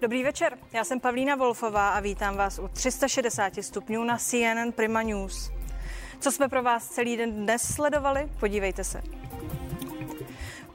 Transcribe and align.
Dobrý 0.00 0.22
večer, 0.22 0.58
já 0.72 0.84
jsem 0.84 1.00
Pavlína 1.00 1.36
Wolfová 1.36 1.90
a 1.90 2.00
vítám 2.00 2.36
vás 2.36 2.58
u 2.58 2.68
360 2.68 3.52
stupňů 3.60 4.04
na 4.04 4.18
CNN 4.18 4.72
Prima 4.74 5.02
News. 5.02 5.50
Co 6.20 6.32
jsme 6.32 6.48
pro 6.48 6.62
vás 6.62 6.88
celý 6.88 7.16
den 7.16 7.32
dnes 7.32 7.74
sledovali? 7.74 8.28
Podívejte 8.40 8.84
se. 8.84 9.02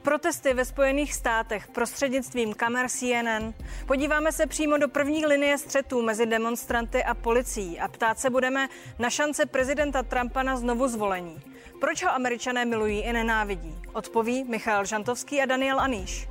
Protesty 0.02 0.54
ve 0.54 0.64
Spojených 0.64 1.14
státech 1.14 1.68
prostřednictvím 1.68 2.54
kamer 2.54 2.88
CNN. 2.88 3.54
Podíváme 3.86 4.32
se 4.32 4.46
přímo 4.46 4.78
do 4.78 4.88
první 4.88 5.26
linie 5.26 5.58
střetů 5.58 6.02
mezi 6.02 6.26
demonstranty 6.26 7.04
a 7.04 7.14
policií 7.14 7.80
a 7.80 7.88
ptát 7.88 8.18
se 8.18 8.30
budeme 8.30 8.68
na 8.98 9.10
šance 9.10 9.46
prezidenta 9.46 10.02
Trumpa 10.02 10.42
na 10.42 10.56
znovu 10.56 10.88
zvolení. 10.88 11.40
Proč 11.80 12.02
ho 12.02 12.10
američané 12.10 12.64
milují 12.64 13.00
i 13.00 13.12
nenávidí? 13.12 13.78
Odpoví 13.92 14.44
Michal 14.44 14.84
Žantovský 14.84 15.42
a 15.42 15.46
Daniel 15.46 15.80
Aníš. 15.80 16.28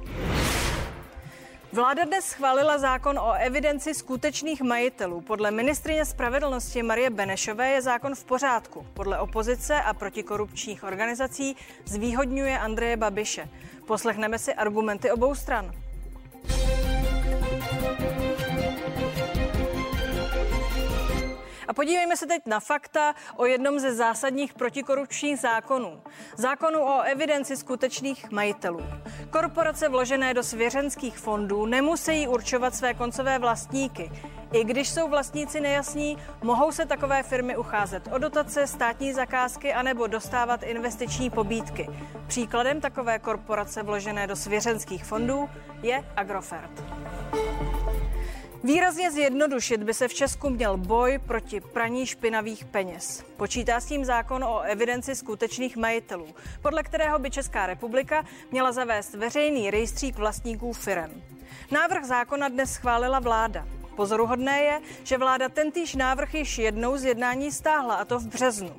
Vláda 1.76 2.08
dnes 2.08 2.26
schválila 2.26 2.78
zákon 2.80 3.20
o 3.20 3.34
evidenci 3.36 3.94
skutečných 3.94 4.62
majitelů. 4.62 5.22
Podle 5.22 5.52
ministrině 5.52 6.06
spravedlnosti 6.06 6.84
Marie 6.84 7.10
Benešové 7.10 7.70
je 7.70 7.82
zákon 7.82 8.16
v 8.16 8.24
pořádku. 8.24 8.86
Podle 8.94 9.20
opozice 9.20 9.82
a 9.82 9.94
protikorupčních 9.94 10.84
organizací 10.84 11.56
zvýhodňuje 11.86 12.60
Andreje 12.60 12.98
Babiše. 12.98 13.50
Poslechneme 13.86 14.40
si 14.40 14.54
argumenty 14.54 15.12
obou 15.12 15.36
stran. 15.36 15.72
A 21.68 21.74
podívejme 21.74 22.18
se 22.18 22.26
teď 22.26 22.42
na 22.46 22.60
fakta 22.60 23.16
o 23.36 23.46
jednom 23.46 23.80
ze 23.80 23.96
zásadních 23.96 24.54
protikorupčních 24.54 25.40
zákonů. 25.40 26.02
Zákonu 26.38 26.80
o 26.80 27.02
evidenci 27.02 27.58
skutečných 27.58 28.32
majitelů. 28.32 28.82
Korporace 29.30 29.90
vložené 29.90 30.34
do 30.34 30.44
svěřenských 30.44 31.18
fondů 31.18 31.66
nemusí 31.66 32.28
určovat 32.28 32.76
své 32.76 32.94
koncové 32.94 33.40
vlastníky. 33.40 34.12
I 34.54 34.64
když 34.64 34.90
jsou 34.90 35.08
vlastníci 35.08 35.62
nejasní, 35.62 36.18
mohou 36.44 36.72
se 36.72 36.86
takové 36.86 37.24
firmy 37.24 37.58
ucházet 37.58 38.10
o 38.12 38.18
dotace, 38.18 38.68
státní 38.68 39.14
zakázky 39.14 39.74
anebo 39.74 40.08
dostávat 40.08 40.64
investiční 40.64 41.30
pobídky. 41.30 41.90
Příkladem 42.28 42.82
takové 42.82 43.20
korporace 43.20 43.84
vložené 43.84 44.28
do 44.28 44.36
svěřenských 44.36 45.06
fondů 45.06 45.50
je 45.82 46.04
Agrofert. 46.16 46.84
Výrazně 48.66 49.12
zjednodušit 49.12 49.84
by 49.84 49.94
se 49.94 50.08
v 50.08 50.14
Česku 50.14 50.50
měl 50.50 50.78
boj 50.78 51.20
proti 51.28 51.62
praní 51.62 52.06
špinavých 52.06 52.66
peněz. 52.66 53.26
Počítá 53.38 53.80
s 53.80 53.86
tím 53.86 54.06
zákon 54.06 54.44
o 54.44 54.60
evidenci 54.60 55.16
skutečných 55.16 55.78
majitelů, 55.78 56.28
podle 56.62 56.84
kterého 56.84 57.20
by 57.20 57.32
Česká 57.32 57.68
republika 57.68 58.26
měla 58.52 58.72
zavést 58.72 59.14
veřejný 59.14 59.72
rejstřík 59.72 60.18
vlastníků 60.18 60.74
firem. 60.74 61.24
Návrh 61.72 62.04
zákona 62.04 62.48
dnes 62.48 62.72
schválila 62.72 63.20
vláda. 63.20 63.68
Pozoruhodné 63.96 64.62
je, 64.62 64.82
že 65.04 65.18
vláda 65.18 65.50
tentýž 65.50 65.96
návrh 65.96 66.34
již 66.34 66.58
jednou 66.58 66.98
z 66.98 67.04
jednání 67.04 67.52
stáhla, 67.52 67.96
a 67.96 68.06
to 68.06 68.20
v 68.20 68.28
březnu. 68.28 68.76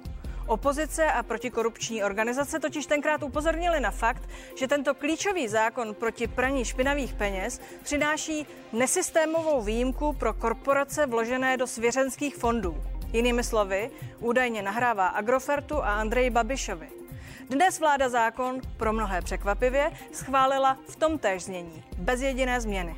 Opozice 0.47 1.13
a 1.13 1.23
protikorupční 1.23 2.05
organizace 2.05 2.61
totiž 2.61 2.87
tenkrát 2.87 3.23
upozornili 3.23 3.81
na 3.81 3.91
fakt, 3.91 4.29
že 4.59 4.69
tento 4.69 4.95
klíčový 4.95 5.49
zákon 5.49 5.95
proti 5.95 6.27
praní 6.27 6.65
špinavých 6.65 7.15
peněz 7.15 7.61
přináší 7.83 8.47
nesystémovou 8.73 9.63
výjimku 9.63 10.13
pro 10.13 10.35
korporace 10.35 11.07
vložené 11.07 11.57
do 11.57 11.67
svěřenských 11.67 12.37
fondů. 12.37 12.83
Jinými 13.13 13.45
slovy, 13.45 13.91
údajně 14.21 14.63
nahrává 14.63 15.07
Agrofertu 15.07 15.77
a 15.77 15.95
Andreji 15.95 16.31
Babišovi. 16.31 16.89
Dnes 17.51 17.81
vláda 17.81 18.09
zákon, 18.09 18.61
pro 18.77 18.93
mnohé 18.93 19.23
překvapivě, 19.23 19.91
schválila 20.13 20.79
v 20.89 20.97
tom 20.97 21.19
též 21.19 21.45
znění, 21.45 21.85
bez 21.99 22.21
jediné 22.21 22.61
změny. 22.61 22.97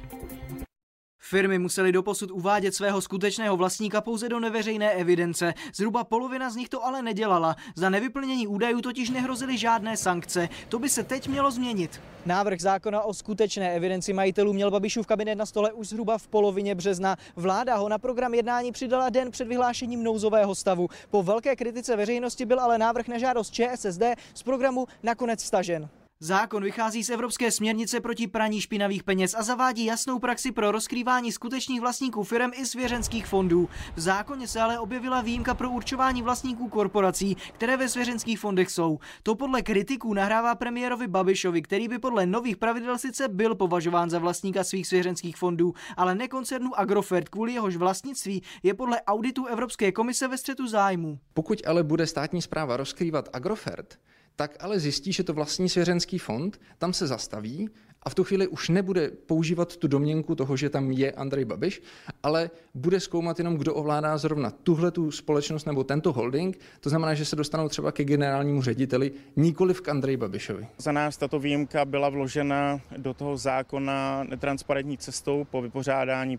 Firmy 1.30 1.58
musely 1.58 1.92
doposud 1.92 2.30
uvádět 2.30 2.74
svého 2.74 3.00
skutečného 3.00 3.56
vlastníka 3.56 4.00
pouze 4.00 4.28
do 4.28 4.40
neveřejné 4.40 4.92
evidence. 4.92 5.54
Zhruba 5.74 6.04
polovina 6.04 6.50
z 6.50 6.56
nich 6.56 6.68
to 6.68 6.86
ale 6.86 7.02
nedělala. 7.02 7.56
Za 7.76 7.90
nevyplnění 7.90 8.46
údajů 8.46 8.80
totiž 8.80 9.10
nehrozily 9.10 9.58
žádné 9.58 9.96
sankce. 9.96 10.48
To 10.68 10.78
by 10.78 10.88
se 10.88 11.02
teď 11.02 11.28
mělo 11.28 11.50
změnit. 11.50 12.00
Návrh 12.26 12.60
zákona 12.60 13.02
o 13.02 13.14
skutečné 13.14 13.74
evidenci 13.74 14.12
majitelů 14.12 14.52
měl 14.52 14.70
Babišův 14.70 15.06
kabinet 15.06 15.38
na 15.38 15.46
stole 15.46 15.72
už 15.72 15.88
zhruba 15.88 16.18
v 16.18 16.28
polovině 16.28 16.74
března. 16.74 17.16
Vláda 17.36 17.76
ho 17.76 17.88
na 17.88 17.98
program 17.98 18.34
jednání 18.34 18.72
přidala 18.72 19.10
den 19.10 19.30
před 19.30 19.48
vyhlášením 19.48 20.02
nouzového 20.02 20.54
stavu. 20.54 20.88
Po 21.10 21.22
velké 21.22 21.56
kritice 21.56 21.96
veřejnosti 21.96 22.46
byl 22.46 22.60
ale 22.60 22.78
návrh 22.78 23.08
na 23.08 23.18
žádost 23.18 23.50
ČSSD 23.50 24.02
z 24.34 24.42
programu 24.42 24.86
nakonec 25.02 25.44
stažen. 25.44 25.88
Zákon 26.20 26.62
vychází 26.62 27.04
z 27.04 27.10
Evropské 27.10 27.50
směrnice 27.50 28.00
proti 28.00 28.26
praní 28.26 28.60
špinavých 28.60 29.02
peněz 29.02 29.34
a 29.38 29.42
zavádí 29.42 29.84
jasnou 29.84 30.18
praxi 30.18 30.52
pro 30.52 30.72
rozkrývání 30.72 31.32
skutečných 31.32 31.80
vlastníků 31.80 32.22
firm 32.22 32.50
i 32.54 32.66
svěřenských 32.66 33.26
fondů. 33.26 33.68
V 33.96 34.00
zákoně 34.00 34.48
se 34.48 34.60
ale 34.60 34.78
objevila 34.78 35.20
výjimka 35.20 35.54
pro 35.54 35.70
určování 35.70 36.22
vlastníků 36.22 36.68
korporací, 36.68 37.36
které 37.52 37.76
ve 37.76 37.88
svěřenských 37.88 38.40
fondech 38.40 38.70
jsou. 38.70 38.98
To 39.22 39.34
podle 39.34 39.62
kritiků 39.62 40.14
nahrává 40.14 40.54
premiérovi 40.54 41.06
Babišovi, 41.06 41.62
který 41.62 41.88
by 41.88 41.98
podle 41.98 42.26
nových 42.26 42.56
pravidel 42.56 42.98
sice 42.98 43.28
byl 43.28 43.54
považován 43.54 44.10
za 44.10 44.18
vlastníka 44.18 44.64
svých 44.64 44.86
svěřenských 44.86 45.36
fondů, 45.36 45.74
ale 45.96 46.14
ne 46.14 46.28
koncernu 46.28 46.78
Agrofert, 46.78 47.28
kvůli 47.28 47.52
jehož 47.52 47.76
vlastnictví 47.76 48.42
je 48.62 48.74
podle 48.74 49.02
auditu 49.02 49.46
Evropské 49.46 49.92
komise 49.92 50.28
ve 50.28 50.38
střetu 50.38 50.66
zájmu. 50.66 51.18
Pokud 51.34 51.66
ale 51.66 51.82
bude 51.82 52.06
státní 52.06 52.42
zpráva 52.42 52.76
rozkrývat 52.76 53.28
Agrofert, 53.32 53.98
tak 54.38 54.56
ale 54.60 54.80
zjistí, 54.80 55.12
že 55.12 55.24
to 55.24 55.34
vlastní 55.34 55.68
svěřenský 55.68 56.18
fond, 56.18 56.60
tam 56.78 56.92
se 56.92 57.06
zastaví 57.06 57.68
a 58.02 58.10
v 58.10 58.14
tu 58.14 58.24
chvíli 58.24 58.46
už 58.46 58.68
nebude 58.68 59.10
používat 59.26 59.76
tu 59.76 59.88
domněnku 59.88 60.34
toho, 60.34 60.56
že 60.56 60.70
tam 60.70 60.90
je 60.90 61.12
Andrej 61.12 61.44
Babiš, 61.44 61.82
ale 62.22 62.50
bude 62.74 63.00
zkoumat 63.00 63.38
jenom, 63.38 63.56
kdo 63.56 63.74
ovládá 63.74 64.18
zrovna 64.18 64.50
tuhle 64.50 64.90
tu 64.90 65.10
společnost 65.10 65.66
nebo 65.66 65.84
tento 65.84 66.12
holding. 66.12 66.58
To 66.80 66.90
znamená, 66.90 67.14
že 67.14 67.24
se 67.24 67.36
dostanou 67.36 67.68
třeba 67.68 67.92
ke 67.92 68.04
generálnímu 68.04 68.62
řediteli, 68.62 69.12
nikoli 69.36 69.74
k 69.74 69.88
Andrej 69.88 70.16
Babišovi. 70.16 70.66
Za 70.78 70.92
nás 70.92 71.16
tato 71.16 71.38
výjimka 71.38 71.84
byla 71.84 72.08
vložena 72.08 72.80
do 72.96 73.14
toho 73.14 73.36
zákona 73.36 74.24
netransparentní 74.24 74.98
cestou 74.98 75.46
po 75.50 75.62
vypořádání 75.62 76.38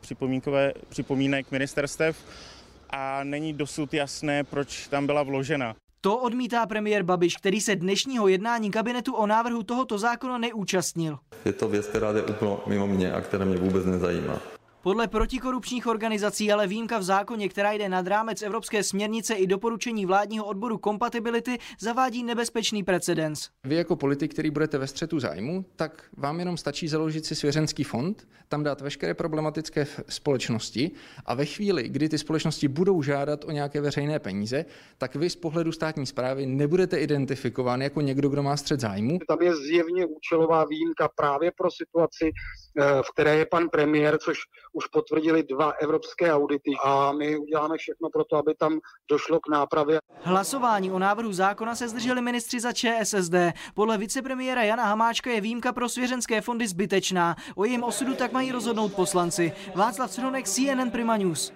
připomínek 0.90 1.52
ministerstev 1.52 2.18
a 2.90 3.24
není 3.24 3.54
dosud 3.54 3.94
jasné, 3.94 4.44
proč 4.44 4.88
tam 4.88 5.06
byla 5.06 5.24
vložena. 5.24 5.76
To 6.02 6.18
odmítá 6.18 6.66
premiér 6.66 7.04
Babiš, 7.04 7.36
který 7.38 7.62
se 7.62 7.76
dnešního 7.76 8.28
jednání 8.28 8.72
kabinetu 8.72 9.14
o 9.14 9.28
návrhu 9.28 9.64
tohoto 9.64 9.98
zákona 9.98 10.38
neúčastnil. 10.38 11.18
Je 11.46 11.54
to 11.54 11.68
věc, 11.68 11.88
která 11.88 12.14
jde 12.14 12.22
úplně 12.22 12.58
mimo 12.68 12.88
mě 12.88 13.14
a 13.14 13.22
která 13.22 13.46
mě 13.46 13.58
vůbec 13.58 13.86
nezajímá. 13.86 14.40
Podle 14.84 15.08
protikorupčních 15.08 15.88
organizací 15.88 16.52
ale 16.52 16.68
výjimka 16.68 16.98
v 16.98 17.04
zákoně, 17.04 17.50
která 17.50 17.72
jde 17.72 17.90
nad 17.90 18.08
rámec 18.08 18.42
evropské 18.42 18.84
směrnice 18.84 19.34
i 19.34 19.48
doporučení 19.48 20.06
vládního 20.06 20.46
odboru 20.46 20.78
kompatibility, 20.78 21.58
zavádí 21.80 22.24
nebezpečný 22.24 22.84
precedens. 22.84 23.50
Vy 23.64 23.76
jako 23.76 23.96
politik, 23.96 24.34
který 24.34 24.52
budete 24.52 24.78
ve 24.78 24.88
střetu 24.88 25.20
zájmu, 25.20 25.66
tak 25.76 26.04
vám 26.18 26.40
jenom 26.40 26.58
stačí 26.58 26.88
založit 26.88 27.26
si 27.26 27.36
svěřenský 27.36 27.84
fond, 27.84 28.28
tam 28.50 28.64
dát 28.64 28.82
veškeré 28.82 29.14
problematické 29.14 29.88
společnosti 30.10 30.92
a 31.26 31.34
ve 31.34 31.46
chvíli, 31.46 31.90
kdy 31.90 32.10
ty 32.10 32.18
společnosti 32.18 32.68
budou 32.68 33.02
žádat 33.02 33.46
o 33.46 33.52
nějaké 33.52 33.82
veřejné 33.82 34.20
peníze, 34.20 34.66
tak 34.98 35.16
vy 35.16 35.30
z 35.30 35.36
pohledu 35.36 35.72
státní 35.72 36.06
zprávy 36.06 36.46
nebudete 36.46 36.98
identifikován 36.98 37.82
jako 37.82 38.02
někdo, 38.02 38.30
kdo 38.30 38.44
má 38.44 38.58
střed 38.58 38.80
zájmu. 38.80 39.20
Tam 39.28 39.42
je 39.42 39.56
zjevně 39.56 40.06
účelová 40.06 40.66
výjimka 40.66 41.10
právě 41.16 41.52
pro 41.58 41.70
situaci, 41.72 42.32
eh, 42.80 43.02
v 43.02 43.12
které 43.14 43.38
je 43.38 43.46
pan 43.46 43.70
premiér, 43.70 44.18
což 44.18 44.38
už 44.74 44.88
potvrdili 44.88 45.44
dva 45.44 45.72
evropské 45.72 46.34
audity 46.34 46.72
a 46.84 47.12
my 47.12 47.38
uděláme 47.38 47.78
všechno 47.78 48.10
pro 48.10 48.24
to, 48.24 48.36
aby 48.38 48.56
tam 48.56 48.80
došlo 49.10 49.40
k 49.40 49.50
nápravě. 49.52 50.00
Hlasování 50.22 50.92
o 50.92 51.00
návrhu 51.00 51.34
zákona 51.34 51.76
se 51.76 51.90
zdrželi 51.90 52.22
ministři 52.22 52.60
za 52.60 52.74
ČSSD. 52.74 53.36
Podle 53.74 53.98
vicepremiéra 53.98 54.64
Jana 54.64 54.86
Hamáčka 54.86 55.32
je 55.32 55.42
výjimka 55.42 55.74
pro 55.74 55.90
svěřenské 55.90 56.42
fondy 56.42 56.68
zbytečná. 56.68 57.36
O 57.56 57.66
jejím 57.66 57.84
osudu 57.84 58.16
tak 58.16 58.32
mají 58.32 58.52
rozhodnout 58.52 58.94
poslanci. 58.94 59.54
Václav 59.76 60.12
Sronek, 60.12 60.46
CNN 60.48 60.92
Prima 60.92 61.18
News. 61.18 61.54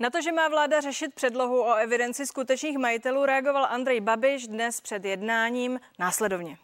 Na 0.00 0.10
to, 0.10 0.22
že 0.22 0.32
má 0.32 0.48
vláda 0.48 0.80
řešit 0.80 1.14
předlohu 1.14 1.62
o 1.62 1.74
evidenci 1.74 2.26
skutečných 2.26 2.78
majitelů, 2.78 3.24
reagoval 3.24 3.66
Andrej 3.70 4.00
Babiš 4.00 4.46
dnes 4.46 4.80
před 4.80 5.04
jednáním 5.04 5.80
následovně. 5.98 6.58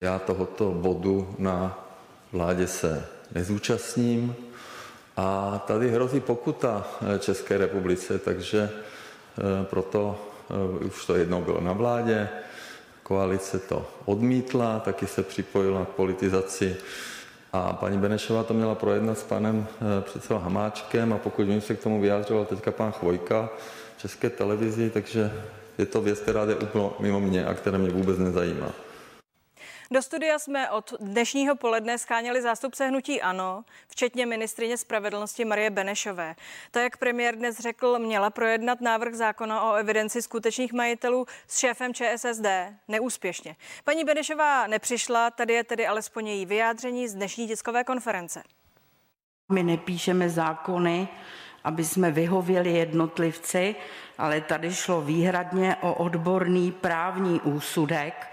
Já 0.00 0.18
tohoto 0.18 0.70
bodu 0.70 1.34
na 1.38 1.88
vládě 2.32 2.66
se 2.66 3.08
nezúčastním. 3.34 4.36
A 5.16 5.58
tady 5.66 5.90
hrozí 5.90 6.20
pokuta 6.20 6.86
eh, 7.00 7.18
České 7.18 7.58
republice, 7.58 8.18
takže 8.18 8.70
eh, 8.70 9.64
proto 9.64 10.18
eh, 10.50 10.84
už 10.84 11.06
to 11.06 11.16
jednou 11.16 11.42
bylo 11.42 11.60
na 11.60 11.72
vládě, 11.72 12.28
koalice 13.02 13.58
to 13.58 13.86
odmítla, 14.04 14.80
taky 14.80 15.06
se 15.06 15.22
připojila 15.22 15.84
k 15.84 15.88
politizaci. 15.88 16.76
A 17.52 17.72
paní 17.72 17.98
Benešová 17.98 18.42
to 18.42 18.54
měla 18.54 18.74
projednat 18.74 19.18
s 19.18 19.22
panem 19.22 19.66
předsedou 20.00 20.38
Hamáčkem. 20.38 21.12
A 21.12 21.18
pokud 21.18 21.46
vím, 21.46 21.60
se 21.60 21.74
k 21.74 21.82
tomu 21.82 22.00
vyjádřoval 22.00 22.44
teďka 22.44 22.70
pán 22.70 22.92
Chvojka 22.92 23.50
v 23.96 24.00
České 24.00 24.30
televizi, 24.30 24.90
takže 24.90 25.32
je 25.78 25.86
to 25.86 26.00
věc, 26.00 26.20
která 26.20 26.46
jde 26.46 26.54
úplně 26.54 26.90
mimo 27.00 27.20
mě 27.20 27.44
a 27.46 27.54
která 27.54 27.78
mě 27.78 27.90
vůbec 27.90 28.18
nezajímá. 28.18 28.72
Do 29.92 30.02
studia 30.02 30.38
jsme 30.38 30.70
od 30.70 30.94
dnešního 31.00 31.56
poledne 31.56 31.98
scháněli 31.98 32.42
zástupce 32.42 32.86
hnutí 32.88 33.22
ANO, 33.22 33.64
včetně 33.88 34.26
ministrině 34.26 34.78
spravedlnosti 34.78 35.44
Marie 35.44 35.70
Benešové. 35.70 36.34
To, 36.70 36.78
jak 36.78 36.96
premiér 36.96 37.36
dnes 37.36 37.58
řekl, 37.58 37.98
měla 37.98 38.30
projednat 38.30 38.80
návrh 38.80 39.14
zákona 39.14 39.62
o 39.62 39.74
evidenci 39.74 40.22
skutečných 40.22 40.72
majitelů 40.72 41.26
s 41.46 41.58
šéfem 41.58 41.94
ČSSD. 41.94 42.46
Neúspěšně. 42.88 43.56
Paní 43.84 44.04
Benešová 44.04 44.66
nepřišla, 44.66 45.30
tady 45.30 45.54
je 45.54 45.64
tedy 45.64 45.86
alespoň 45.86 46.28
její 46.28 46.46
vyjádření 46.46 47.08
z 47.08 47.14
dnešní 47.14 47.48
tiskové 47.48 47.84
konference. 47.84 48.42
My 49.52 49.62
nepíšeme 49.62 50.30
zákony, 50.30 51.08
aby 51.64 51.84
jsme 51.84 52.10
vyhověli 52.10 52.72
jednotlivci, 52.72 53.76
ale 54.18 54.40
tady 54.40 54.74
šlo 54.74 55.00
výhradně 55.00 55.76
o 55.80 55.94
odborný 55.94 56.72
právní 56.72 57.40
úsudek 57.40 58.26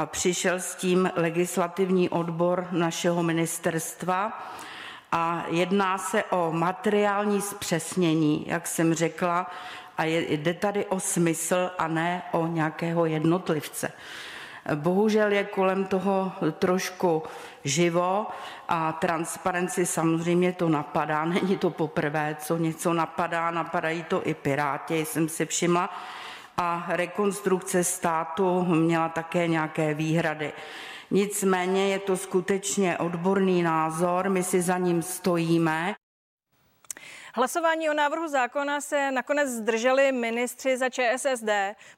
a 0.00 0.06
přišel 0.06 0.54
s 0.54 0.74
tím 0.74 1.10
legislativní 1.16 2.08
odbor 2.08 2.68
našeho 2.70 3.22
ministerstva 3.22 4.48
a 5.12 5.44
jedná 5.48 5.98
se 5.98 6.24
o 6.24 6.52
materiální 6.52 7.40
zpřesnění, 7.40 8.44
jak 8.48 8.66
jsem 8.66 8.94
řekla, 8.94 9.50
a 9.98 10.04
jde 10.04 10.54
tady 10.54 10.86
o 10.86 11.00
smysl 11.00 11.70
a 11.78 11.88
ne 11.88 12.22
o 12.32 12.46
nějakého 12.46 13.06
jednotlivce. 13.06 13.92
Bohužel 14.74 15.32
je 15.32 15.44
kolem 15.44 15.84
toho 15.84 16.32
trošku 16.58 17.22
živo 17.64 18.26
a 18.68 18.92
transparenci 18.92 19.86
samozřejmě 19.86 20.52
to 20.52 20.68
napadá. 20.68 21.24
Není 21.34 21.56
to 21.56 21.70
poprvé, 21.70 22.36
co 22.40 22.56
něco 22.56 22.92
napadá, 22.92 23.50
napadají 23.50 24.02
to 24.02 24.28
i 24.28 24.34
Piráti, 24.34 25.04
jsem 25.04 25.28
si 25.28 25.46
všimla. 25.46 25.90
A 26.62 26.84
rekonstrukce 26.88 27.84
státu 27.84 28.64
měla 28.64 29.08
také 29.08 29.48
nějaké 29.48 29.94
výhrady. 29.94 30.52
Nicméně 31.10 31.88
je 31.88 31.98
to 31.98 32.16
skutečně 32.16 32.98
odborný 32.98 33.62
názor, 33.62 34.28
my 34.28 34.42
si 34.42 34.62
za 34.62 34.78
ním 34.78 35.02
stojíme. 35.02 35.94
Hlasování 37.34 37.90
o 37.90 37.94
návrhu 37.94 38.28
zákona 38.28 38.80
se 38.80 39.10
nakonec 39.10 39.48
zdrželi 39.48 40.12
ministři 40.12 40.76
za 40.76 40.88
ČSSD. 40.88 41.48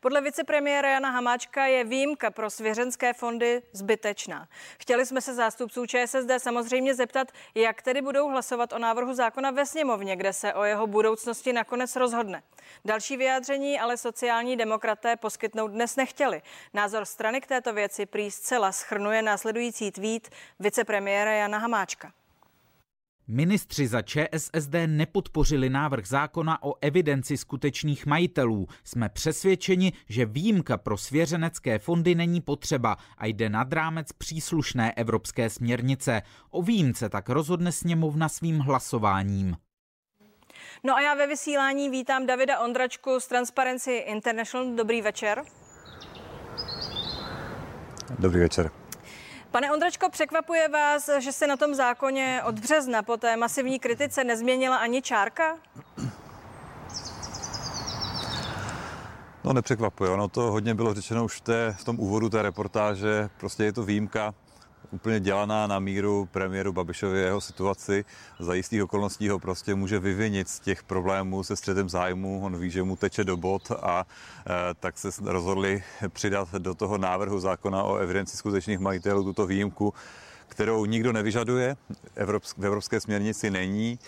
Podle 0.00 0.20
vicepremiéra 0.20 0.88
Jana 0.88 1.10
Hamáčka 1.10 1.66
je 1.66 1.84
výjimka 1.84 2.30
pro 2.30 2.50
svěřenské 2.50 3.12
fondy 3.12 3.62
zbytečná. 3.72 4.48
Chtěli 4.80 5.06
jsme 5.06 5.20
se 5.20 5.34
zástupců 5.34 5.86
ČSSD 5.86 6.30
samozřejmě 6.38 6.94
zeptat, 6.94 7.32
jak 7.54 7.82
tedy 7.82 8.02
budou 8.02 8.28
hlasovat 8.28 8.72
o 8.72 8.78
návrhu 8.78 9.14
zákona 9.14 9.50
ve 9.50 9.66
sněmovně, 9.66 10.16
kde 10.16 10.32
se 10.32 10.54
o 10.54 10.64
jeho 10.64 10.86
budoucnosti 10.86 11.52
nakonec 11.52 11.96
rozhodne. 11.96 12.42
Další 12.84 13.16
vyjádření 13.16 13.80
ale 13.80 13.96
sociální 13.96 14.56
demokraté 14.56 15.16
poskytnout 15.16 15.68
dnes 15.68 15.96
nechtěli. 15.96 16.42
Názor 16.74 17.04
strany 17.04 17.40
k 17.40 17.46
této 17.46 17.72
věci 17.72 18.06
prý 18.06 18.30
zcela 18.30 18.72
schrnuje 18.72 19.22
následující 19.22 19.90
tweet 19.90 20.30
vicepremiéra 20.60 21.32
Jana 21.32 21.58
Hamáčka. 21.58 22.12
Ministři 23.28 23.86
za 23.86 24.02
ČSSD 24.02 24.74
nepodpořili 24.86 25.70
návrh 25.70 26.06
zákona 26.06 26.62
o 26.62 26.74
evidenci 26.80 27.36
skutečných 27.36 28.06
majitelů. 28.06 28.66
Jsme 28.84 29.08
přesvědčeni, 29.08 29.92
že 30.08 30.26
výjimka 30.26 30.78
pro 30.78 30.96
svěřenecké 30.96 31.78
fondy 31.78 32.14
není 32.14 32.40
potřeba 32.40 32.96
a 33.18 33.26
jde 33.26 33.48
nad 33.48 33.72
rámec 33.72 34.12
příslušné 34.12 34.92
evropské 34.92 35.50
směrnice. 35.50 36.22
O 36.50 36.62
výjimce 36.62 37.08
tak 37.08 37.28
rozhodne 37.28 37.72
sněmovna 37.72 38.28
svým 38.28 38.58
hlasováním. 38.58 39.56
No 40.84 40.94
a 40.94 41.00
já 41.00 41.14
ve 41.14 41.26
vysílání 41.26 41.90
vítám 41.90 42.26
Davida 42.26 42.60
Ondračku 42.60 43.20
z 43.20 43.26
Transparency 43.26 43.92
International. 43.92 44.74
Dobrý 44.74 45.02
večer. 45.02 45.42
Dobrý 48.18 48.40
večer. 48.40 48.81
Pane 49.52 49.72
Ondračko, 49.72 50.10
překvapuje 50.10 50.68
vás, 50.68 51.10
že 51.18 51.32
se 51.32 51.46
na 51.46 51.56
tom 51.56 51.74
zákoně 51.74 52.42
od 52.44 52.58
března 52.58 53.02
po 53.02 53.16
té 53.16 53.36
masivní 53.36 53.78
kritice 53.78 54.24
nezměnila 54.24 54.76
ani 54.76 55.02
čárka? 55.02 55.58
No 59.44 59.52
nepřekvapuje, 59.52 60.10
ono 60.10 60.28
to 60.28 60.40
hodně 60.40 60.74
bylo 60.74 60.94
řečeno 60.94 61.24
už 61.24 61.36
v, 61.36 61.40
té, 61.40 61.74
v 61.78 61.84
tom 61.84 62.00
úvodu 62.00 62.28
té 62.28 62.42
reportáže, 62.42 63.30
prostě 63.40 63.64
je 63.64 63.72
to 63.72 63.82
výjimka, 63.82 64.34
úplně 64.92 65.20
dělaná 65.20 65.66
na 65.66 65.78
míru 65.78 66.28
premiéru 66.32 66.72
Babišovi 66.72 67.18
jeho 67.18 67.40
situaci. 67.40 68.04
Za 68.40 68.54
jistých 68.54 68.84
okolností 68.84 69.28
ho 69.28 69.38
prostě 69.38 69.74
může 69.74 69.98
vyvinit 69.98 70.48
z 70.48 70.60
těch 70.60 70.82
problémů 70.82 71.42
se 71.42 71.56
středem 71.56 71.88
zájmu. 71.88 72.40
On 72.44 72.56
ví, 72.56 72.70
že 72.70 72.82
mu 72.82 72.96
teče 72.96 73.24
do 73.24 73.36
bod 73.36 73.70
a 73.70 74.06
e, 74.46 74.74
tak 74.74 74.98
se 74.98 75.08
rozhodli 75.24 75.82
přidat 76.08 76.52
do 76.52 76.74
toho 76.74 76.98
návrhu 76.98 77.40
zákona 77.40 77.82
o 77.82 77.96
evidenci 77.96 78.36
skutečných 78.36 78.78
majitelů 78.78 79.24
tuto 79.24 79.46
výjimku, 79.46 79.94
kterou 80.48 80.84
nikdo 80.84 81.12
nevyžaduje, 81.12 81.76
Evropsk, 82.14 82.58
v 82.58 82.66
evropské 82.66 83.00
směrnici 83.00 83.50
není 83.50 83.98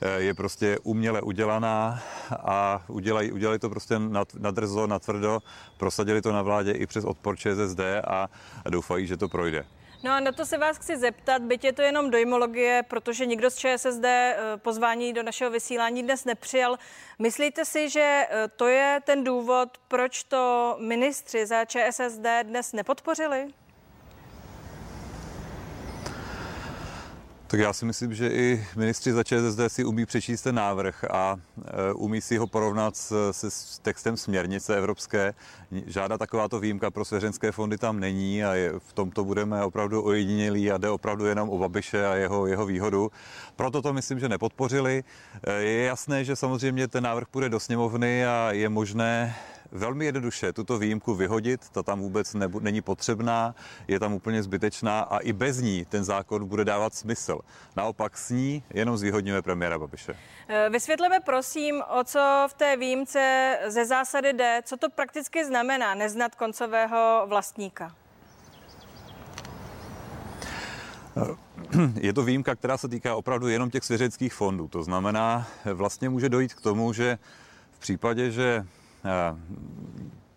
e, 0.00 0.20
je 0.20 0.34
prostě 0.34 0.78
uměle 0.82 1.22
udělaná 1.22 2.02
a 2.30 2.82
udělají, 2.88 3.32
udělali 3.32 3.58
to 3.58 3.70
prostě 3.70 4.00
nadrzo, 4.38 4.86
natvrdo, 4.86 5.40
prosadili 5.76 6.22
to 6.22 6.32
na 6.32 6.42
vládě 6.42 6.72
i 6.72 6.86
přes 6.86 7.04
odpor 7.04 7.36
ČSSD 7.36 7.80
a 8.06 8.28
doufají, 8.70 9.06
že 9.06 9.16
to 9.16 9.28
projde. 9.28 9.64
No 10.02 10.12
a 10.12 10.20
na 10.20 10.32
to 10.32 10.46
se 10.46 10.58
vás 10.58 10.76
chci 10.78 10.96
zeptat, 10.96 11.42
byť 11.42 11.64
je 11.64 11.72
to 11.72 11.82
jenom 11.82 12.10
dojmologie, 12.10 12.82
protože 12.88 13.26
nikdo 13.26 13.50
z 13.50 13.56
ČSSD 13.56 14.04
eh, 14.04 14.36
pozvání 14.56 15.12
do 15.12 15.22
našeho 15.22 15.50
vysílání 15.50 16.02
dnes 16.02 16.24
nepřijal. 16.24 16.78
Myslíte 17.18 17.64
si, 17.64 17.88
že 17.88 18.26
eh, 18.30 18.48
to 18.56 18.66
je 18.68 19.00
ten 19.04 19.24
důvod, 19.24 19.78
proč 19.88 20.24
to 20.24 20.76
ministři 20.78 21.46
za 21.46 21.64
ČSSD 21.64 22.26
dnes 22.42 22.72
nepodpořili? 22.72 23.48
Tak 27.50 27.60
já 27.60 27.72
si 27.72 27.84
myslím, 27.84 28.14
že 28.14 28.28
i 28.28 28.66
ministři 28.76 29.12
za 29.12 29.24
ČSSD 29.24 29.60
si 29.68 29.84
umí 29.84 30.06
přečíst 30.06 30.42
ten 30.42 30.54
návrh 30.54 31.04
a 31.04 31.36
e, 31.64 31.92
umí 31.92 32.20
si 32.20 32.36
ho 32.36 32.46
porovnat 32.46 32.96
se, 32.96 33.50
s 33.50 33.78
textem 33.78 34.16
směrnice 34.16 34.76
evropské. 34.76 35.34
Žádná 35.86 36.18
takováto 36.18 36.60
výjimka 36.60 36.90
pro 36.90 37.04
svěřenské 37.04 37.52
fondy 37.52 37.78
tam 37.78 38.00
není 38.00 38.44
a 38.44 38.54
je, 38.54 38.72
v 38.78 38.92
tomto 38.92 39.24
budeme 39.24 39.64
opravdu 39.64 40.02
ojedinělí 40.02 40.70
a 40.70 40.78
jde 40.78 40.90
opravdu 40.90 41.26
jenom 41.26 41.50
o 41.50 41.58
Babiše 41.58 42.06
a 42.06 42.14
jeho, 42.14 42.46
jeho 42.46 42.66
výhodu. 42.66 43.10
Proto 43.56 43.82
to 43.82 43.92
myslím, 43.92 44.18
že 44.18 44.28
nepodpořili. 44.28 45.04
E, 45.42 45.52
je 45.62 45.84
jasné, 45.84 46.24
že 46.24 46.36
samozřejmě 46.36 46.88
ten 46.88 47.04
návrh 47.04 47.28
půjde 47.28 47.48
do 47.48 47.60
sněmovny 47.60 48.26
a 48.26 48.52
je 48.52 48.68
možné 48.68 49.36
velmi 49.72 50.04
jednoduše 50.04 50.52
tuto 50.52 50.78
výjimku 50.78 51.14
vyhodit, 51.14 51.68
ta 51.68 51.82
tam 51.82 52.00
vůbec 52.00 52.34
nebu, 52.34 52.60
není 52.60 52.80
potřebná, 52.80 53.54
je 53.88 54.00
tam 54.00 54.12
úplně 54.12 54.42
zbytečná 54.42 55.00
a 55.00 55.18
i 55.18 55.32
bez 55.32 55.58
ní 55.58 55.84
ten 55.84 56.04
zákon 56.04 56.48
bude 56.48 56.64
dávat 56.64 56.94
smysl. 56.94 57.38
Naopak 57.76 58.18
s 58.18 58.30
ní 58.30 58.64
jenom 58.74 58.96
zvýhodňuje 58.96 59.42
premiéra 59.42 59.78
Babiše. 59.78 60.16
Eh, 60.48 60.70
vysvětleme 60.70 61.20
prosím, 61.20 61.82
o 61.88 62.04
co 62.04 62.46
v 62.50 62.54
té 62.54 62.76
výjimce 62.76 63.58
ze 63.66 63.84
zásady 63.84 64.32
jde, 64.32 64.62
co 64.64 64.76
to 64.76 64.90
prakticky 64.90 65.44
znamená 65.44 65.94
neznat 65.94 66.34
koncového 66.34 67.24
vlastníka. 67.26 67.94
Je 72.00 72.12
to 72.12 72.22
výjimka, 72.22 72.54
která 72.54 72.78
se 72.78 72.88
týká 72.88 73.16
opravdu 73.16 73.48
jenom 73.48 73.70
těch 73.70 73.84
svěřeckých 73.84 74.34
fondů. 74.34 74.68
To 74.68 74.82
znamená, 74.82 75.46
vlastně 75.74 76.08
může 76.08 76.28
dojít 76.28 76.54
k 76.54 76.60
tomu, 76.60 76.92
že 76.92 77.18
v 77.72 77.78
případě, 77.78 78.30
že 78.30 78.64
Eh, 78.64 78.79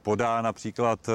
podá 0.01 0.41
například 0.41 1.09
eh, 1.09 1.13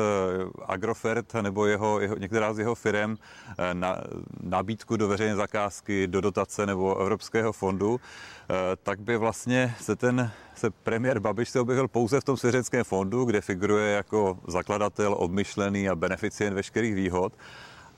Agrofert 0.66 1.34
nebo 1.34 1.66
jeho, 1.66 2.00
jeho, 2.00 2.16
některá 2.16 2.54
z 2.54 2.58
jeho 2.58 2.74
firm 2.74 3.16
eh, 3.58 3.74
na, 3.74 4.00
nabídku 4.42 4.96
do 4.96 5.08
veřejné 5.08 5.36
zakázky, 5.36 6.06
do 6.06 6.20
dotace 6.20 6.66
nebo 6.66 6.98
Evropského 7.00 7.52
fondu, 7.52 8.00
tak 8.82 9.00
by 9.00 9.16
vlastně 9.16 9.74
se 9.80 9.96
ten 9.96 10.30
se 10.54 10.70
premiér 10.70 11.20
Babiš 11.20 11.48
se 11.48 11.60
objevil 11.60 11.88
pouze 11.88 12.20
v 12.20 12.24
tom 12.24 12.36
svěřenském 12.36 12.84
fondu, 12.84 13.24
kde 13.24 13.40
figuruje 13.40 13.92
jako 13.92 14.38
zakladatel, 14.46 15.14
obmyšlený 15.18 15.88
a 15.88 15.94
beneficient 15.94 16.54
veškerých 16.54 16.94
výhod 16.94 17.32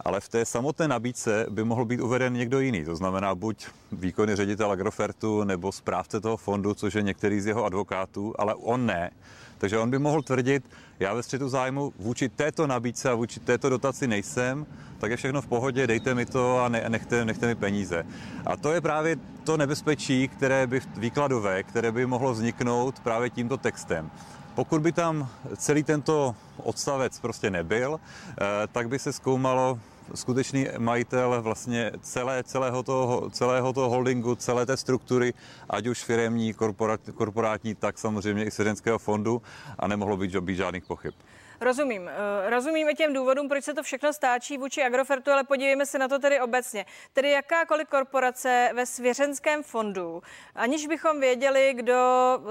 ale 0.05 0.21
v 0.21 0.29
té 0.29 0.45
samotné 0.45 0.89
nabídce 0.89 1.47
by 1.51 1.65
mohl 1.65 1.85
být 1.85 2.01
uveden 2.01 2.33
někdo 2.33 2.61
jiný. 2.61 2.85
To 2.85 2.97
znamená 2.97 3.35
buď 3.35 3.67
výkonný 3.93 4.37
ředitel 4.37 4.73
Agrofertu 4.73 5.45
nebo 5.45 5.73
správce 5.73 6.21
toho 6.21 6.37
fondu, 6.37 6.75
což 6.75 6.95
je 6.95 7.03
některý 7.03 7.41
z 7.41 7.47
jeho 7.47 7.65
advokátů, 7.65 8.35
ale 8.39 8.55
on 8.55 8.87
ne. 8.87 9.11
Takže 9.59 9.79
on 9.79 9.91
by 9.91 9.99
mohl 9.99 10.23
tvrdit, 10.23 10.65
já 11.01 11.15
ve 11.15 11.23
střetu 11.23 11.49
zájmu 11.49 11.93
vůči 11.99 12.29
této 12.29 12.67
nabídce 12.67 13.11
a 13.11 13.15
vůči 13.15 13.41
této 13.41 13.69
dotaci 13.69 14.07
nejsem, 14.07 14.67
tak 14.99 15.11
je 15.11 15.17
všechno 15.17 15.43
v 15.43 15.47
pohodě, 15.47 15.87
dejte 15.87 16.15
mi 16.15 16.27
to 16.27 16.59
a 16.59 16.69
ne, 16.69 16.85
nechte, 16.89 17.25
nechte 17.25 17.47
mi 17.47 17.55
peníze. 17.55 18.07
A 18.47 18.57
to 18.57 18.73
je 18.73 18.81
právě 18.81 19.17
to 19.45 19.57
nebezpečí, 19.57 20.29
které 20.29 20.67
by 20.67 20.81
výkladové, 20.97 21.63
které 21.63 21.93
by 21.93 22.07
mohlo 22.07 22.33
vzniknout 22.33 23.01
právě 23.01 23.31
tímto 23.31 23.57
textem. 23.57 24.11
Pokud 24.55 24.83
by 24.83 24.93
tam 24.93 25.29
celý 25.57 25.83
tento 25.83 26.35
odstavec 26.57 27.21
prostě 27.21 27.51
nebyl, 27.51 28.01
eh, 28.01 28.45
tak 28.73 28.89
by 28.89 28.99
se 28.99 29.13
zkoumalo 29.13 29.79
skutečný 30.15 30.69
majitel 30.79 31.43
vlastně 31.43 31.93
celé, 32.03 32.43
celého, 32.45 32.83
toho, 32.83 33.31
celého 33.31 33.73
toho 33.73 33.89
holdingu, 33.89 34.35
celé 34.35 34.67
té 34.67 34.77
struktury, 34.77 35.35
ať 35.71 35.87
už 35.87 36.05
firemní, 36.05 36.55
korporát, 36.55 37.01
korporátní, 37.15 37.75
tak 37.75 37.99
samozřejmě 37.99 38.45
i 38.45 38.51
svěřenského 38.51 38.99
fondu 38.99 39.43
a 39.79 39.89
nemohlo 39.89 40.17
být, 40.17 40.37
být 40.37 40.57
žádných 40.57 40.85
pochyb. 40.85 41.15
Rozumím. 41.61 42.09
Eh, 42.09 42.51
rozumíme 42.51 42.95
těm 42.95 43.13
důvodům, 43.13 43.49
proč 43.49 43.65
se 43.65 43.75
to 43.75 43.83
všechno 43.83 44.13
stáčí 44.13 44.59
vůči 44.59 44.83
Agrofertu, 44.83 45.31
ale 45.31 45.45
podívejme 45.45 45.87
se 45.87 45.99
na 45.99 46.09
to 46.09 46.19
tedy 46.19 46.41
obecně. 46.41 46.87
Tedy 47.13 47.31
jakákoliv 47.31 47.89
korporace 47.89 48.71
ve 48.75 48.87
svěřenském 48.87 49.63
fondu, 49.63 50.23
aniž 50.55 50.87
bychom 50.87 51.21
věděli, 51.21 51.73
kdo 51.75 51.95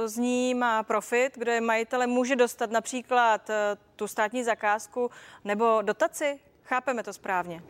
z 0.06 0.18
ní 0.18 0.54
má 0.54 0.84
profit, 0.84 1.38
kdo 1.38 1.52
je 1.52 1.62
majitele, 1.62 2.08
může 2.08 2.36
dostat 2.36 2.72
například 2.72 3.50
eh, 3.50 3.78
tu 3.96 4.08
státní 4.08 4.44
zakázku 4.44 5.12
nebo 5.44 5.82
dotaci? 5.82 6.40
Chápeme 6.70 7.04
to 7.04 7.14
správně. 7.14 7.64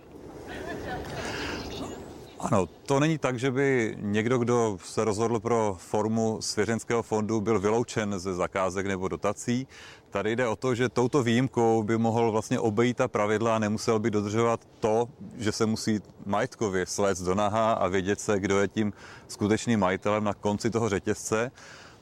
Ano, 2.39 2.67
to 2.85 2.99
není 2.99 3.17
tak, 3.17 3.39
že 3.39 3.51
by 3.51 3.95
někdo, 3.99 4.37
kdo 4.37 4.77
se 4.83 5.03
rozhodl 5.03 5.39
pro 5.39 5.77
formu 5.79 6.41
svěřenského 6.41 7.03
fondu, 7.03 7.41
byl 7.41 7.59
vyloučen 7.59 8.19
ze 8.19 8.33
zakázek 8.33 8.85
nebo 8.85 9.07
dotací. 9.07 9.67
Tady 10.09 10.35
jde 10.35 10.47
o 10.47 10.55
to, 10.55 10.75
že 10.75 10.89
touto 10.89 11.23
výjimkou 11.23 11.83
by 11.83 11.97
mohl 11.97 12.31
vlastně 12.31 12.59
obejít 12.59 12.97
ta 12.97 13.07
pravidla 13.07 13.55
a 13.55 13.59
nemusel 13.59 13.99
by 13.99 14.11
dodržovat 14.11 14.59
to, 14.79 15.09
že 15.37 15.51
se 15.51 15.65
musí 15.65 15.99
majetkově 16.25 16.85
slézt 16.85 17.23
do 17.23 17.35
naha 17.35 17.73
a 17.73 17.87
vědět 17.87 18.19
se, 18.19 18.39
kdo 18.39 18.59
je 18.59 18.67
tím 18.67 18.93
skutečným 19.27 19.79
majitelem 19.79 20.23
na 20.23 20.33
konci 20.33 20.69
toho 20.69 20.89
řetězce. 20.89 21.51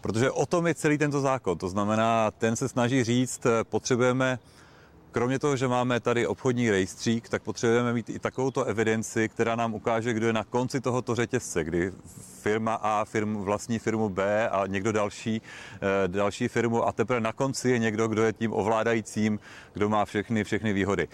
Protože 0.01 0.31
o 0.31 0.45
tom 0.45 0.67
je 0.67 0.75
celý 0.75 0.97
tento 0.97 1.21
zákon. 1.21 1.57
To 1.57 1.69
znamená, 1.69 2.31
ten 2.31 2.55
se 2.55 2.69
snaží 2.69 3.03
říct, 3.03 3.41
potřebujeme 3.63 4.39
Kromě 5.17 5.39
toho, 5.39 5.55
že 5.57 5.67
máme 5.67 5.99
tady 5.99 6.27
obchodní 6.27 6.69
rejstřík, 6.71 7.29
tak 7.29 7.43
potřebujeme 7.43 7.93
mít 7.93 8.09
i 8.09 8.19
takovouto 8.19 8.63
evidenci, 8.63 9.29
která 9.29 9.55
nám 9.55 9.73
ukáže, 9.73 10.13
kdo 10.13 10.27
je 10.27 10.33
na 10.33 10.43
konci 10.43 10.81
tohoto 10.81 11.15
řetězce, 11.15 11.63
kdy 11.63 11.91
firma 12.41 12.73
A 12.73 13.05
firm, 13.05 13.35
vlastní 13.35 13.79
firmu 13.79 14.09
B 14.09 14.49
a 14.49 14.67
někdo 14.67 14.91
další, 14.91 15.41
eh, 15.75 16.07
další 16.07 16.47
firmu 16.47 16.87
a 16.87 16.91
teprve 16.91 17.19
na 17.19 17.33
konci 17.33 17.69
je 17.69 17.79
někdo, 17.79 18.07
kdo 18.07 18.23
je 18.23 18.33
tím 18.33 18.53
ovládajícím, 18.53 19.39
kdo 19.73 19.89
má 19.89 20.05
všechny, 20.05 20.43
všechny 20.43 20.73
výhody. 20.73 21.07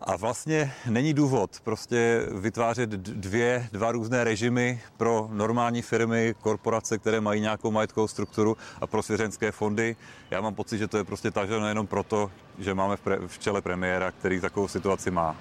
A 0.00 0.16
vlastně 0.16 0.72
není 0.88 1.14
důvod 1.14 1.60
prostě 1.64 2.26
vytvářet 2.32 2.90
dvě, 2.90 3.68
dva 3.72 3.92
různé 3.92 4.24
režimy 4.24 4.80
pro 4.96 5.28
normální 5.32 5.82
firmy, 5.82 6.34
korporace, 6.40 6.98
které 6.98 7.20
mají 7.20 7.40
nějakou 7.40 7.70
majetkovou 7.70 8.08
strukturu 8.08 8.56
a 8.80 8.86
pro 8.86 9.02
svěřenské 9.02 9.52
fondy. 9.52 9.96
Já 10.30 10.40
mám 10.40 10.54
pocit, 10.54 10.78
že 10.78 10.88
to 10.88 10.96
je 10.96 11.04
prostě 11.04 11.30
taženo 11.30 11.68
jenom 11.68 11.86
proto, 11.86 12.30
že 12.58 12.74
máme 12.74 12.96
v, 12.96 13.00
pre, 13.00 13.18
v 13.26 13.38
čele 13.38 13.62
premiéra, 13.62 14.10
který 14.10 14.40
takovou 14.40 14.68
situaci 14.68 15.10
má. 15.10 15.36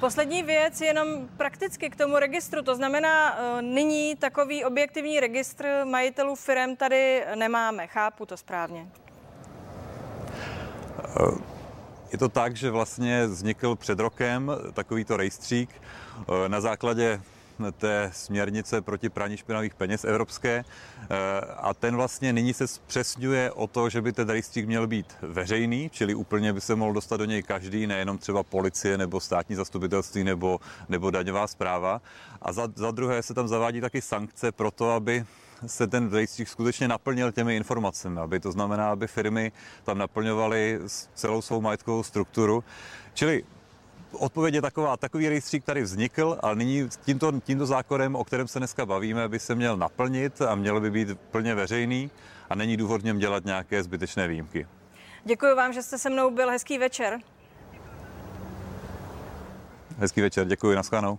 Poslední 0.00 0.42
věc 0.42 0.80
jenom 0.80 1.28
prakticky 1.36 1.90
k 1.90 1.96
tomu 1.96 2.18
registru. 2.18 2.62
To 2.62 2.76
znamená, 2.76 3.38
eh, 3.38 3.62
nyní 3.62 4.16
takový 4.16 4.64
objektivní 4.64 5.20
registr 5.20 5.66
majitelů 5.84 6.34
firm 6.34 6.76
tady 6.76 7.24
nemáme. 7.34 7.86
Chápu 7.86 8.26
to 8.26 8.36
správně. 8.36 8.88
Uh 11.20 11.59
je 12.12 12.18
to 12.18 12.28
tak, 12.28 12.56
že 12.56 12.70
vlastně 12.70 13.26
vznikl 13.26 13.76
před 13.76 14.00
rokem 14.00 14.50
takovýto 14.72 15.16
rejstřík 15.16 15.70
eh, 15.72 16.48
na 16.48 16.60
základě 16.60 17.20
té 17.78 18.10
směrnice 18.14 18.80
proti 18.80 19.08
praní 19.08 19.36
špinavých 19.36 19.74
peněz 19.74 20.04
evropské 20.04 20.64
eh, 20.64 21.06
a 21.56 21.74
ten 21.74 21.96
vlastně 21.96 22.32
nyní 22.32 22.54
se 22.54 22.66
zpřesňuje 22.66 23.52
o 23.52 23.66
to, 23.66 23.88
že 23.88 24.02
by 24.02 24.12
ten 24.12 24.28
rejstřík 24.28 24.66
měl 24.66 24.86
být 24.86 25.16
veřejný, 25.22 25.90
čili 25.92 26.14
úplně 26.14 26.52
by 26.52 26.60
se 26.60 26.74
mohl 26.74 26.92
dostat 26.92 27.16
do 27.16 27.24
něj 27.24 27.42
každý, 27.42 27.86
nejenom 27.86 28.18
třeba 28.18 28.42
policie 28.42 28.98
nebo 28.98 29.20
státní 29.20 29.56
zastupitelství 29.56 30.24
nebo, 30.24 30.60
nebo 30.88 31.10
daňová 31.10 31.46
zpráva. 31.46 32.00
A 32.42 32.52
za, 32.52 32.68
za 32.74 32.90
druhé 32.90 33.22
se 33.22 33.34
tam 33.34 33.48
zavádí 33.48 33.80
taky 33.80 34.00
sankce 34.00 34.52
pro 34.52 34.70
to, 34.70 34.90
aby 34.90 35.24
se 35.66 35.86
ten 35.86 36.12
rejstřík 36.12 36.48
skutečně 36.48 36.88
naplnil 36.88 37.32
těmi 37.32 37.56
informacemi, 37.56 38.20
aby 38.20 38.40
to 38.40 38.52
znamená, 38.52 38.90
aby 38.90 39.06
firmy 39.06 39.52
tam 39.84 39.98
naplňovaly 39.98 40.80
celou 41.14 41.42
svou 41.42 41.60
majetkovou 41.60 42.02
strukturu. 42.02 42.64
Čili 43.14 43.44
Odpověď 44.12 44.54
je 44.54 44.62
taková, 44.62 44.96
takový 44.96 45.28
rejstřík 45.28 45.64
tady 45.64 45.82
vznikl 45.82 46.38
a 46.42 46.54
nyní 46.54 46.88
tímto, 47.04 47.32
tímto 47.40 47.66
zákonem, 47.66 48.16
o 48.16 48.24
kterém 48.24 48.48
se 48.48 48.58
dneska 48.58 48.86
bavíme, 48.86 49.28
by 49.28 49.38
se 49.38 49.54
měl 49.54 49.76
naplnit 49.76 50.42
a 50.42 50.54
měl 50.54 50.80
by 50.80 50.90
být 50.90 51.18
plně 51.30 51.54
veřejný 51.54 52.10
a 52.50 52.54
není 52.54 52.76
důvod 52.76 53.00
v 53.00 53.04
něm 53.04 53.18
dělat 53.18 53.44
nějaké 53.44 53.82
zbytečné 53.82 54.28
výjimky. 54.28 54.66
Děkuji 55.24 55.54
vám, 55.54 55.72
že 55.72 55.82
jste 55.82 55.98
se 55.98 56.10
mnou 56.10 56.30
byl. 56.30 56.50
Hezký 56.50 56.78
večer. 56.78 57.18
Hezký 59.98 60.20
večer, 60.20 60.46
děkuji, 60.46 60.76
naschledanou. 60.76 61.18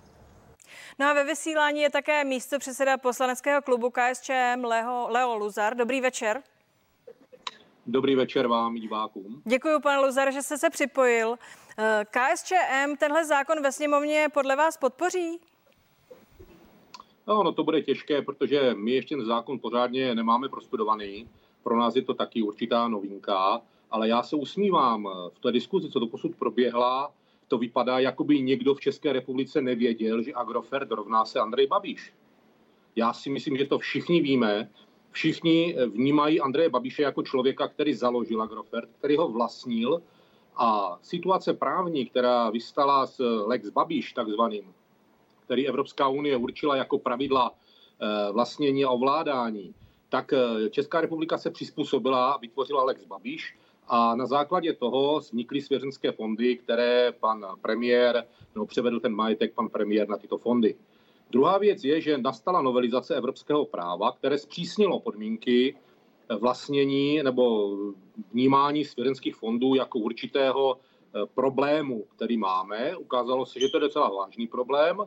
No 1.00 1.08
a 1.08 1.14
ve 1.14 1.24
vysílání 1.24 1.82
je 1.82 1.90
také 1.90 2.24
místo 2.24 2.60
předseda 2.60 2.98
poslaneckého 2.98 3.62
klubu 3.62 3.90
KSČM 3.90 4.64
Leo, 4.64 5.08
Leo 5.10 5.36
Luzar. 5.36 5.76
Dobrý 5.76 6.02
večer. 6.02 6.42
Dobrý 7.86 8.16
večer 8.16 8.48
vám, 8.48 8.76
divákům. 8.76 9.42
Děkuji, 9.46 9.80
pane 9.80 10.00
Luzar, 10.00 10.32
že 10.32 10.42
jste 10.42 10.58
se 10.58 10.70
připojil. 10.70 11.36
Eh, 11.78 12.06
KSČM 12.06 12.96
tenhle 13.00 13.26
zákon 13.26 13.64
ve 13.64 13.72
sněmovně 13.72 14.28
podle 14.34 14.56
vás 14.56 14.78
podpoří? 14.78 15.40
No, 17.28 17.44
no 17.44 17.52
to 17.52 17.64
bude 17.64 17.82
těžké, 17.82 18.22
protože 18.22 18.74
my 18.74 18.92
ještě 18.92 19.16
ten 19.16 19.26
zákon 19.26 19.60
pořádně 19.60 20.16
nemáme 20.16 20.50
prostudovaný. 20.50 21.30
Pro 21.64 21.80
nás 21.80 21.96
je 21.96 22.02
to 22.02 22.14
taky 22.14 22.42
určitá 22.42 22.88
novinka, 22.88 23.62
ale 23.92 24.08
já 24.08 24.24
se 24.24 24.36
usmívám 24.36 25.10
v 25.34 25.40
té 25.40 25.52
diskuzi, 25.52 25.90
co 25.90 26.00
to 26.00 26.08
posud 26.08 26.36
proběhla, 26.36 27.12
to 27.52 27.58
vypadá, 27.58 28.00
jako 28.00 28.24
by 28.24 28.42
někdo 28.42 28.74
v 28.74 28.80
České 28.80 29.14
republice 29.14 29.62
nevěděl, 29.62 30.22
že 30.22 30.34
Agrofert 30.34 30.92
rovná 30.92 31.26
se 31.26 31.40
Andrej 31.40 31.68
Babiš. 31.68 32.14
Já 32.96 33.14
si 33.14 33.30
myslím, 33.30 33.58
že 33.58 33.66
to 33.66 33.80
všichni 33.80 34.22
víme. 34.22 34.70
Všichni 35.12 35.76
vnímají 35.88 36.42
Andreje 36.42 36.70
Babiše 36.70 37.04
jako 37.04 37.24
člověka, 37.24 37.68
který 37.68 37.94
založil 37.94 38.42
Agrofert, 38.42 38.90
který 38.98 39.18
ho 39.18 39.28
vlastnil. 39.28 40.02
A 40.56 40.98
situace 41.02 41.54
právní, 41.54 42.06
která 42.06 42.50
vystala 42.50 43.08
s 43.08 43.20
Lex 43.46 43.70
Babiš 43.70 44.14
takzvaným, 44.14 44.74
který 45.46 45.68
Evropská 45.68 46.08
unie 46.08 46.38
určila 46.38 46.76
jako 46.76 47.00
pravidla 47.00 47.52
eh, 47.52 48.32
vlastnění 48.32 48.86
a 48.86 48.90
ovládání, 48.90 49.76
tak 50.10 50.34
eh, 50.34 50.70
Česká 50.70 51.02
republika 51.02 51.38
se 51.38 51.52
přizpůsobila 51.52 52.32
a 52.32 52.38
vytvořila 52.38 52.84
Lex 52.84 53.06
Babiš, 53.06 53.58
a 53.88 54.16
na 54.16 54.26
základě 54.26 54.74
toho 54.74 55.20
vznikly 55.20 55.62
svěřenské 55.62 56.12
fondy, 56.12 56.58
které 56.58 57.12
pan 57.20 57.46
premiér, 57.62 58.26
no 58.56 58.66
převedl 58.66 59.00
ten 59.00 59.16
majetek 59.16 59.54
pan 59.54 59.70
premiér 59.70 60.10
na 60.10 60.18
tyto 60.18 60.38
fondy. 60.38 60.76
Druhá 61.32 61.58
věc 61.58 61.84
je, 61.84 62.02
že 62.02 62.18
nastala 62.18 62.62
novelizace 62.62 63.16
evropského 63.16 63.66
práva, 63.66 64.12
které 64.12 64.38
zpřísnilo 64.38 65.00
podmínky 65.00 65.76
vlastnění 66.40 67.24
nebo 67.24 67.76
vnímání 68.32 68.86
svěřenských 68.86 69.36
fondů 69.36 69.76
jako 69.76 70.00
určitého 70.00 70.78
eh, 70.78 71.20
problému, 71.36 72.06
který 72.16 72.38
máme. 72.38 72.98
Ukázalo 72.98 73.46
se, 73.46 73.60
že 73.60 73.70
to 73.70 73.78
je 73.78 73.82
docela 73.82 74.10
vážný 74.10 74.48
problém 74.48 74.98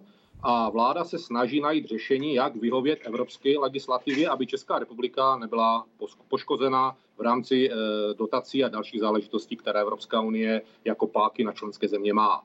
a 0.47 0.71
vláda 0.71 1.05
se 1.05 1.19
snaží 1.19 1.61
najít 1.61 1.85
řešení, 1.87 2.35
jak 2.35 2.57
vyhovět 2.57 2.99
evropské 3.03 3.59
legislativě, 3.59 4.29
aby 4.29 4.47
Česká 4.47 4.79
republika 4.79 5.37
nebyla 5.37 5.85
poškozena 6.29 6.97
v 7.19 7.21
rámci 7.21 7.71
eh, 7.71 7.75
dotací 8.15 8.65
a 8.65 8.69
dalších 8.69 9.01
záležitostí, 9.01 9.57
které 9.57 9.81
Evropská 9.81 10.21
unie 10.21 10.63
jako 10.85 11.07
páky 11.07 11.45
na 11.45 11.53
členské 11.53 11.89
země 11.89 12.13
má. 12.13 12.43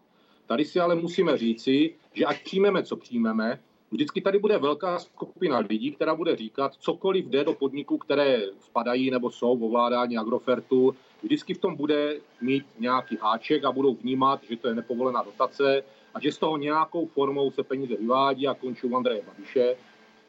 Tady 0.48 0.66
si 0.66 0.80
ale 0.80 0.96
musíme 0.96 1.38
říci, 1.38 1.96
že 2.14 2.26
ať 2.26 2.44
přijmeme, 2.44 2.84
co 2.84 2.96
přijmeme, 2.96 3.60
vždycky 3.92 4.22
tady 4.22 4.40
bude 4.40 4.58
velká 4.58 5.00
skupina 5.00 5.58
lidí, 5.58 5.92
která 5.92 6.16
bude 6.16 6.36
říkat, 6.36 6.74
cokoliv 6.74 7.26
jde 7.26 7.44
do 7.44 7.54
podniků, 7.54 7.98
které 7.98 8.42
spadají 8.60 9.12
nebo 9.12 9.32
jsou 9.32 9.58
v 9.58 9.64
ovládání 9.64 10.18
Agrofertu, 10.18 10.96
vždycky 11.24 11.54
v 11.54 11.58
tom 11.58 11.76
bude 11.76 12.20
mít 12.42 12.66
nějaký 12.80 13.18
háček 13.22 13.66
a 13.66 13.72
budou 13.72 13.96
vnímat, 13.96 14.44
že 14.50 14.56
to 14.56 14.68
je 14.68 14.76
nepovolená 14.76 15.24
dotace 15.24 15.84
a 16.14 16.20
že 16.20 16.32
z 16.32 16.38
toho 16.38 16.58
nějakou 16.58 17.06
formou 17.06 17.52
se 17.52 17.64
peníze 17.64 17.96
vyvádí 17.96 18.48
a 18.48 18.54
končí 18.54 18.88
u 18.88 18.96
Andreje 18.96 19.22
Babiše. 19.28 19.76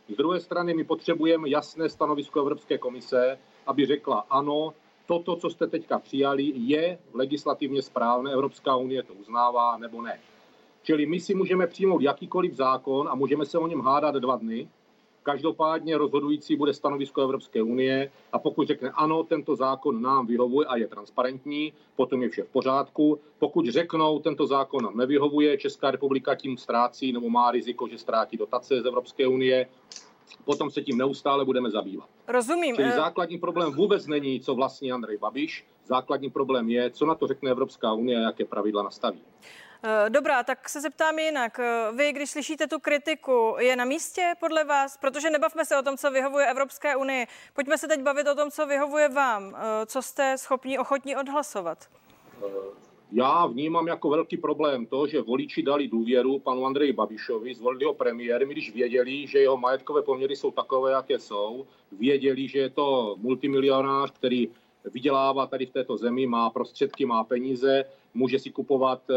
Z 0.09 0.17
druhé 0.17 0.41
strany 0.41 0.75
my 0.75 0.85
potřebujeme 0.85 1.49
jasné 1.49 1.89
stanovisko 1.89 2.41
Evropské 2.41 2.79
komise, 2.79 3.39
aby 3.67 3.87
řekla 3.87 4.27
ano, 4.31 4.75
toto, 5.07 5.37
co 5.37 5.51
jste 5.51 5.67
teďka 5.67 5.99
přijali, 5.99 6.53
je 6.55 6.99
legislativně 7.15 7.83
správné, 7.83 8.33
Evropská 8.33 8.77
unie 8.77 9.03
to 9.03 9.15
uznává 9.15 9.77
nebo 9.79 10.03
ne. 10.03 10.21
Čili 10.83 11.07
my 11.07 11.21
si 11.21 11.35
můžeme 11.35 11.67
přijmout 11.67 12.03
jakýkoliv 12.03 12.55
zákon 12.55 13.09
a 13.09 13.15
můžeme 13.15 13.47
se 13.47 13.59
o 13.59 13.67
něm 13.67 13.81
hádat 13.81 14.15
dva 14.15 14.37
dny. 14.37 14.69
Každopádně 15.23 15.99
rozhodující 15.99 16.57
bude 16.57 16.75
stanovisko 16.75 17.23
Evropské 17.23 17.63
unie 17.63 18.11
a 18.33 18.39
pokud 18.39 18.67
řekne 18.67 18.91
ano, 18.91 19.23
tento 19.23 19.57
zákon 19.57 20.03
nám 20.03 20.27
vyhovuje 20.27 20.67
a 20.67 20.77
je 20.77 20.87
transparentní, 20.87 21.73
potom 21.97 22.23
je 22.23 22.29
vše 22.29 22.43
v 22.43 22.49
pořádku. 22.49 23.21
Pokud 23.39 23.69
řeknou, 23.69 24.19
tento 24.19 24.47
zákon 24.47 24.85
nám 24.85 24.97
nevyhovuje, 24.97 25.59
Česká 25.59 25.91
republika 25.91 26.35
tím 26.35 26.57
ztrácí 26.57 27.13
nebo 27.13 27.31
má 27.31 27.51
riziko, 27.51 27.89
že 27.89 27.99
ztrátí 27.99 28.37
dotace 28.37 28.83
z 28.83 28.87
Evropské 28.87 29.27
unie, 29.27 29.67
potom 30.45 30.71
se 30.71 30.83
tím 30.83 30.99
neustále 30.99 31.45
budeme 31.45 31.71
zabývat. 31.71 32.09
Rozumím. 32.29 32.77
Čili 32.77 32.89
eh, 32.89 32.97
základní 32.97 33.39
problém 33.39 33.73
vůbec 33.73 34.07
není, 34.07 34.41
co 34.41 34.55
vlastně 34.55 34.93
Andrej 34.93 35.17
Babiš. 35.17 35.67
Základní 35.85 36.31
problém 36.31 36.69
je, 36.69 36.91
co 36.91 37.07
na 37.07 37.15
to 37.15 37.27
řekne 37.27 37.51
Evropská 37.51 37.93
unie 37.93 38.19
a 38.19 38.21
jaké 38.21 38.45
pravidla 38.45 38.83
nastaví. 38.83 39.21
Eh, 39.83 40.11
dobrá, 40.11 40.43
tak 40.43 40.69
se 40.69 40.81
zeptám 40.81 41.19
jinak. 41.19 41.59
Eh, 41.59 41.93
vy, 41.97 42.13
když 42.13 42.31
slyšíte 42.31 42.67
tu 42.67 42.79
kritiku, 42.79 43.57
je 43.59 43.77
na 43.77 43.85
místě 43.85 44.35
podle 44.41 44.65
vás? 44.65 44.97
Protože 44.97 45.31
nebavme 45.31 45.65
se 45.65 45.79
o 45.79 45.83
tom, 45.83 45.97
co 45.97 46.11
vyhovuje 46.11 46.47
Evropské 46.47 46.97
unii. 46.97 47.27
Pojďme 47.55 47.79
se 47.79 47.89
teď 47.89 48.01
bavit 48.01 48.27
o 48.27 48.35
tom, 48.35 48.51
co 48.51 48.67
vyhovuje 48.67 49.09
vám. 49.09 49.57
Co 49.87 50.03
jste 50.03 50.39
schopni, 50.39 50.79
ochotní 50.79 51.17
odhlasovat? 51.17 51.79
Já 53.13 53.47
vnímám 53.47 53.87
jako 53.87 54.11
velký 54.11 54.37
problém 54.37 54.87
to, 54.87 55.07
že 55.07 55.23
voliči 55.23 55.63
dali 55.63 55.89
důvěru 55.89 56.39
panu 56.39 56.67
Andreji 56.67 56.93
Babišovi, 56.93 57.55
zvolili 57.55 57.85
ho 57.85 57.95
premiérem, 57.95 58.49
když 58.49 58.75
věděli, 58.75 59.27
že 59.27 59.39
jeho 59.39 59.57
majetkové 59.57 60.03
poměry 60.03 60.37
jsou 60.37 60.51
takové, 60.51 60.91
jaké 60.91 61.19
jsou, 61.19 61.67
věděli, 61.93 62.49
že 62.49 62.59
je 62.59 62.71
to 62.71 63.17
multimilionář, 63.19 64.11
který 64.11 64.49
vydělává 64.85 65.47
tady 65.47 65.67
v 65.67 65.71
této 65.71 65.97
zemi, 65.97 66.27
má 66.27 66.51
prostředky, 66.51 67.07
má 67.07 67.25
peníze, 67.25 67.85
může 68.15 68.39
si 68.39 68.51
kupovat 68.51 69.03
eh, 69.11 69.15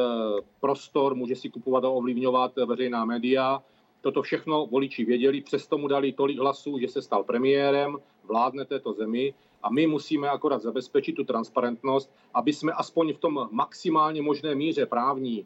prostor, 0.59 1.15
může 1.15 1.35
si 1.35 1.49
kupovat 1.49 1.83
a 1.83 1.89
ovlivňovat 1.89 2.55
veřejná 2.55 3.05
média. 3.05 3.63
Toto 4.01 4.21
všechno 4.21 4.65
voliči 4.65 5.05
věděli, 5.05 5.41
přesto 5.41 5.77
mu 5.77 5.87
dali 5.87 6.11
tolik 6.11 6.39
hlasů, 6.39 6.79
že 6.79 6.87
se 6.87 7.01
stal 7.01 7.23
premiérem, 7.23 7.97
vládne 8.23 8.65
této 8.65 8.93
zemi 8.93 9.33
a 9.63 9.69
my 9.69 9.87
musíme 9.87 10.29
akorát 10.29 10.61
zabezpečit 10.61 11.13
tu 11.13 11.23
transparentnost, 11.23 12.11
aby 12.33 12.53
jsme 12.53 12.71
aspoň 12.71 13.13
v 13.13 13.19
tom 13.19 13.47
maximálně 13.51 14.21
možné 14.21 14.55
míře 14.55 14.85
právní 14.85 15.45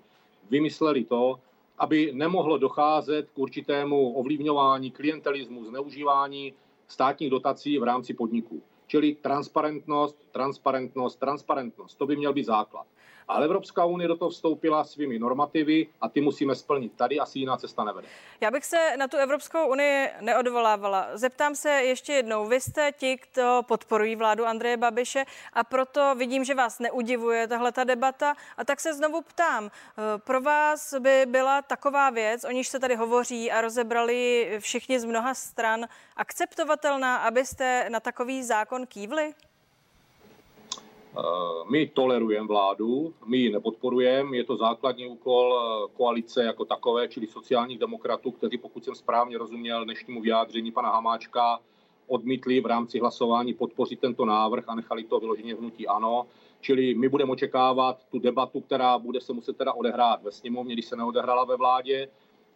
vymysleli 0.49 1.03
to, 1.03 1.39
aby 1.77 2.11
nemohlo 2.13 2.57
docházet 2.57 3.29
k 3.29 3.39
určitému 3.39 4.13
ovlivňování, 4.13 4.91
klientelismu, 4.91 5.65
zneužívání 5.65 6.53
státních 6.87 7.29
dotací 7.29 7.79
v 7.79 7.83
rámci 7.83 8.13
podniků. 8.13 8.61
Čili 8.87 9.15
transparentnost, 9.15 10.17
transparentnost, 10.31 11.19
transparentnost. 11.19 11.97
To 11.97 12.05
by 12.05 12.15
měl 12.15 12.33
být 12.33 12.45
základ. 12.45 12.87
Ale 13.27 13.45
Evropská 13.45 13.85
unie 13.85 14.07
do 14.07 14.15
toho 14.15 14.29
vstoupila 14.29 14.83
svými 14.83 15.19
normativy 15.19 15.87
a 16.01 16.09
ty 16.09 16.21
musíme 16.21 16.55
splnit. 16.55 16.93
Tady 16.95 17.19
asi 17.19 17.39
jiná 17.39 17.57
cesta 17.57 17.83
nevede. 17.83 18.07
Já 18.41 18.51
bych 18.51 18.65
se 18.65 18.97
na 18.97 19.07
tu 19.07 19.17
Evropskou 19.17 19.67
unii 19.67 20.09
neodvolávala. 20.21 21.07
Zeptám 21.13 21.55
se 21.55 21.69
ještě 21.69 22.13
jednou. 22.13 22.47
Vy 22.47 22.61
jste 22.61 22.91
ti, 22.91 23.17
kdo 23.33 23.61
podporují 23.67 24.15
vládu 24.15 24.45
Andreje 24.45 24.77
Babiše 24.77 25.25
a 25.53 25.63
proto 25.63 26.15
vidím, 26.15 26.43
že 26.43 26.55
vás 26.55 26.79
neudivuje 26.79 27.47
tahle 27.47 27.71
ta 27.71 27.83
debata. 27.83 28.35
A 28.57 28.65
tak 28.65 28.79
se 28.79 28.93
znovu 28.93 29.21
ptám. 29.21 29.71
Pro 30.17 30.41
vás 30.41 30.93
by 30.99 31.25
byla 31.25 31.61
taková 31.61 32.09
věc, 32.09 32.43
o 32.43 32.51
níž 32.51 32.67
se 32.67 32.79
tady 32.79 32.95
hovoří 32.95 33.51
a 33.51 33.61
rozebrali 33.61 34.51
všichni 34.59 34.99
z 34.99 35.05
mnoha 35.05 35.33
stran, 35.33 35.87
akceptovatelná, 36.15 37.17
abyste 37.17 37.85
na 37.89 37.99
takový 37.99 38.43
zákon 38.43 38.87
kývli? 38.87 39.33
Eh, 41.17 41.23
my 41.71 41.87
tolerujeme 41.87 42.47
vládu, 42.47 43.13
my 43.25 43.37
ji 43.37 43.49
nepodporujeme, 43.49 44.37
je 44.37 44.43
to 44.43 44.57
základní 44.57 45.07
úkol 45.07 45.55
eh, 45.57 45.87
koalice 45.97 46.43
jako 46.43 46.65
takové, 46.65 47.07
čili 47.07 47.27
sociálních 47.27 47.79
demokratů, 47.79 48.31
kteří, 48.31 48.57
pokud 48.57 48.85
jsem 48.85 48.95
správně 48.95 49.37
rozuměl 49.37 49.85
dnešnímu 49.85 50.21
vyjádření 50.21 50.71
pana 50.71 50.89
Hamáčka, 50.89 51.59
odmítli 52.07 52.61
v 52.61 52.65
rámci 52.65 52.99
hlasování 52.99 53.53
podpořit 53.53 53.99
tento 53.99 54.25
návrh 54.25 54.63
a 54.67 54.75
nechali 54.75 55.03
to 55.03 55.19
vyloženě 55.19 55.55
hnutí 55.55 55.87
ano. 55.87 56.25
Čili 56.61 56.95
my 56.95 57.09
budeme 57.09 57.31
očekávat 57.31 58.05
tu 58.11 58.19
debatu, 58.19 58.61
která 58.61 58.97
bude 58.97 59.21
se 59.21 59.33
muset 59.33 59.57
teda 59.57 59.73
odehrát 59.73 60.23
ve 60.23 60.31
sněmovně, 60.31 60.73
když 60.73 60.85
se 60.85 60.95
neodehrála 60.95 61.45
ve 61.45 61.55
vládě 61.55 62.07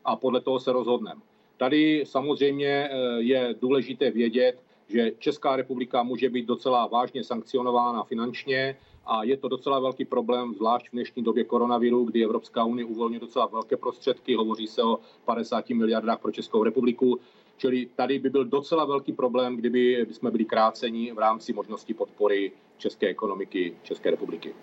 a 0.06 0.16
podle 0.16 0.42
toho 0.42 0.60
se 0.60 0.72
rozhodneme. 0.72 1.22
Tady 1.58 2.04
samozřejmě 2.06 2.90
eh, 2.92 2.98
je 3.18 3.56
důležité 3.62 4.12
vědět, 4.12 4.58
že 4.92 5.12
Česká 5.20 5.56
republika 5.56 6.04
může 6.04 6.30
být 6.30 6.46
docela 6.46 6.88
vážně 6.88 7.24
sankcionována 7.24 8.04
finančně 8.04 8.78
a 9.06 9.24
je 9.24 9.38
to 9.38 9.48
docela 9.48 9.80
velký 9.80 10.06
problém, 10.06 10.54
zvlášť 10.54 10.88
v 10.88 10.92
dnešní 10.92 11.24
době 11.24 11.44
koronaviru, 11.44 12.04
kdy 12.04 12.24
Evropská 12.24 12.64
unie 12.64 12.86
uvolňuje 12.86 13.20
docela 13.20 13.46
velké 13.46 13.78
prostředky, 13.78 14.36
hovoří 14.36 14.68
se 14.68 14.84
o 14.84 15.00
50 15.26 15.70
miliardách 15.70 16.20
pro 16.20 16.32
Českou 16.32 16.64
republiku. 16.64 17.20
Čili 17.58 17.86
tady 17.96 18.20
by 18.20 18.30
byl 18.30 18.46
docela 18.46 18.86
velký 18.86 19.14
problém, 19.14 19.56
kdyby 19.56 20.06
jsme 20.12 20.32
byli 20.32 20.46
kráceni 20.46 21.12
v 21.12 21.20
rámci 21.20 21.54
možnosti 21.54 21.94
podpory 21.94 22.52
české 22.78 23.08
ekonomiky 23.08 23.78
České 23.84 24.12
republiky. 24.12 24.56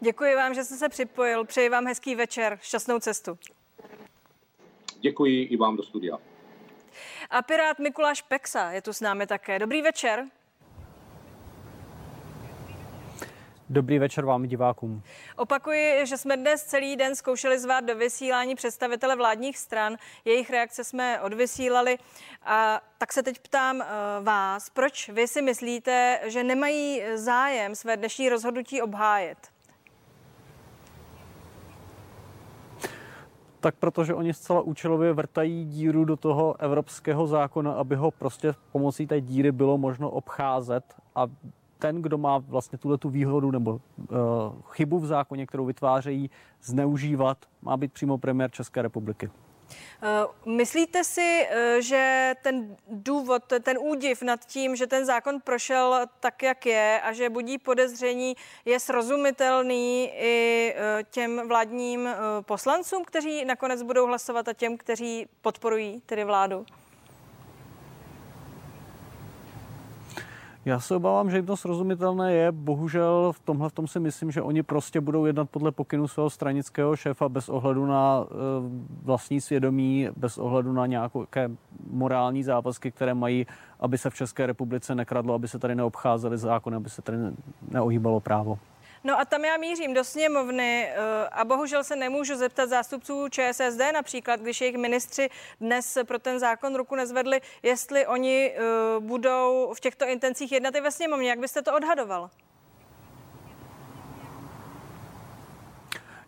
Děkuji 0.00 0.34
vám, 0.34 0.54
že 0.54 0.64
jste 0.64 0.74
se 0.74 0.88
připojil. 0.88 1.44
Přeji 1.44 1.68
vám 1.68 1.86
hezký 1.86 2.14
večer, 2.14 2.58
šťastnou 2.62 2.98
cestu. 2.98 3.38
Děkuji 5.00 5.42
i 5.42 5.56
vám 5.56 5.76
do 5.76 5.82
studia. 5.82 6.18
A 7.30 7.42
pirát 7.42 7.78
Mikuláš 7.78 8.22
Peksa 8.22 8.70
je 8.70 8.82
tu 8.82 8.92
s 8.92 9.00
námi 9.00 9.26
také. 9.26 9.58
Dobrý 9.58 9.82
večer. 9.82 10.24
Dobrý 13.72 13.98
večer 13.98 14.24
vám 14.24 14.42
divákům. 14.42 15.02
Opakuji, 15.36 16.06
že 16.06 16.16
jsme 16.16 16.36
dnes 16.36 16.64
celý 16.64 16.96
den 16.96 17.16
zkoušeli 17.16 17.58
zvát 17.58 17.84
do 17.84 17.96
vysílání 17.96 18.54
představitele 18.54 19.16
vládních 19.16 19.58
stran. 19.58 19.96
Jejich 20.24 20.50
reakce 20.50 20.84
jsme 20.84 21.20
odvysílali. 21.20 21.98
A 22.42 22.80
tak 22.98 23.12
se 23.12 23.22
teď 23.22 23.38
ptám 23.38 23.76
uh, 23.76 23.84
vás, 24.24 24.70
proč 24.70 25.08
vy 25.08 25.28
si 25.28 25.42
myslíte, 25.42 26.20
že 26.24 26.44
nemají 26.44 27.02
zájem 27.14 27.74
své 27.74 27.96
dnešní 27.96 28.28
rozhodnutí 28.28 28.82
obhájet? 28.82 29.51
Tak 33.62 33.74
protože 33.74 34.14
oni 34.14 34.34
zcela 34.34 34.60
účelově 34.60 35.12
vrtají 35.12 35.64
díru 35.64 36.04
do 36.04 36.16
toho 36.16 36.60
evropského 36.60 37.26
zákona, 37.26 37.72
aby 37.72 37.96
ho 37.96 38.10
prostě 38.10 38.54
pomocí 38.72 39.06
té 39.06 39.20
díry 39.20 39.52
bylo 39.52 39.78
možno 39.78 40.10
obcházet 40.10 40.84
a 41.14 41.26
ten, 41.78 42.02
kdo 42.02 42.18
má 42.18 42.38
vlastně 42.38 42.78
tuhle 42.78 42.98
tu 42.98 43.10
výhodu 43.10 43.50
nebo 43.50 43.70
uh, 43.72 43.78
chybu 44.70 44.98
v 44.98 45.06
zákoně, 45.06 45.46
kterou 45.46 45.64
vytvářejí, 45.64 46.30
zneužívat, 46.62 47.38
má 47.62 47.76
být 47.76 47.92
přímo 47.92 48.18
premiér 48.18 48.50
České 48.50 48.82
republiky. 48.82 49.30
Eh, 50.02 50.26
myslíte 50.46 51.04
si, 51.04 51.46
eh, 51.50 51.82
že 51.82 52.34
ten 52.42 52.76
důvod, 52.88 53.42
ten 53.62 53.78
údiv 53.80 54.22
nad 54.22 54.44
tím, 54.44 54.76
že 54.76 54.86
ten 54.86 55.06
zákon 55.06 55.40
prošel 55.40 56.06
tak, 56.20 56.42
jak 56.42 56.66
je 56.66 57.00
a 57.04 57.12
že 57.12 57.30
budí 57.30 57.58
podezření, 57.58 58.36
je 58.64 58.80
srozumitelný 58.80 60.10
i 60.14 60.74
eh, 60.76 61.04
těm 61.10 61.48
vládním 61.48 62.08
poslancům, 62.40 63.04
kteří 63.04 63.44
nakonec 63.44 63.82
budou 63.82 64.06
hlasovat 64.06 64.48
a 64.48 64.52
těm, 64.52 64.76
kteří 64.76 65.26
podporují 65.40 66.02
tedy 66.06 66.24
vládu? 66.24 66.66
Já 70.64 70.80
se 70.80 70.96
obávám, 70.96 71.30
že 71.30 71.36
jim 71.36 71.46
to 71.46 71.56
srozumitelné 71.56 72.34
je. 72.34 72.52
Bohužel 72.52 73.32
v 73.32 73.40
tomhle 73.40 73.68
v 73.68 73.72
tom 73.72 73.86
si 73.86 74.00
myslím, 74.00 74.30
že 74.30 74.42
oni 74.42 74.62
prostě 74.62 75.00
budou 75.00 75.24
jednat 75.24 75.50
podle 75.50 75.72
pokynu 75.72 76.08
svého 76.08 76.30
stranického 76.30 76.96
šéfa 76.96 77.28
bez 77.28 77.48
ohledu 77.48 77.86
na 77.86 78.24
e, 78.24 78.34
vlastní 79.02 79.40
svědomí, 79.40 80.08
bez 80.16 80.38
ohledu 80.38 80.72
na 80.72 80.86
nějaké 80.86 81.50
morální 81.90 82.42
závazky, 82.42 82.90
které 82.90 83.14
mají, 83.14 83.46
aby 83.80 83.98
se 83.98 84.10
v 84.10 84.14
České 84.14 84.46
republice 84.46 84.94
nekradlo, 84.94 85.34
aby 85.34 85.48
se 85.48 85.58
tady 85.58 85.74
neobcházely 85.74 86.38
zákony, 86.38 86.76
aby 86.76 86.90
se 86.90 87.02
tady 87.02 87.18
neohýbalo 87.70 88.20
právo. 88.20 88.58
No 89.04 89.20
a 89.20 89.24
tam 89.24 89.44
já 89.44 89.56
mířím 89.56 89.94
do 89.94 90.04
sněmovny 90.04 90.88
eh, 90.88 91.28
a 91.28 91.44
bohužel 91.44 91.84
se 91.84 91.96
nemůžu 91.96 92.36
zeptat 92.36 92.68
zástupců 92.68 93.28
ČSSD 93.28 93.80
například, 93.94 94.40
když 94.40 94.60
jejich 94.60 94.76
ministři 94.76 95.28
dnes 95.60 95.98
pro 96.06 96.18
ten 96.18 96.38
zákon 96.38 96.74
ruku 96.74 96.94
nezvedli, 96.94 97.40
jestli 97.62 98.06
oni 98.06 98.52
eh, 98.54 98.60
budou 99.00 99.72
v 99.76 99.80
těchto 99.80 100.08
intencích 100.08 100.52
jednat 100.52 100.74
i 100.74 100.80
ve 100.80 100.90
sněmovně. 100.90 101.28
Jak 101.28 101.38
byste 101.38 101.62
to 101.62 101.76
odhadoval? 101.76 102.30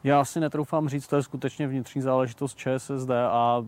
Já 0.05 0.25
si 0.25 0.41
netroufám 0.41 0.89
říct, 0.89 1.07
to 1.07 1.17
je 1.17 1.23
skutečně 1.23 1.67
vnitřní 1.67 2.03
záležitost 2.03 2.59
ČSSD 2.59 3.11
a 3.11 3.65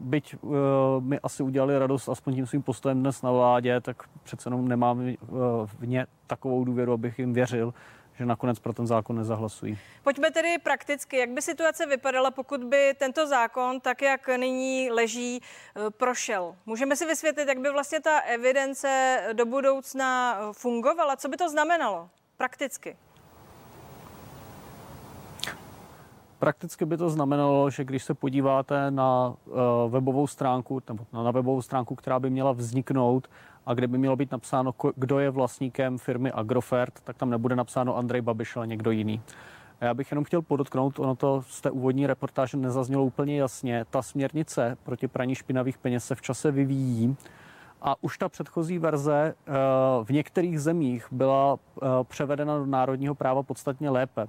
byť 0.00 0.36
uh, 0.40 0.52
mi 1.00 1.20
asi 1.20 1.42
udělali 1.42 1.78
radost 1.78 2.08
aspoň 2.08 2.34
tím 2.34 2.46
svým 2.46 2.62
postojem 2.62 3.00
dnes 3.00 3.22
na 3.22 3.32
vládě, 3.32 3.80
tak 3.80 3.96
přece 4.22 4.46
jenom 4.46 4.68
nemám 4.68 4.98
uh, 4.98 5.14
v 5.66 5.86
ně 5.86 6.06
takovou 6.26 6.64
důvěru, 6.64 6.92
abych 6.92 7.18
jim 7.18 7.32
věřil, 7.32 7.74
že 8.18 8.26
nakonec 8.26 8.58
pro 8.58 8.72
ten 8.72 8.86
zákon 8.86 9.16
nezahlasují. 9.16 9.78
Pojďme 10.02 10.30
tedy 10.30 10.58
prakticky. 10.58 11.16
Jak 11.16 11.30
by 11.30 11.42
situace 11.42 11.86
vypadala, 11.86 12.30
pokud 12.30 12.64
by 12.64 12.94
tento 12.98 13.26
zákon, 13.26 13.80
tak 13.80 14.02
jak 14.02 14.28
nyní 14.28 14.90
leží, 14.90 15.40
eh, 15.40 15.90
prošel? 15.90 16.54
Můžeme 16.66 16.96
si 16.96 17.06
vysvětlit, 17.06 17.48
jak 17.48 17.58
by 17.58 17.70
vlastně 17.70 18.00
ta 18.00 18.18
evidence 18.18 19.20
do 19.32 19.46
budoucna 19.46 20.38
eh, 20.40 20.52
fungovala? 20.52 21.16
Co 21.16 21.28
by 21.28 21.36
to 21.36 21.48
znamenalo 21.48 22.10
prakticky? 22.36 22.96
Prakticky 26.38 26.84
by 26.84 26.96
to 26.96 27.10
znamenalo, 27.10 27.70
že 27.70 27.84
když 27.84 28.04
se 28.04 28.14
podíváte 28.14 28.90
na 28.90 29.34
uh, 29.44 29.54
webovou 29.88 30.26
stránku, 30.26 30.82
nebo 30.88 31.06
na 31.12 31.30
webovou 31.30 31.62
stránku, 31.62 31.94
která 31.94 32.20
by 32.20 32.30
měla 32.30 32.52
vzniknout 32.52 33.28
a 33.68 33.74
kde 33.74 33.86
by 33.86 33.98
mělo 33.98 34.16
být 34.16 34.32
napsáno, 34.32 34.74
kdo 34.96 35.18
je 35.18 35.30
vlastníkem 35.30 35.98
firmy 35.98 36.32
Agrofert, 36.32 37.00
tak 37.04 37.16
tam 37.16 37.30
nebude 37.30 37.56
napsáno 37.56 37.96
Andrej 37.96 38.20
Babiš, 38.20 38.56
ale 38.56 38.66
někdo 38.66 38.90
jiný. 38.90 39.22
A 39.80 39.84
já 39.84 39.94
bych 39.94 40.10
jenom 40.10 40.24
chtěl 40.24 40.42
podotknout, 40.42 40.98
ono 40.98 41.16
to 41.16 41.42
z 41.42 41.60
té 41.60 41.70
úvodní 41.70 42.06
reportáže 42.06 42.56
nezaznělo 42.56 43.04
úplně 43.04 43.40
jasně. 43.40 43.84
Ta 43.90 44.02
směrnice 44.02 44.76
proti 44.84 45.08
praní 45.08 45.34
špinavých 45.34 45.78
peněz 45.78 46.04
se 46.04 46.14
v 46.14 46.22
čase 46.22 46.50
vyvíjí 46.50 47.16
a 47.82 47.94
už 48.00 48.18
ta 48.18 48.28
předchozí 48.28 48.78
verze 48.78 49.34
eh, 49.34 49.52
v 50.04 50.10
některých 50.10 50.60
zemích 50.60 51.06
byla 51.10 51.58
eh, 51.58 51.86
převedena 52.02 52.58
do 52.58 52.66
národního 52.66 53.14
práva 53.14 53.42
podstatně 53.42 53.90
lépe. 53.90 54.26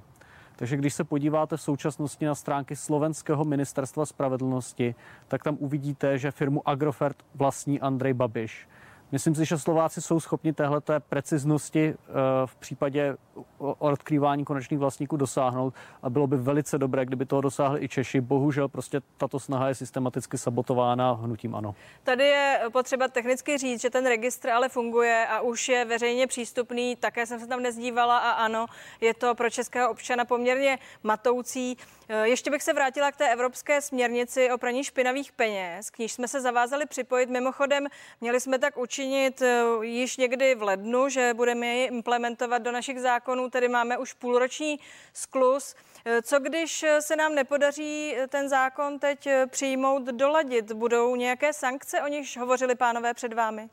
Takže 0.55 0.77
když 0.77 0.93
se 0.93 1.03
podíváte 1.03 1.57
v 1.57 1.61
současnosti 1.61 2.25
na 2.25 2.35
stránky 2.35 2.75
slovenského 2.75 3.45
ministerstva 3.45 4.05
spravedlnosti, 4.05 4.95
tak 5.27 5.43
tam 5.43 5.57
uvidíte, 5.59 6.17
že 6.17 6.31
firmu 6.31 6.69
Agrofert 6.69 7.17
vlastní 7.35 7.81
Andrej 7.81 8.13
Babiš 8.13 8.67
Myslím 9.11 9.35
si, 9.35 9.45
že 9.45 9.57
Slováci 9.57 10.01
jsou 10.01 10.19
schopni 10.19 10.53
téhleté 10.53 10.99
preciznosti 10.99 11.93
eh, 11.93 12.13
v 12.45 12.55
případě 12.55 13.17
odkrývání 13.57 14.45
konečných 14.45 14.79
vlastníků 14.79 15.17
dosáhnout 15.17 15.73
a 16.03 16.09
bylo 16.09 16.27
by 16.27 16.37
velice 16.37 16.77
dobré, 16.77 17.05
kdyby 17.05 17.25
toho 17.25 17.41
dosáhli 17.41 17.83
i 17.83 17.89
Češi. 17.89 18.21
Bohužel 18.21 18.67
prostě 18.67 19.01
tato 19.17 19.39
snaha 19.39 19.67
je 19.67 19.75
systematicky 19.75 20.37
sabotována 20.37 21.11
hnutím 21.11 21.55
ano. 21.55 21.75
Tady 22.03 22.23
je 22.23 22.59
potřeba 22.71 23.07
technicky 23.07 23.57
říct, 23.57 23.81
že 23.81 23.89
ten 23.89 24.07
registr 24.07 24.49
ale 24.49 24.69
funguje 24.69 25.27
a 25.27 25.41
už 25.41 25.69
je 25.69 25.85
veřejně 25.85 26.27
přístupný. 26.27 26.95
Také 26.95 27.25
jsem 27.25 27.39
se 27.39 27.47
tam 27.47 27.61
nezdívala 27.61 28.17
a 28.17 28.31
ano, 28.31 28.65
je 29.01 29.13
to 29.13 29.35
pro 29.35 29.49
českého 29.49 29.91
občana 29.91 30.25
poměrně 30.25 30.79
matoucí. 31.03 31.77
Eh, 32.09 32.27
ještě 32.27 32.51
bych 32.51 32.63
se 32.63 32.73
vrátila 32.73 33.11
k 33.11 33.17
té 33.17 33.33
evropské 33.33 33.81
směrnici 33.81 34.51
o 34.51 34.57
praní 34.57 34.83
špinavých 34.83 35.31
peněz, 35.31 35.89
k 35.89 35.99
níž 35.99 36.13
jsme 36.13 36.27
se 36.27 36.41
zavázali 36.41 36.85
připojit. 36.85 37.29
Mimochodem, 37.29 37.87
měli 38.21 38.39
jsme 38.39 38.59
tak 38.59 38.77
učinit 38.99 39.41
eh, 39.41 39.63
již 39.81 40.17
někdy 40.17 40.55
v 40.55 40.63
lednu, 40.63 41.09
že 41.09 41.33
budeme 41.33 41.67
ji 41.67 41.85
implementovat 41.85 42.57
do 42.57 42.71
našich 42.71 42.99
zákonů, 42.99 43.49
tedy 43.49 43.67
máme 43.67 43.97
už 43.97 44.13
půlroční 44.13 44.79
sklus. 45.13 45.75
Eh, 46.05 46.21
co 46.21 46.39
když 46.39 46.85
se 46.99 47.15
nám 47.15 47.35
nepodaří 47.35 48.15
ten 48.29 48.49
zákon 48.49 48.99
teď 48.99 49.27
přijmout, 49.47 50.03
doladit? 50.03 50.71
Budou 50.71 51.15
nějaké 51.15 51.53
sankce, 51.53 52.01
o 52.01 52.07
nichž 52.07 52.37
hovořili 52.37 52.75
pánové 52.75 53.13
před 53.13 53.33
vámi? 53.33 53.69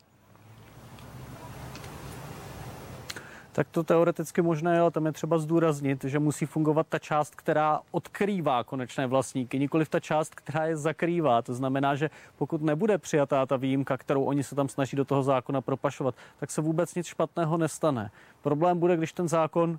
Tak 3.57 3.69
to 3.69 3.85
teoreticky 3.85 4.42
možné 4.42 4.75
je, 4.75 4.81
ale 4.81 4.90
tam 4.90 5.07
je 5.07 5.12
třeba 5.12 5.38
zdůraznit, 5.38 6.05
že 6.05 6.19
musí 6.19 6.47
fungovat 6.47 6.87
ta 6.88 6.99
část, 6.99 7.35
která 7.35 7.81
odkrývá 7.90 8.64
konečné 8.64 9.07
vlastníky, 9.07 9.59
nikoli 9.59 9.87
ta 9.87 10.01
část, 10.01 10.35
která 10.35 10.66
je 10.66 10.77
zakrývá. 10.77 11.42
To 11.42 11.55
znamená, 11.55 11.95
že 11.95 12.11
pokud 12.37 12.62
nebude 12.62 12.99
přijatá 12.99 13.47
ta 13.47 13.57
výjimka, 13.57 13.97
kterou 13.97 14.25
oni 14.25 14.42
se 14.42 14.55
tam 14.55 14.69
snaží 14.69 14.97
do 14.97 15.05
toho 15.05 15.23
zákona 15.23 15.61
propašovat, 15.61 16.14
tak 16.40 16.51
se 16.51 16.61
vůbec 16.61 16.95
nic 16.95 17.07
špatného 17.07 17.57
nestane. 17.57 18.11
Problém 18.42 18.79
bude, 18.79 18.97
když 18.97 19.12
ten 19.12 19.29
zákon 19.29 19.71
uh, 19.71 19.79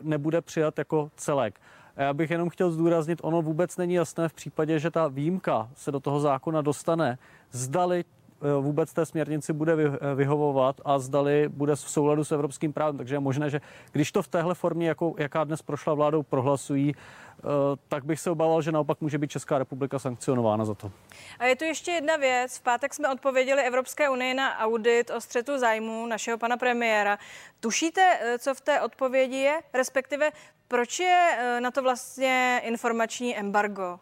nebude 0.00 0.40
přijat 0.40 0.78
jako 0.78 1.10
celek. 1.16 1.60
A 1.96 2.02
já 2.02 2.14
bych 2.14 2.30
jenom 2.30 2.48
chtěl 2.48 2.70
zdůraznit, 2.70 3.18
ono 3.22 3.42
vůbec 3.42 3.76
není 3.76 3.94
jasné 3.94 4.28
v 4.28 4.32
případě, 4.32 4.78
že 4.78 4.90
ta 4.90 5.08
výjimka 5.08 5.68
se 5.74 5.92
do 5.92 6.00
toho 6.00 6.20
zákona 6.20 6.62
dostane, 6.62 7.18
zdali 7.50 8.04
Eh, 8.04 8.15
vůbec 8.60 8.92
té 8.92 9.06
směrnici 9.06 9.52
bude 9.52 9.72
eh, 9.72 10.14
vyhovovat 10.14 10.80
a 10.84 10.98
zdali 10.98 11.48
bude 11.48 11.76
v 11.76 11.80
souladu 11.80 12.24
s 12.24 12.32
evropským 12.32 12.72
právem. 12.72 12.96
Takže 12.96 13.14
je 13.14 13.20
možné, 13.20 13.50
že 13.50 13.60
když 13.92 14.12
to 14.12 14.22
v 14.22 14.28
téhle 14.28 14.54
formě, 14.54 14.88
jako, 14.88 15.14
jaká 15.18 15.44
dnes 15.44 15.62
prošla 15.62 15.94
vládou, 15.94 16.22
prohlasují, 16.22 16.94
eh, 16.94 17.42
tak 17.88 18.04
bych 18.04 18.20
se 18.20 18.30
obával, 18.30 18.62
že 18.62 18.72
naopak 18.72 19.00
může 19.00 19.18
být 19.18 19.30
Česká 19.30 19.58
republika 19.58 19.98
sankcionována 19.98 20.64
za 20.64 20.74
to. 20.74 20.92
A 21.38 21.44
je 21.44 21.56
tu 21.56 21.64
ještě 21.64 21.90
jedna 21.90 22.16
věc. 22.16 22.58
V 22.58 22.62
pátek 22.62 22.94
jsme 22.94 23.12
odpověděli 23.12 23.62
Evropské 23.62 24.10
unii 24.10 24.34
na 24.34 24.58
audit 24.58 25.10
o 25.10 25.20
střetu 25.20 25.58
zájmu 25.58 26.06
našeho 26.06 26.38
pana 26.38 26.56
premiéra. 26.56 27.18
Tušíte, 27.60 28.18
co 28.38 28.54
v 28.54 28.60
té 28.60 28.80
odpovědi 28.80 29.36
je? 29.36 29.60
Respektive, 29.74 30.30
proč 30.68 30.98
je 30.98 31.38
na 31.60 31.70
to 31.70 31.82
vlastně 31.82 32.60
informační 32.64 33.38
embargo? 33.38 33.98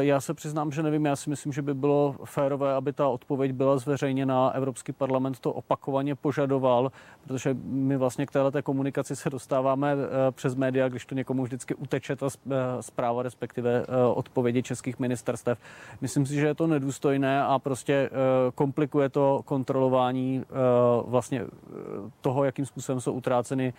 Já 0.00 0.20
se 0.20 0.34
přiznám, 0.34 0.72
že 0.72 0.82
nevím, 0.82 1.06
já 1.06 1.16
si 1.16 1.30
myslím, 1.30 1.52
že 1.52 1.62
by 1.62 1.74
bylo 1.74 2.14
férové, 2.24 2.74
aby 2.74 2.92
ta 2.92 3.08
odpověď 3.08 3.52
byla 3.52 3.78
zveřejněna. 3.78 4.50
Evropský 4.50 4.92
parlament 4.92 5.38
to 5.40 5.52
opakovaně 5.52 6.14
požadoval, 6.14 6.92
protože 7.24 7.56
my 7.64 7.96
vlastně 7.96 8.26
k 8.26 8.30
této 8.30 8.62
komunikaci 8.62 9.16
se 9.16 9.30
dostáváme 9.30 9.92
eh, 9.92 10.32
přes 10.32 10.54
média, 10.54 10.88
když 10.88 11.06
to 11.06 11.14
někomu 11.14 11.44
vždycky 11.44 11.74
uteče 11.74 12.16
ta 12.16 12.26
eh, 12.26 12.54
zpráva, 12.80 13.22
respektive 13.22 13.86
odpovědi 14.14 14.62
českých 14.62 14.98
ministerstev. 14.98 15.58
Myslím 16.00 16.26
si, 16.26 16.34
že 16.34 16.46
je 16.46 16.54
to 16.54 16.66
nedůstojné 16.66 17.44
a 17.44 17.58
prostě 17.58 18.10
komplikuje 18.54 19.08
to 19.08 19.40
kontrolování 19.44 20.42
vlastně 21.06 21.44
toho, 22.20 22.44
jakým 22.44 22.66
způsobem 22.66 23.00
jsou 23.00 23.12
utráceny 23.12 23.74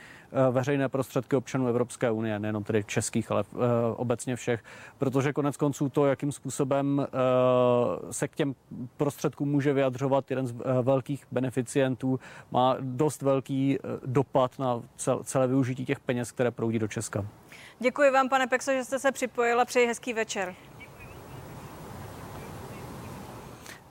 veřejné 0.52 0.90
prostředky 0.90 1.36
občanů 1.36 1.68
Evropské 1.68 2.12
unie, 2.12 2.40
nejenom 2.40 2.64
tedy 2.64 2.84
českých, 2.84 3.32
ale 3.32 3.44
obecně 3.96 4.36
všech, 4.36 4.64
protože 4.98 5.34
konec 5.34 5.58
konců 5.58 5.87
to, 5.90 6.06
jakým 6.06 6.32
způsobem 6.32 7.08
eh, 7.08 8.14
se 8.14 8.28
k 8.28 8.36
těm 8.36 8.56
prostředkům 8.98 9.50
může 9.50 9.74
vyjadřovat 9.74 10.30
jeden 10.30 10.48
z 10.48 10.52
eh, 10.52 10.82
velkých 10.82 11.26
beneficientů, 11.32 12.20
má 12.52 12.78
dost 12.80 13.22
velký 13.22 13.78
eh, 13.78 14.00
dopad 14.06 14.60
na 14.60 14.82
celé 15.24 15.48
využití 15.48 15.86
těch 15.86 16.00
peněz, 16.00 16.32
které 16.32 16.52
proudí 16.52 16.80
do 16.80 16.88
Česka. 16.88 17.26
Děkuji 17.80 18.12
vám, 18.12 18.30
pane 18.30 18.48
Pexo, 18.48 18.72
že 18.72 18.84
jste 18.84 19.00
se 19.00 19.12
připojila. 19.12 19.66
Přeji 19.66 19.88
hezký 19.88 20.14
večer. 20.14 20.56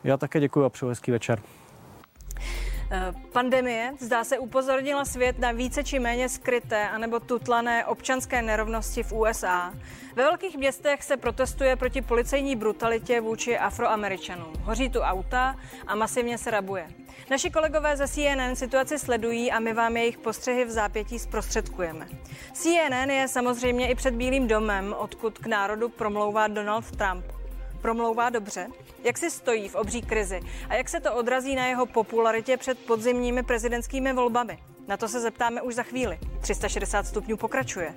Já 0.04 0.16
také 0.16 0.40
děkuji 0.40 0.64
a 0.64 0.68
přeji 0.68 0.88
hezký 0.88 1.10
večer. 1.10 1.42
Eh, 2.90 3.12
pandemie 3.32 3.92
zdá 3.98 4.24
se 4.24 4.38
upozornila 4.38 5.04
svět 5.04 5.38
na 5.38 5.52
více 5.52 5.84
či 5.84 5.98
méně 5.98 6.28
skryté 6.28 6.88
anebo 6.88 7.20
tutlané 7.20 7.86
občanské 7.86 8.42
nerovnosti 8.42 9.02
v 9.02 9.12
USA. 9.12 9.74
Ve 10.16 10.22
velkých 10.22 10.56
městech 10.56 11.02
se 11.02 11.16
protestuje 11.16 11.76
proti 11.76 12.02
policejní 12.02 12.56
brutalitě 12.56 13.20
vůči 13.20 13.58
afroameričanům. 13.58 14.52
Hoří 14.62 14.88
tu 14.88 15.00
auta 15.00 15.56
a 15.86 15.94
masivně 15.94 16.38
se 16.38 16.50
rabuje. 16.50 16.88
Naši 17.30 17.50
kolegové 17.50 17.96
ze 17.96 18.08
CNN 18.08 18.56
situaci 18.56 18.98
sledují 18.98 19.52
a 19.52 19.58
my 19.58 19.72
vám 19.72 19.96
jejich 19.96 20.18
postřehy 20.18 20.64
v 20.64 20.70
zápětí 20.70 21.18
zprostředkujeme. 21.18 22.08
CNN 22.52 23.10
je 23.10 23.28
samozřejmě 23.28 23.88
i 23.88 23.94
před 23.94 24.14
Bílým 24.14 24.48
domem, 24.48 24.94
odkud 24.98 25.38
k 25.38 25.46
národu 25.46 25.88
promlouvá 25.88 26.48
Donald 26.48 26.96
Trump 26.96 27.35
promlouvá 27.76 28.30
dobře? 28.30 28.66
Jak 29.04 29.18
si 29.18 29.30
stojí 29.30 29.68
v 29.68 29.74
obří 29.74 30.02
krizi? 30.02 30.40
A 30.68 30.74
jak 30.74 30.88
se 30.88 31.00
to 31.00 31.14
odrazí 31.14 31.54
na 31.54 31.66
jeho 31.66 31.86
popularitě 31.86 32.56
před 32.56 32.78
podzimními 32.78 33.42
prezidentskými 33.42 34.12
volbami? 34.12 34.58
Na 34.88 34.96
to 34.96 35.08
se 35.08 35.20
zeptáme 35.20 35.62
už 35.62 35.74
za 35.74 35.82
chvíli. 35.82 36.18
360 36.40 37.06
stupňů 37.06 37.36
pokračuje. 37.36 37.94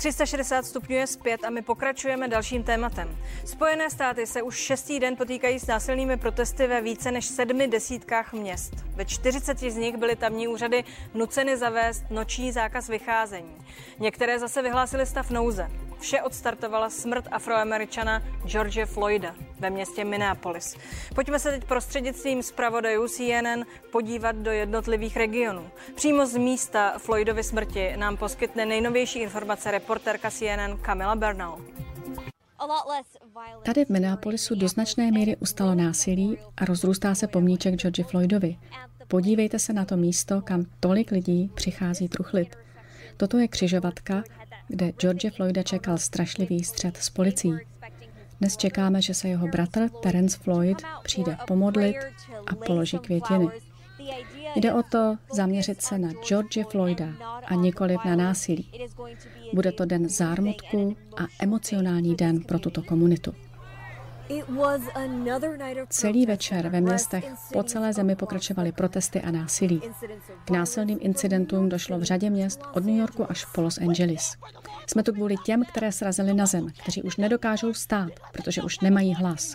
360 0.00 0.66
stupňů 0.66 0.96
je 0.96 1.06
zpět 1.06 1.44
a 1.44 1.50
my 1.50 1.62
pokračujeme 1.62 2.28
dalším 2.28 2.62
tématem. 2.62 3.16
Spojené 3.44 3.90
státy 3.90 4.26
se 4.26 4.42
už 4.42 4.56
šestý 4.56 5.00
den 5.00 5.16
potýkají 5.16 5.58
s 5.58 5.66
násilnými 5.66 6.16
protesty 6.16 6.66
ve 6.66 6.80
více 6.80 7.10
než 7.10 7.26
sedmi 7.26 7.68
desítkách 7.68 8.32
měst. 8.32 8.72
Ve 8.94 9.04
40 9.04 9.58
z 9.58 9.76
nich 9.76 9.96
byly 9.96 10.16
tamní 10.16 10.48
úřady 10.48 10.84
nuceny 11.14 11.56
zavést 11.56 12.04
noční 12.10 12.52
zákaz 12.52 12.88
vycházení. 12.88 13.56
Některé 13.98 14.38
zase 14.38 14.62
vyhlásily 14.62 15.06
stav 15.06 15.30
nouze. 15.30 15.70
Vše 16.00 16.22
odstartovala 16.22 16.90
smrt 16.90 17.24
afroameričana 17.30 18.22
George 18.46 18.84
Floyda 18.84 19.34
ve 19.58 19.70
městě 19.70 20.04
Minneapolis. 20.04 20.76
Pojďme 21.14 21.38
se 21.38 21.50
teď 21.50 21.64
prostřednictvím 21.64 22.42
zpravodajů 22.42 23.08
CNN 23.08 23.64
podívat 23.92 24.36
do 24.36 24.50
jednotlivých 24.50 25.16
regionů. 25.16 25.70
Přímo 25.94 26.26
z 26.26 26.36
místa 26.36 26.98
Floydovy 26.98 27.44
smrti 27.44 27.96
nám 27.96 28.16
poskytne 28.16 28.66
nejnovější 28.66 29.18
informace 29.18 29.70
reportérka 29.70 30.30
CNN 30.30 30.78
Camila 30.82 31.16
Bernal. 31.16 31.58
Tady 33.62 33.84
v 33.84 33.88
Minneapolisu 33.88 34.54
do 34.54 34.68
značné 34.68 35.10
míry 35.10 35.36
ustalo 35.36 35.74
násilí 35.74 36.38
a 36.56 36.64
rozrůstá 36.64 37.14
se 37.14 37.26
pomníček 37.26 37.74
George 37.74 38.06
Floydovi. 38.06 38.56
Podívejte 39.08 39.58
se 39.58 39.72
na 39.72 39.84
to 39.84 39.96
místo, 39.96 40.42
kam 40.42 40.64
tolik 40.80 41.10
lidí 41.10 41.50
přichází 41.54 42.08
truchlit. 42.08 42.56
Toto 43.16 43.38
je 43.38 43.48
křižovatka, 43.48 44.22
kde 44.70 44.92
George 44.92 45.30
Floyda 45.36 45.62
čekal 45.62 45.98
strašlivý 45.98 46.64
střed 46.64 46.96
s 46.96 47.10
policií. 47.10 47.58
Dnes 48.40 48.56
čekáme, 48.56 49.02
že 49.02 49.14
se 49.14 49.28
jeho 49.28 49.48
bratr 49.48 49.88
Terence 50.02 50.38
Floyd 50.38 50.82
přijde 51.02 51.36
pomodlit 51.46 51.96
a 52.46 52.54
položí 52.54 52.98
květiny. 52.98 53.48
Jde 54.56 54.74
o 54.74 54.82
to 54.82 55.16
zaměřit 55.32 55.82
se 55.82 55.98
na 55.98 56.12
George 56.28 56.64
Floyda 56.70 57.06
a 57.44 57.54
nikoliv 57.54 58.00
na 58.04 58.16
násilí. 58.16 58.70
Bude 59.54 59.72
to 59.72 59.84
den 59.84 60.08
zármutku 60.08 60.96
a 61.16 61.26
emocionální 61.42 62.14
den 62.14 62.40
pro 62.40 62.58
tuto 62.58 62.82
komunitu. 62.82 63.34
Celý 65.88 66.26
večer 66.26 66.68
ve 66.68 66.80
městech 66.80 67.24
po 67.52 67.62
celé 67.62 67.92
zemi 67.92 68.16
pokračovaly 68.16 68.72
protesty 68.72 69.20
a 69.20 69.30
násilí. 69.30 69.82
K 70.44 70.50
násilným 70.50 70.98
incidentům 71.00 71.68
došlo 71.68 71.98
v 71.98 72.02
řadě 72.02 72.30
měst 72.30 72.60
od 72.72 72.84
New 72.84 72.96
Yorku 72.96 73.30
až 73.30 73.44
po 73.44 73.60
Los 73.62 73.78
Angeles. 73.78 74.36
Jsme 74.86 75.02
tu 75.02 75.12
kvůli 75.12 75.34
těm, 75.44 75.64
které 75.64 75.92
srazili 75.92 76.34
na 76.34 76.46
zem, 76.46 76.68
kteří 76.82 77.02
už 77.02 77.16
nedokážou 77.16 77.74
stát, 77.74 78.12
protože 78.32 78.62
už 78.62 78.80
nemají 78.80 79.14
hlas. 79.14 79.54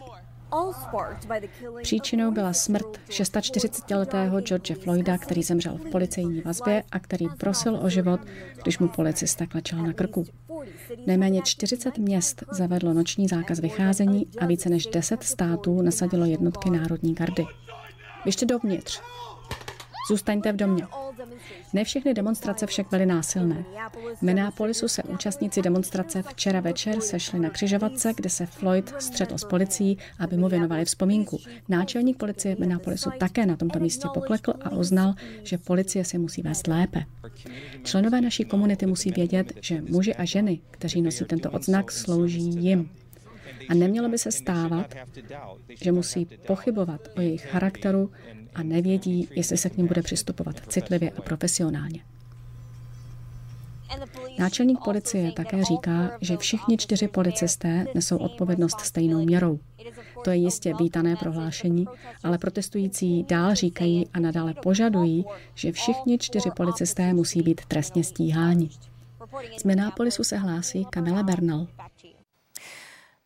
Příčinou 1.83 2.31
byla 2.31 2.53
smrt 2.53 2.99
46-letého 3.09 4.41
George 4.41 4.75
Floyda, 4.83 5.17
který 5.17 5.43
zemřel 5.43 5.77
v 5.77 5.91
policejní 5.91 6.41
vazbě 6.41 6.83
a 6.91 6.99
který 6.99 7.25
prosil 7.37 7.79
o 7.83 7.89
život, 7.89 8.19
když 8.63 8.79
mu 8.79 8.87
policista 8.87 9.45
klečel 9.45 9.83
na 9.83 9.93
krku. 9.93 10.25
Nejméně 11.07 11.41
40 11.41 11.97
měst 11.97 12.43
zavedlo 12.51 12.93
noční 12.93 13.27
zákaz 13.27 13.59
vycházení 13.59 14.27
a 14.39 14.45
více 14.45 14.69
než 14.69 14.85
10 14.85 15.23
států 15.23 15.81
nasadilo 15.81 16.25
jednotky 16.25 16.69
národní 16.69 17.13
gardy. 17.13 17.45
Ještě 18.25 18.45
dovnitř. 18.45 19.01
Zůstaňte 20.09 20.51
v 20.51 20.55
domě. 20.55 20.87
Ne 21.73 21.83
všechny 21.83 22.13
demonstrace 22.13 22.65
však 22.65 22.89
byly 22.89 23.05
násilné. 23.05 23.65
V 24.17 24.21
Minneapolisu 24.21 24.87
se 24.87 25.03
účastníci 25.03 25.61
demonstrace 25.61 26.21
včera 26.21 26.59
večer 26.59 27.01
sešli 27.01 27.39
na 27.39 27.49
křižovatce, 27.49 28.13
kde 28.15 28.29
se 28.29 28.45
Floyd 28.45 28.93
střetl 28.99 29.37
s 29.37 29.43
policií, 29.43 29.97
aby 30.19 30.37
mu 30.37 30.49
věnovali 30.49 30.85
vzpomínku. 30.85 31.37
Náčelník 31.69 32.17
policie 32.17 32.55
v 32.55 32.59
Minneapolisu 32.59 33.09
také 33.19 33.45
na 33.45 33.55
tomto 33.55 33.79
místě 33.79 34.07
poklekl 34.13 34.53
a 34.61 34.69
uznal, 34.69 35.13
že 35.43 35.57
policie 35.57 36.05
si 36.05 36.17
musí 36.17 36.41
vést 36.41 36.67
lépe. 36.67 37.05
Členové 37.83 38.21
naší 38.21 38.45
komunity 38.45 38.85
musí 38.85 39.11
vědět, 39.11 39.53
že 39.61 39.81
muži 39.81 40.15
a 40.15 40.25
ženy, 40.25 40.59
kteří 40.71 41.01
nosí 41.01 41.25
tento 41.25 41.51
odznak, 41.51 41.91
slouží 41.91 42.41
jim. 42.41 42.89
A 43.69 43.73
nemělo 43.73 44.09
by 44.09 44.17
se 44.17 44.31
stávat, 44.31 44.95
že 45.81 45.91
musí 45.91 46.27
pochybovat 46.47 47.01
o 47.17 47.21
jejich 47.21 47.45
charakteru 47.45 48.11
a 48.55 48.63
nevědí, 48.63 49.27
jestli 49.35 49.57
se 49.57 49.69
k 49.69 49.77
ním 49.77 49.87
bude 49.87 50.01
přistupovat 50.01 50.61
citlivě 50.67 51.11
a 51.11 51.21
profesionálně. 51.21 51.99
Náčelník 54.39 54.79
policie 54.83 55.31
také 55.31 55.63
říká, 55.63 56.11
že 56.21 56.37
všichni 56.37 56.77
čtyři 56.77 57.07
policisté 57.07 57.85
nesou 57.95 58.17
odpovědnost 58.17 58.79
stejnou 58.79 59.25
měrou. 59.25 59.59
To 60.23 60.29
je 60.29 60.35
jistě 60.35 60.73
vítané 60.79 61.15
prohlášení, 61.15 61.85
ale 62.23 62.37
protestující 62.37 63.23
dál 63.23 63.55
říkají 63.55 64.07
a 64.13 64.19
nadále 64.19 64.53
požadují, 64.53 65.25
že 65.55 65.71
všichni 65.71 66.17
čtyři 66.17 66.49
policisté 66.55 67.13
musí 67.13 67.41
být 67.41 67.61
trestně 67.65 68.03
stíháni. 68.03 68.69
Z 69.57 69.63
Minneapolisu 69.63 70.23
se 70.23 70.37
hlásí 70.37 70.85
Kamila 70.85 71.23
Bernal. 71.23 71.67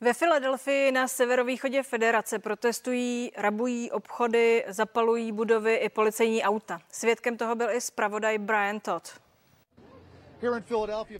Ve 0.02 0.14
Filadelfii 0.14 0.92
na 0.92 1.08
severovýchodě 1.08 1.84
federace 1.84 2.40
protestují, 2.40 3.32
rabují 3.38 3.92
obchody, 3.92 4.66
zapalují 4.68 5.32
budovy 5.32 5.76
i 5.76 5.90
policejní 5.90 6.44
auta. 6.44 6.82
Svědkem 6.92 7.38
toho 7.38 7.56
byl 7.56 7.70
i 7.70 7.82
zpravodaj 7.82 8.38
Brian 8.38 8.80
Todd. 8.80 9.22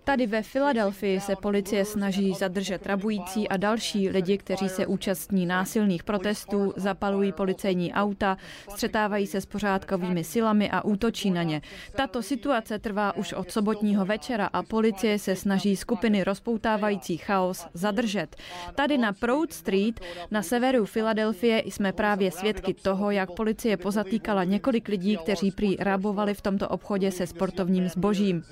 Tady 0.03 0.27
ve 0.27 0.41
Filadelfii 0.41 1.19
se 1.19 1.36
policie 1.36 1.86
snaží 1.86 2.34
zadržet 2.34 2.86
rabující 2.86 3.49
a 3.49 3.58
další 3.58 4.10
lidi, 4.10 4.38
kteří 4.38 4.69
se 4.69 4.88
účastní 4.88 5.45
násilných 5.45 6.03
protestů, 6.03 6.73
zapalují 6.75 7.32
policejní 7.32 7.93
auta, 7.93 8.38
střetávají 8.69 9.27
se 9.27 9.41
s 9.41 9.45
pořádkovými 9.45 10.23
silami 10.23 10.69
a 10.71 10.86
útočí 10.86 11.32
na 11.32 11.43
ně. 11.43 11.62
Tato 11.95 12.23
situace 12.23 12.79
trvá 12.79 13.15
už 13.15 13.34
od 13.34 13.51
sobotního 13.51 14.05
večera 14.05 14.49
a 14.53 14.63
policie 14.63 15.19
se 15.19 15.36
snaží 15.36 15.75
skupiny 15.75 16.23
rozpoutávající 16.23 17.17
chaos 17.17 17.67
zadržet. 17.73 18.36
Tady 18.75 18.97
na 18.97 19.13
Proud 19.13 19.53
Street 19.53 19.99
na 20.32 20.41
severu 20.41 20.86
Filadelfie 20.86 21.63
jsme 21.65 21.93
právě 21.93 22.32
svědky 22.32 22.73
toho, 22.73 23.12
jak 23.12 23.32
policie 23.32 23.77
pozatýkala 23.77 24.43
několik 24.43 24.88
lidí, 24.88 25.17
kteří 25.17 25.51
prý 25.51 25.75
rabovali 25.75 26.34
v 26.34 26.41
tomto 26.41 26.67
obchodě 26.69 27.12
se 27.12 27.27
sportovním 27.27 27.89
zbožím. 27.89 28.43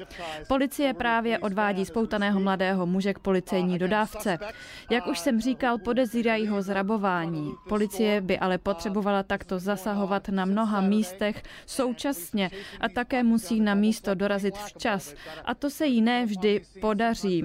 Policie 0.57 0.93
právě 0.93 1.39
odvádí 1.39 1.85
spoutaného 1.85 2.39
mladého 2.39 2.85
muže 2.85 3.13
k 3.13 3.19
policejní 3.19 3.79
dodávce. 3.79 4.37
Jak 4.91 5.07
už 5.07 5.19
jsem 5.19 5.41
říkal, 5.41 5.77
podezírají 5.77 6.47
ho 6.47 6.61
z 6.61 6.69
rabování. 6.69 7.53
Policie 7.69 8.21
by 8.21 8.39
ale 8.39 8.57
potřebovala 8.57 9.23
takto 9.23 9.59
zasahovat 9.59 10.29
na 10.29 10.45
mnoha 10.45 10.81
místech 10.81 11.43
současně 11.65 12.49
a 12.79 12.89
také 12.89 13.23
musí 13.23 13.59
na 13.61 13.75
místo 13.75 14.15
dorazit 14.15 14.57
včas. 14.57 15.13
A 15.45 15.53
to 15.53 15.69
se 15.69 15.85
jí 15.85 16.01
ne 16.01 16.25
vždy 16.25 16.61
podaří. 16.81 17.43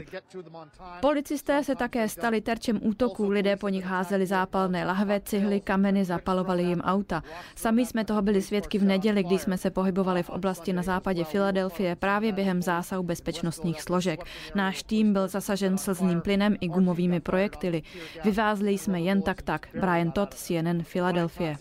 Policisté 1.00 1.64
se 1.64 1.74
také 1.74 2.08
stali 2.08 2.40
terčem 2.40 2.80
útoků, 2.82 3.28
lidé 3.28 3.56
po 3.56 3.68
nich 3.68 3.84
házeli 3.84 4.26
zápalné 4.26 4.86
lahve, 4.86 5.20
cihly, 5.20 5.60
kameny, 5.60 6.04
zapalovali 6.04 6.62
jim 6.62 6.80
auta. 6.80 7.22
Sami 7.56 7.86
jsme 7.86 8.04
toho 8.04 8.22
byli 8.22 8.42
svědky 8.42 8.78
v 8.78 8.84
neděli, 8.84 9.22
kdy 9.22 9.38
jsme 9.38 9.58
se 9.58 9.70
pohybovali 9.70 10.22
v 10.22 10.30
oblasti 10.30 10.72
na 10.72 10.82
západě 10.82 11.24
Filadelfie 11.24 11.96
právě 11.96 12.32
během 12.32 12.62
zásahu 12.62 13.01
zásahu 13.02 13.06
bezpečnostních 13.06 13.82
složek. 13.82 14.20
Náš 14.54 14.82
tým 14.82 15.12
byl 15.12 15.28
zasažen 15.28 15.78
slzným 15.78 16.20
plynem 16.20 16.56
i 16.60 16.68
gumovými 16.68 17.20
projektily. 17.20 17.82
Vyvázli 18.24 18.72
jsme 18.72 19.00
jen 19.00 19.22
tak 19.22 19.42
tak. 19.42 19.68
Brian 19.74 20.12
Todd, 20.12 20.34
CNN, 20.34 20.84
Philadelphia. 20.92 21.54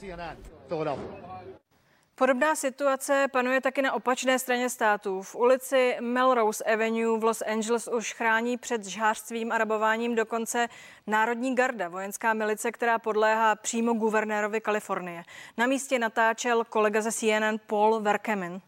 Podobná 2.15 2.56
situace 2.56 3.27
panuje 3.32 3.62
taky 3.62 3.82
na 3.82 3.93
opačné 3.93 4.39
straně 4.39 4.69
státu. 4.69 5.21
V 5.21 5.36
ulici 5.36 5.97
Melrose 6.01 6.63
Avenue 6.63 7.19
v 7.19 7.23
Los 7.23 7.41
Angeles 7.41 7.88
už 7.88 8.13
chrání 8.13 8.58
před 8.58 8.86
žhářstvím 8.86 9.51
a 9.51 9.58
rabováním 9.58 10.15
dokonce 10.15 10.67
Národní 11.08 11.56
garda, 11.56 11.89
vojenská 11.89 12.34
milice, 12.34 12.71
která 12.71 12.99
podléhá 12.99 13.56
přímo 13.56 13.93
guvernérovi 13.93 14.62
Kalifornie. 14.62 15.23
Na 15.58 15.67
místě 15.67 15.99
natáčel 15.99 16.63
kolega 16.63 17.01
ze 17.01 17.12
CNN 17.12 17.58
Paul 17.67 17.99
Verkemen. 17.99 18.62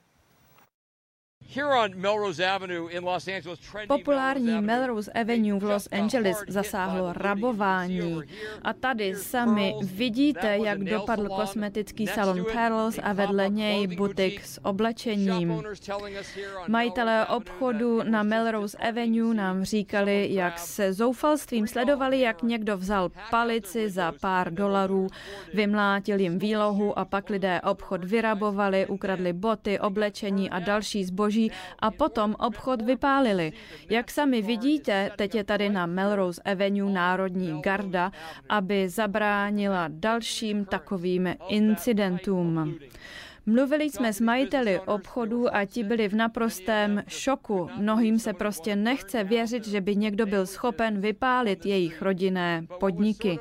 Populární 3.88 4.62
Melrose 4.62 5.12
Avenue 5.12 5.60
v 5.60 5.64
Los 5.64 5.88
Angeles 5.92 6.44
zasáhlo 6.48 7.14
rabování. 7.14 8.22
A 8.62 8.74
tady 8.74 9.16
sami 9.16 9.74
vidíte, 9.84 10.58
jak 10.58 10.84
dopadl 10.84 11.30
kosmetický 11.30 12.08
salon 12.08 12.46
Pearls 12.52 13.00
a 13.04 13.14
vedle 13.14 13.50
něj 13.50 13.88
butik 13.88 14.46
s 14.46 14.66
oblečením. 14.66 15.64
Majitelé 16.68 17.26
obchodu 17.26 18.04
na 18.04 18.24
Melrose 18.24 18.78
Avenue 18.78 19.34
nám 19.34 19.64
říkali, 19.64 20.28
jak 20.32 20.60
se 20.60 20.94
zoufalstvím 20.94 21.68
sledovali, 21.68 22.20
jak 22.20 22.44
někdo 22.44 22.78
vzal 22.78 23.12
palici 23.30 23.90
za 23.90 24.14
pár 24.22 24.54
dolarů, 24.54 25.08
vymlátil 25.54 26.20
jim 26.20 26.40
výlohu 26.40 27.00
a 27.00 27.06
pak 27.06 27.30
lidé 27.30 27.62
obchod 27.62 28.04
vyrabovali, 28.04 28.88
ukradli 28.88 29.34
boty, 29.34 29.80
oblečení 29.80 30.50
a 30.50 30.60
další 30.60 31.04
zboží 31.04 31.33
a 31.80 31.92
potom 31.92 32.36
obchod 32.40 32.82
vypálili. 32.82 33.54
Jak 33.90 34.12
sami 34.12 34.42
vidíte, 34.42 35.12
teď 35.16 35.36
je 35.36 35.44
tady 35.44 35.70
na 35.70 35.86
Melrose 35.86 36.42
Avenue 36.42 36.94
Národní 36.94 37.62
garda, 37.62 38.12
aby 38.50 38.90
zabránila 38.90 39.86
dalším 39.88 40.66
takovým 40.66 41.36
incidentům. 41.48 42.76
Mluvili 43.46 43.90
jsme 43.90 44.14
s 44.14 44.22
majiteli 44.22 44.80
obchodu 44.80 45.56
a 45.56 45.66
ti 45.66 45.84
byli 45.84 46.08
v 46.08 46.16
naprostém 46.16 47.04
šoku. 47.08 47.70
Mnohým 47.78 48.20
se 48.20 48.34
prostě 48.34 48.76
nechce 48.76 49.24
věřit, 49.24 49.68
že 49.68 49.82
by 49.82 49.96
někdo 49.96 50.26
byl 50.26 50.46
schopen 50.46 51.02
vypálit 51.02 51.66
jejich 51.66 52.02
rodinné 52.02 52.66
podniky 52.80 53.40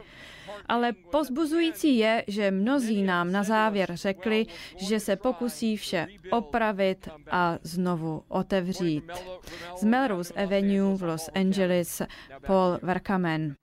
ale 0.67 0.93
pozbuzující 0.93 1.99
je, 1.99 2.25
že 2.27 2.51
mnozí 2.51 3.03
nám 3.03 3.33
na 3.33 3.43
závěr 3.43 3.91
řekli, 3.93 4.47
že 4.77 5.01
se 5.01 5.17
pokusí 5.17 5.77
vše 5.77 6.07
opravit 6.31 7.09
a 7.31 7.59
znovu 7.63 8.23
otevřít. 8.29 9.05
Z 9.77 9.85
Melrose 9.85 10.35
Avenue 10.35 10.97
v 10.97 11.03
Los 11.03 11.31
Angeles 11.35 12.03
Paul 12.47 12.79
Verkamen. 12.83 13.57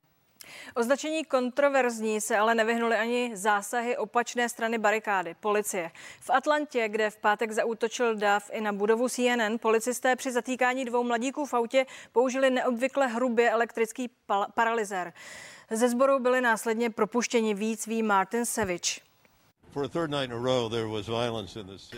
Označení 0.75 1.25
kontroverzní 1.25 2.21
se 2.21 2.37
ale 2.37 2.55
nevyhnuli 2.55 2.95
ani 2.95 3.31
zásahy 3.33 3.97
opačné 3.97 4.49
strany 4.49 4.77
barikády, 4.77 5.35
policie. 5.39 5.91
V 6.19 6.29
Atlantě, 6.29 6.89
kde 6.89 7.09
v 7.09 7.17
pátek 7.17 7.51
zaútočil 7.51 8.15
DAF 8.15 8.49
i 8.53 8.61
na 8.61 8.73
budovu 8.73 9.09
CNN, 9.09 9.57
policisté 9.61 10.15
při 10.15 10.31
zatýkání 10.31 10.85
dvou 10.85 11.03
mladíků 11.03 11.45
v 11.45 11.53
autě 11.53 11.85
použili 12.11 12.49
neobvykle 12.49 13.07
hrubě 13.07 13.51
elektrický 13.51 14.09
paralyzér. 14.53 15.13
Ze 15.71 15.89
sboru 15.89 16.19
byli 16.19 16.41
následně 16.41 16.89
propuštěni 16.89 17.53
víc 17.53 17.87
ví 17.87 18.03
Martin 18.03 18.45
Savage. 18.45 19.01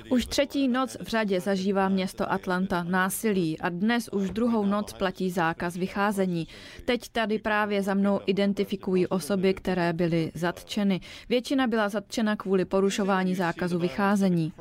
Už 0.09 0.25
třetí 0.25 0.67
noc 0.67 0.97
v 1.01 1.07
řadě 1.07 1.39
zažívá 1.39 1.89
město 1.89 2.31
Atlanta 2.31 2.83
násilí 2.83 3.59
a 3.59 3.69
dnes 3.69 4.09
už 4.09 4.29
druhou 4.29 4.65
noc 4.65 4.93
platí 4.93 5.29
zákaz 5.29 5.75
vycházení. 5.75 6.47
Teď 6.85 7.09
tady 7.09 7.39
právě 7.39 7.83
za 7.83 7.93
mnou 7.93 8.19
identifikují 8.25 9.07
osoby, 9.07 9.53
které 9.53 9.93
byly 9.93 10.31
zatčeny. 10.33 11.01
Většina 11.29 11.67
byla 11.67 11.89
zatčena 11.89 12.35
kvůli 12.35 12.65
porušování 12.65 13.35
zákazu 13.35 13.79
vycházení. 13.79 14.53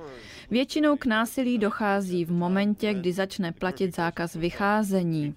Většinou 0.50 0.96
k 0.96 1.06
násilí 1.06 1.58
dochází 1.58 2.24
v 2.24 2.32
momentě, 2.32 2.94
kdy 2.94 3.12
začne 3.12 3.52
platit 3.52 3.96
zákaz 3.96 4.34
vycházení. 4.34 5.34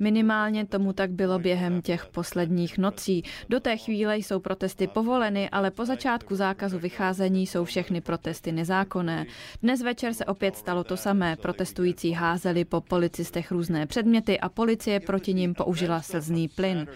Minimálně 0.00 0.66
tomu 0.66 0.92
tak 0.92 1.10
bylo 1.10 1.38
během 1.38 1.82
těch 1.82 2.06
posledních 2.06 2.78
nocí. 2.78 3.22
Do 3.48 3.60
té 3.60 3.76
chvíle 3.76 4.18
jsou 4.18 4.40
protesty 4.40 4.86
povoleny, 4.86 5.50
ale 5.50 5.70
po 5.70 5.84
začátku 5.84 6.34
zákazu 6.36 6.78
vycházení 6.78 7.46
jsou 7.46 7.64
všechny 7.64 8.00
protesty 8.00 8.52
nezákonné. 8.52 9.26
Dnes 9.62 9.82
večer 9.82 10.14
se 10.14 10.24
opět 10.24 10.56
stalo 10.56 10.84
to 10.84 10.96
samé. 10.96 11.36
Protestující 11.36 12.12
házeli 12.12 12.64
po 12.64 12.80
policistech 12.80 13.50
různé 13.50 13.86
předměty 13.86 14.40
a 14.40 14.48
policie 14.48 15.00
proti 15.00 15.34
nim 15.34 15.54
použila 15.54 16.02
slzný 16.02 16.48
plyn. 16.48 16.86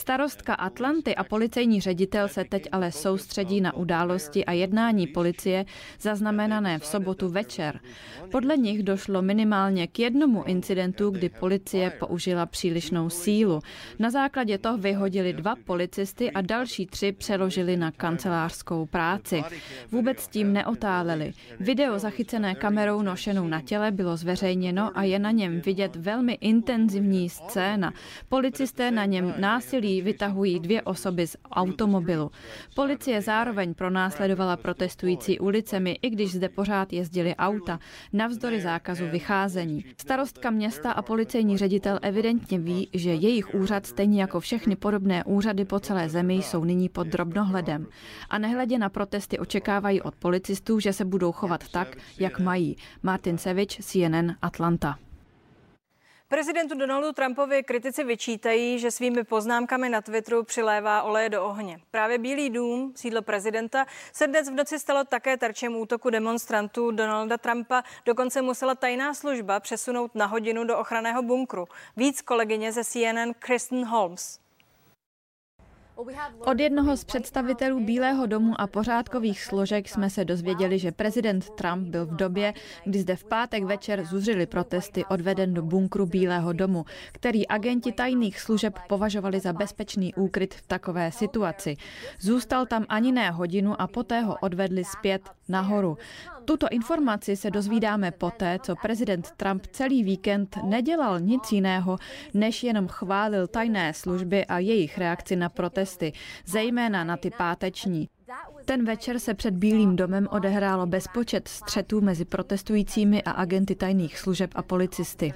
Starostka 0.00 0.54
Atlanty 0.54 1.16
a 1.16 1.24
policejní 1.24 1.80
ředitel 1.80 2.28
se 2.28 2.44
teď 2.44 2.68
ale 2.72 2.92
soustředí 2.92 3.60
na 3.60 3.76
události 3.76 4.44
a 4.44 4.52
jednání 4.52 5.06
policie 5.06 5.64
zaznamenané 6.00 6.78
v 6.78 6.86
sobotu 6.86 7.28
večer. 7.28 7.80
Podle 8.30 8.56
nich 8.56 8.82
došlo 8.82 9.22
minimálně 9.22 9.86
k 9.86 9.98
jednomu 9.98 10.44
incidentu, 10.44 11.10
kdy 11.10 11.28
policie 11.28 11.90
použila 11.90 12.46
přílišnou 12.46 13.10
sílu. 13.10 13.60
Na 13.98 14.10
základě 14.10 14.58
toho 14.58 14.78
vyhodili 14.78 15.32
dva 15.32 15.54
policisty 15.64 16.30
a 16.30 16.40
další 16.40 16.86
tři 16.86 17.12
přeložili 17.12 17.76
na 17.76 17.90
kancelářskou 17.90 18.86
práci. 18.86 19.42
Vůbec 19.92 20.28
tím 20.28 20.52
neotáleli. 20.52 21.32
Video 21.60 21.98
zachycené 21.98 22.54
kamerou 22.54 23.02
nošenou 23.02 23.48
na 23.48 23.60
těle 23.60 23.90
bylo 23.90 24.16
zveřejněno 24.16 24.90
a 24.94 25.02
je 25.02 25.18
na 25.18 25.30
něm 25.30 25.60
vidět 25.60 25.96
velmi 25.96 26.32
intenzivní 26.32 27.28
scéna. 27.28 27.92
Policisté 28.28 28.90
na 28.90 29.04
něm 29.04 29.34
násilí 29.38 29.89
vytahují 29.98 30.60
dvě 30.60 30.82
osoby 30.82 31.26
z 31.26 31.36
automobilu. 31.52 32.30
Policie 32.74 33.22
zároveň 33.22 33.74
pronásledovala 33.74 34.56
protestující 34.56 35.38
ulicemi, 35.38 35.98
i 36.02 36.10
když 36.10 36.32
zde 36.32 36.48
pořád 36.48 36.92
jezdili 36.92 37.36
auta, 37.36 37.78
navzdory 38.12 38.60
zákazu 38.60 39.04
vycházení. 39.10 39.84
Starostka 40.00 40.50
města 40.50 40.92
a 40.92 41.02
policejní 41.02 41.56
ředitel 41.58 41.98
evidentně 42.02 42.58
ví, 42.58 42.88
že 42.94 43.14
jejich 43.14 43.54
úřad, 43.54 43.86
stejně 43.86 44.20
jako 44.20 44.40
všechny 44.40 44.76
podobné 44.76 45.24
úřady 45.24 45.64
po 45.64 45.80
celé 45.80 46.08
zemi, 46.08 46.34
jsou 46.34 46.64
nyní 46.64 46.88
pod 46.88 47.06
drobnohledem. 47.06 47.86
A 48.30 48.38
nehledě 48.38 48.78
na 48.78 48.88
protesty 48.88 49.38
očekávají 49.38 50.02
od 50.02 50.14
policistů, 50.14 50.80
že 50.80 50.92
se 50.92 51.04
budou 51.04 51.32
chovat 51.32 51.68
tak, 51.68 51.96
jak 52.18 52.40
mají. 52.40 52.76
Martin 53.02 53.38
Sevič, 53.38 53.78
CNN 53.80 54.32
Atlanta. 54.42 55.09
Prezidentu 56.30 56.74
Donaldu 56.74 57.12
Trumpovi 57.12 57.62
kritici 57.62 58.04
vyčítají, 58.04 58.78
že 58.78 58.90
svými 58.90 59.24
poznámkami 59.24 59.88
na 59.88 60.00
Twitteru 60.00 60.44
přilévá 60.44 61.02
oleje 61.02 61.28
do 61.28 61.44
ohně. 61.44 61.80
Právě 61.90 62.18
Bílý 62.18 62.50
dům, 62.50 62.92
sídlo 62.96 63.22
prezidenta, 63.22 63.86
se 64.12 64.26
dnes 64.26 64.48
v 64.48 64.54
noci 64.54 64.78
stalo 64.78 65.04
také 65.04 65.36
terčem 65.36 65.76
útoku 65.76 66.10
demonstrantů 66.10 66.90
Donalda 66.90 67.38
Trumpa. 67.38 67.82
Dokonce 68.06 68.42
musela 68.42 68.74
tajná 68.74 69.14
služba 69.14 69.60
přesunout 69.60 70.14
na 70.14 70.26
hodinu 70.26 70.64
do 70.64 70.78
ochranného 70.78 71.22
bunkru. 71.22 71.66
Víc 71.96 72.20
kolegyně 72.22 72.72
ze 72.72 72.84
CNN 72.84 73.32
Kristen 73.38 73.84
Holmes. 73.84 74.40
Od 76.40 76.60
jednoho 76.60 76.96
z 76.96 77.04
představitelů 77.04 77.84
Bílého 77.84 78.26
domu 78.26 78.60
a 78.60 78.66
pořádkových 78.66 79.42
složek 79.44 79.88
jsme 79.88 80.10
se 80.10 80.24
dozvěděli, 80.24 80.78
že 80.78 80.92
prezident 80.92 81.50
Trump 81.50 81.88
byl 81.88 82.06
v 82.06 82.16
době, 82.16 82.54
kdy 82.84 82.98
zde 82.98 83.16
v 83.16 83.24
pátek 83.24 83.64
večer 83.64 84.04
zuřili 84.04 84.46
protesty 84.46 85.04
odveden 85.04 85.54
do 85.54 85.62
bunkru 85.62 86.06
Bílého 86.06 86.52
domu, 86.52 86.84
který 87.12 87.48
agenti 87.48 87.92
tajných 87.92 88.40
služeb 88.40 88.78
považovali 88.88 89.40
za 89.40 89.52
bezpečný 89.52 90.14
úkryt 90.14 90.54
v 90.54 90.66
takové 90.66 91.12
situaci. 91.12 91.76
Zůstal 92.20 92.66
tam 92.66 92.86
ani 92.88 93.12
ne 93.12 93.30
hodinu 93.30 93.80
a 93.80 93.86
poté 93.86 94.20
ho 94.20 94.36
odvedli 94.40 94.84
zpět 94.84 95.22
nahoru. 95.48 95.98
Tuto 96.44 96.66
informaci 96.70 97.36
se 97.36 97.50
dozvídáme 97.50 98.10
poté, 98.10 98.58
co 98.62 98.76
prezident 98.76 99.30
Trump 99.36 99.66
celý 99.66 100.04
víkend 100.04 100.58
nedělal 100.64 101.20
nic 101.20 101.52
jiného, 101.52 101.98
než 102.34 102.62
jenom 102.62 102.88
chválil 102.88 103.46
tajné 103.46 103.94
služby 103.94 104.44
a 104.44 104.58
jejich 104.58 104.98
reakci 104.98 105.36
na 105.36 105.48
protesty, 105.48 105.89
zejména 106.46 107.04
na 107.04 107.16
ty 107.16 107.30
páteční. 107.30 108.08
Ten 108.64 108.84
večer 108.84 109.18
se 109.18 109.34
před 109.34 109.54
Bílým 109.54 109.96
domem 109.96 110.28
odehrálo 110.30 110.86
bezpočet 110.86 111.48
střetů 111.48 112.00
mezi 112.00 112.24
protestujícími 112.24 113.22
a 113.22 113.30
agenty 113.30 113.74
tajných 113.74 114.18
služeb 114.18 114.50
a 114.54 114.62
policisty. 114.62 115.34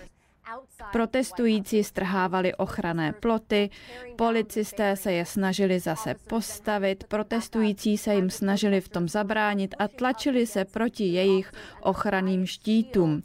Protestující 0.92 1.84
strhávali 1.84 2.54
ochranné 2.54 3.12
ploty, 3.12 3.70
policisté 4.16 4.96
se 4.96 5.12
je 5.12 5.24
snažili 5.24 5.80
zase 5.80 6.14
postavit, 6.28 7.04
protestující 7.04 7.98
se 7.98 8.14
jim 8.14 8.30
snažili 8.30 8.80
v 8.80 8.88
tom 8.88 9.08
zabránit 9.08 9.74
a 9.78 9.88
tlačili 9.88 10.46
se 10.46 10.64
proti 10.64 11.04
jejich 11.04 11.52
ochranným 11.80 12.46
štítům. 12.46 13.22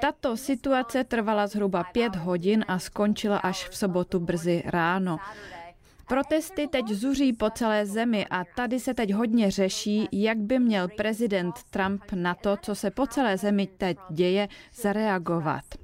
Tato 0.00 0.36
situace 0.36 1.04
trvala 1.04 1.46
zhruba 1.46 1.84
pět 1.84 2.16
hodin 2.16 2.64
a 2.68 2.78
skončila 2.78 3.38
až 3.38 3.68
v 3.68 3.76
sobotu 3.76 4.20
brzy 4.20 4.62
ráno. 4.66 5.18
Protesty 6.06 6.68
teď 6.68 6.88
zuří 6.88 7.32
po 7.32 7.50
celé 7.50 7.86
zemi 7.86 8.26
a 8.30 8.44
tady 8.56 8.80
se 8.80 8.94
teď 8.94 9.12
hodně 9.12 9.50
řeší, 9.50 10.08
jak 10.12 10.38
by 10.38 10.58
měl 10.58 10.88
prezident 10.88 11.54
Trump 11.70 12.02
na 12.14 12.34
to, 12.34 12.56
co 12.56 12.74
se 12.74 12.90
po 12.90 13.06
celé 13.06 13.38
zemi 13.38 13.66
teď 13.66 13.98
děje, 14.10 14.48
zareagovat. 14.74 15.83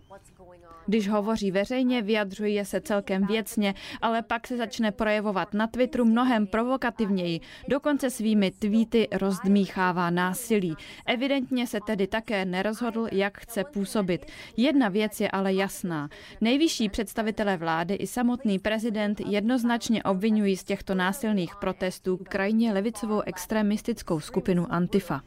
Když 0.86 1.08
hovoří 1.08 1.50
veřejně, 1.50 2.02
vyjadřuje 2.02 2.64
se 2.64 2.80
celkem 2.80 3.26
věcně, 3.26 3.74
ale 4.02 4.22
pak 4.22 4.46
se 4.46 4.56
začne 4.56 4.92
projevovat 4.92 5.54
na 5.54 5.66
Twitteru 5.66 6.04
mnohem 6.04 6.46
provokativněji. 6.46 7.40
Dokonce 7.68 8.10
svými 8.10 8.50
tweety 8.50 9.08
rozdmíchává 9.12 10.10
násilí. 10.10 10.74
Evidentně 11.06 11.66
se 11.66 11.78
tedy 11.86 12.06
také 12.06 12.44
nerozhodl, 12.44 13.06
jak 13.12 13.38
chce 13.38 13.64
působit. 13.64 14.26
Jedna 14.56 14.88
věc 14.88 15.20
je 15.20 15.30
ale 15.30 15.54
jasná. 15.54 16.08
Nejvyšší 16.40 16.88
představitelé 16.88 17.56
vlády 17.56 17.94
i 17.94 18.06
samotný 18.06 18.58
prezident 18.58 19.20
jednoznačně 19.26 20.02
obvinují 20.02 20.56
z 20.56 20.64
těchto 20.64 20.94
násilných 20.94 21.52
protestů 21.60 22.18
krajně 22.28 22.72
levicovou 22.72 23.20
extremistickou 23.20 24.20
skupinu 24.20 24.66
Antifa. 24.72 25.20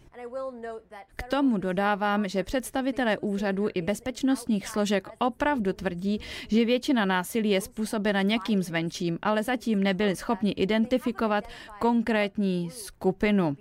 K 1.16 1.24
tomu 1.24 1.58
dodávám, 1.58 2.28
že 2.28 2.44
představitelé 2.44 3.18
úřadů 3.18 3.68
i 3.74 3.82
bezpečnostních 3.82 4.68
složek 4.68 5.08
opravdu 5.20 5.74
tvrdí, 5.74 6.20
že 6.48 6.66
většina 6.66 7.06
násilí 7.06 7.50
je 7.50 7.62
způsobena 7.62 8.22
někým 8.22 8.64
zvenčím, 8.64 9.20
ale 9.22 9.44
zatím 9.44 9.84
nebyli 9.84 10.16
schopni 10.16 10.52
identifikovat 10.52 11.44
konkrétní 11.80 12.70
skupinu. 12.70 13.58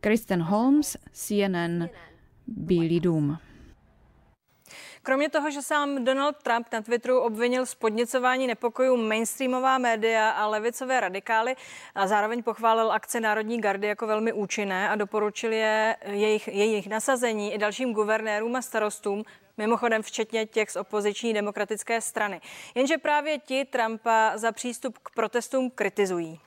Kristen 0.00 0.42
Holmes, 0.42 0.96
CNN, 1.12 1.88
Bílý 2.46 3.00
dům. 3.00 3.38
Kromě 5.02 5.30
toho, 5.30 5.50
že 5.50 5.62
sám 5.62 6.04
Donald 6.04 6.36
Trump 6.42 6.66
na 6.72 6.82
Twitteru 6.82 7.20
obvinil 7.20 7.66
z 7.66 7.74
podněcování 7.74 8.46
nepokojů 8.46 8.96
mainstreamová 8.96 9.78
média 9.78 10.30
a 10.30 10.46
levicové 10.46 11.00
radikály 11.00 11.56
a 11.94 12.06
zároveň 12.06 12.42
pochválil 12.42 12.92
akce 12.92 13.20
Národní 13.20 13.60
gardy 13.60 13.86
jako 13.86 14.06
velmi 14.06 14.32
účinné 14.32 14.88
a 14.88 14.96
doporučil 14.96 15.52
je 15.52 15.96
jejich, 16.06 16.48
jejich 16.48 16.86
nasazení 16.86 17.54
i 17.54 17.58
dalším 17.58 17.92
guvernérům 17.92 18.56
a 18.56 18.62
starostům, 18.62 19.24
mimochodem 19.56 20.02
včetně 20.02 20.46
těch 20.46 20.70
z 20.70 20.76
opoziční 20.76 21.34
demokratické 21.34 22.00
strany. 22.00 22.40
Jenže 22.74 22.98
právě 22.98 23.38
ti 23.38 23.64
Trumpa 23.64 24.32
za 24.34 24.52
přístup 24.52 24.98
k 24.98 25.10
protestům 25.10 25.70
kritizují. 25.70 26.40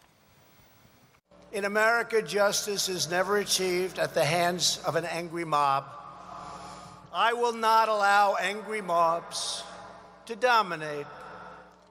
In 1.51 1.65
America, 1.65 2.17
justice 2.19 2.91
is 2.91 3.07
never 3.07 3.41
achieved 3.41 3.99
at 3.99 4.13
the 4.13 4.23
hands 4.23 4.79
of 4.87 4.95
an 4.95 5.05
angry 5.05 5.45
mob. 5.45 6.00
I 7.13 7.33
will 7.33 7.53
not 7.53 7.89
allow 7.89 8.35
angry 8.35 8.81
mobs 8.81 9.63
to 10.27 10.35
dominate. 10.35 11.05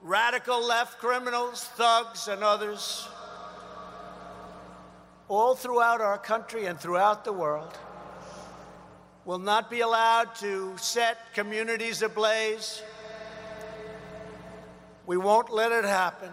Radical 0.01 0.67
left 0.67 0.99
criminals, 0.99 1.65
thugs, 1.65 2.27
and 2.27 2.43
others, 2.43 3.07
all 5.29 5.55
throughout 5.55 6.01
our 6.01 6.17
country 6.17 6.65
and 6.65 6.81
throughout 6.81 7.25
the 7.27 7.35
world, 7.35 7.77
will 9.27 9.39
not 9.39 9.69
be 9.69 9.81
allowed 9.81 10.35
to 10.37 10.75
set 10.79 11.35
communities 11.35 12.01
ablaze. 12.01 12.83
We 15.05 15.19
won't 15.19 15.51
let 15.51 15.71
it 15.71 15.85
happen. 15.85 16.31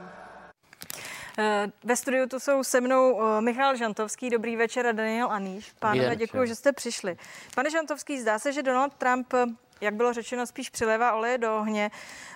Eh, 1.39 1.71
ve 1.83 1.95
studiu 1.95 2.27
tu 2.27 2.39
jsou 2.39 2.63
se 2.63 2.81
mnou 2.81 3.21
eh, 3.21 3.41
Michal 3.41 3.75
Žantovský, 3.75 4.29
dobrý 4.29 4.55
večer 4.55 4.87
a 4.87 4.91
Daniel 4.91 5.31
Aníš. 5.31 5.71
Pánové, 5.79 6.15
děkuji, 6.15 6.47
že 6.47 6.55
jste 6.55 6.73
přišli. 6.73 7.17
Pane 7.55 7.69
Žantovský, 7.69 8.21
zdá 8.21 8.39
se, 8.39 8.53
že 8.53 8.63
Donald 8.63 8.93
Trump 8.93 9.33
jak 9.81 9.95
bylo 9.95 10.13
řečeno, 10.13 10.45
spíš 10.45 10.69
přilévá 10.69 11.13
oleje 11.13 11.37
do 11.37 11.57
ohně. 11.57 11.91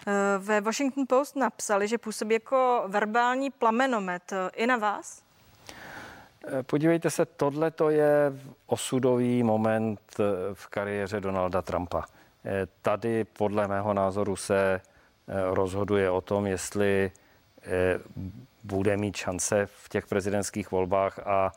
Eh, 0.08 0.12
ve 0.38 0.62
Washington 0.62 1.06
Post 1.08 1.36
napsali, 1.36 1.88
že 1.88 1.98
působí 1.98 2.34
jako 2.34 2.84
verbální 2.88 3.50
plamenomet. 3.50 4.34
I 4.56 4.68
na 4.68 4.78
vás? 4.78 5.24
Podívejte 6.62 7.10
se, 7.10 7.26
tohle 7.26 7.72
to 7.72 7.90
je 7.90 8.34
osudový 8.66 9.44
moment 9.44 10.00
v 10.54 10.68
kariéře 10.68 11.20
Donalda 11.20 11.62
Trumpa. 11.62 12.06
Tady 12.82 13.24
podle 13.24 13.68
mého 13.68 13.94
názoru 13.94 14.36
se 14.36 14.82
rozhoduje 15.28 16.10
o 16.10 16.22
tom, 16.22 16.48
jestli 16.48 17.12
bude 18.64 18.98
mít 18.98 19.16
šance 19.16 19.66
v 19.66 19.90
těch 19.90 20.08
prezidentských 20.08 20.72
volbách 20.72 21.20
a 21.20 21.52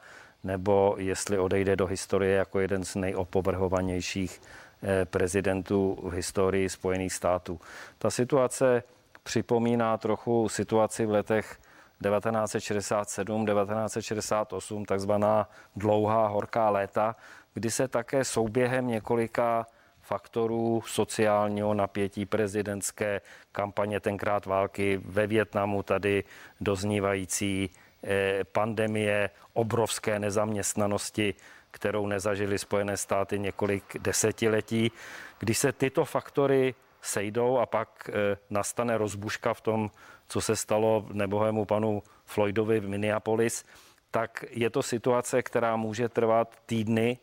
nebo 0.45 0.95
jestli 0.99 1.39
odejde 1.39 1.77
do 1.77 1.87
historie 1.87 2.37
jako 2.37 2.61
jeden 2.61 2.85
z 2.85 2.95
nejopovrhovanějších 2.95 4.43
eh, 4.83 5.05
prezidentů 5.05 5.99
v 6.03 6.13
historii 6.13 6.69
Spojených 6.69 7.13
států. 7.13 7.61
Ta 7.99 8.11
situace 8.11 8.83
připomíná 9.23 9.97
trochu 9.97 10.49
situaci 10.49 11.07
v 11.07 11.11
letech 11.11 11.59
1967, 12.03 13.47
1968, 13.47 14.85
takzvaná 14.85 15.49
dlouhá 15.77 16.27
horká 16.27 16.71
léta, 16.71 17.17
kdy 17.55 17.71
se 17.71 17.89
také 17.89 18.25
souběhem 18.25 18.87
několika 18.87 19.67
faktorů 20.05 20.83
sociálního 20.87 21.75
napětí 21.75 22.27
prezidentské 22.27 23.21
kampaně, 23.53 24.01
tenkrát 24.01 24.47
války 24.47 25.01
ve 25.05 25.27
Větnamu, 25.27 25.83
tady 25.83 26.25
doznívající 26.61 27.71
eh, 28.05 28.45
pandemie, 28.45 29.31
obrovské 29.53 30.19
nezaměstnanosti, 30.19 31.35
kterou 31.71 32.07
nezažili 32.07 32.59
Spojené 32.59 32.97
státy 32.97 33.39
několik 33.39 33.99
desetiletí. 33.99 34.93
Když 35.39 35.59
se 35.59 35.73
tyto 35.73 36.05
faktory 36.05 36.75
sejdou 37.03 37.59
a 37.59 37.67
pak 37.67 38.11
eh, 38.13 38.37
nastane 38.51 38.99
rozbuška 38.99 39.55
v 39.55 39.61
tom, 39.61 39.91
co 40.29 40.41
se 40.41 40.57
stalo 40.57 41.07
nebohému 41.13 41.65
panu 41.65 42.03
Floydovi 42.25 42.81
v 42.81 42.89
Minneapolis, 42.89 43.65
tak 44.11 44.45
je 44.51 44.71
to 44.71 44.83
situace, 44.83 45.43
která 45.43 45.77
může 45.77 46.09
trvat 46.09 46.57
týdny 46.67 47.19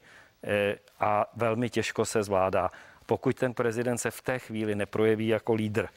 a 1.00 1.26
velmi 1.36 1.70
těžko 1.70 2.06
se 2.06 2.24
zvládá. 2.24 2.70
Pokud 3.06 3.36
ten 3.36 3.54
prezident 3.54 3.98
se 3.98 4.12
v 4.12 4.22
té 4.22 4.40
chvíli 4.40 4.76
neprojeví 4.76 5.28
jako 5.28 5.54
lídr, 5.54 5.88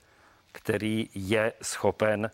který 0.52 1.10
je 1.14 1.52
schopen 1.62 2.30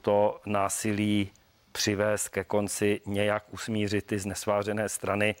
to 0.00 0.40
násilí 0.46 1.30
přivést 1.72 2.28
ke 2.28 2.44
konci, 2.44 3.00
nějak 3.06 3.44
usmířit 3.50 4.06
ty 4.06 4.18
znesvářené 4.18 4.88
strany, 4.88 5.34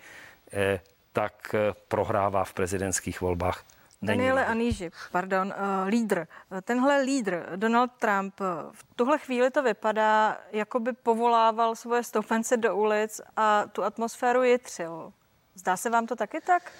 eh, 0.52 0.80
tak 1.12 1.54
prohrává 1.88 2.44
v 2.44 2.54
prezidentských 2.54 3.20
volbách. 3.20 3.64
Daniele 4.02 4.46
Aníži, 4.46 4.90
pardon, 5.12 5.54
lídr. 5.86 6.26
Tenhle 6.62 7.02
lídr, 7.02 7.46
Donald 7.56 7.90
Trump, 7.98 8.40
v 8.72 8.84
tuhle 8.96 9.18
chvíli 9.18 9.50
to 9.50 9.62
vypadá, 9.62 10.38
jako 10.52 10.80
by 10.80 10.92
povolával 10.92 11.74
svoje 11.74 12.02
stoupence 12.02 12.56
do 12.56 12.76
ulic 12.76 13.20
a 13.36 13.64
tu 13.72 13.84
atmosféru 13.84 14.42
jitřil. 14.42 15.12
Zdá 15.54 15.76
se 15.76 15.90
vám 15.90 16.06
to 16.06 16.16
taky 16.16 16.40
tak? 16.40 16.72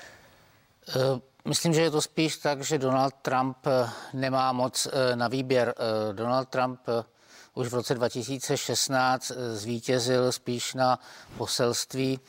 Uh, 0.96 1.20
myslím, 1.44 1.74
že 1.74 1.82
je 1.82 1.90
to 1.90 2.02
spíš 2.02 2.36
tak, 2.36 2.62
že 2.62 2.78
Donald 2.78 3.14
Trump 3.22 3.56
eh, 3.66 3.90
nemá 4.12 4.52
moc 4.52 4.88
na 5.14 5.28
výběr. 5.28 5.74
Donald 6.12 6.48
Trump 6.48 6.80
už 7.54 7.68
v 7.68 7.74
roce 7.74 7.94
2016 7.94 9.32
zvítězil 9.52 10.32
spíš 10.32 10.74
na 10.74 10.98
poselství 11.36 12.20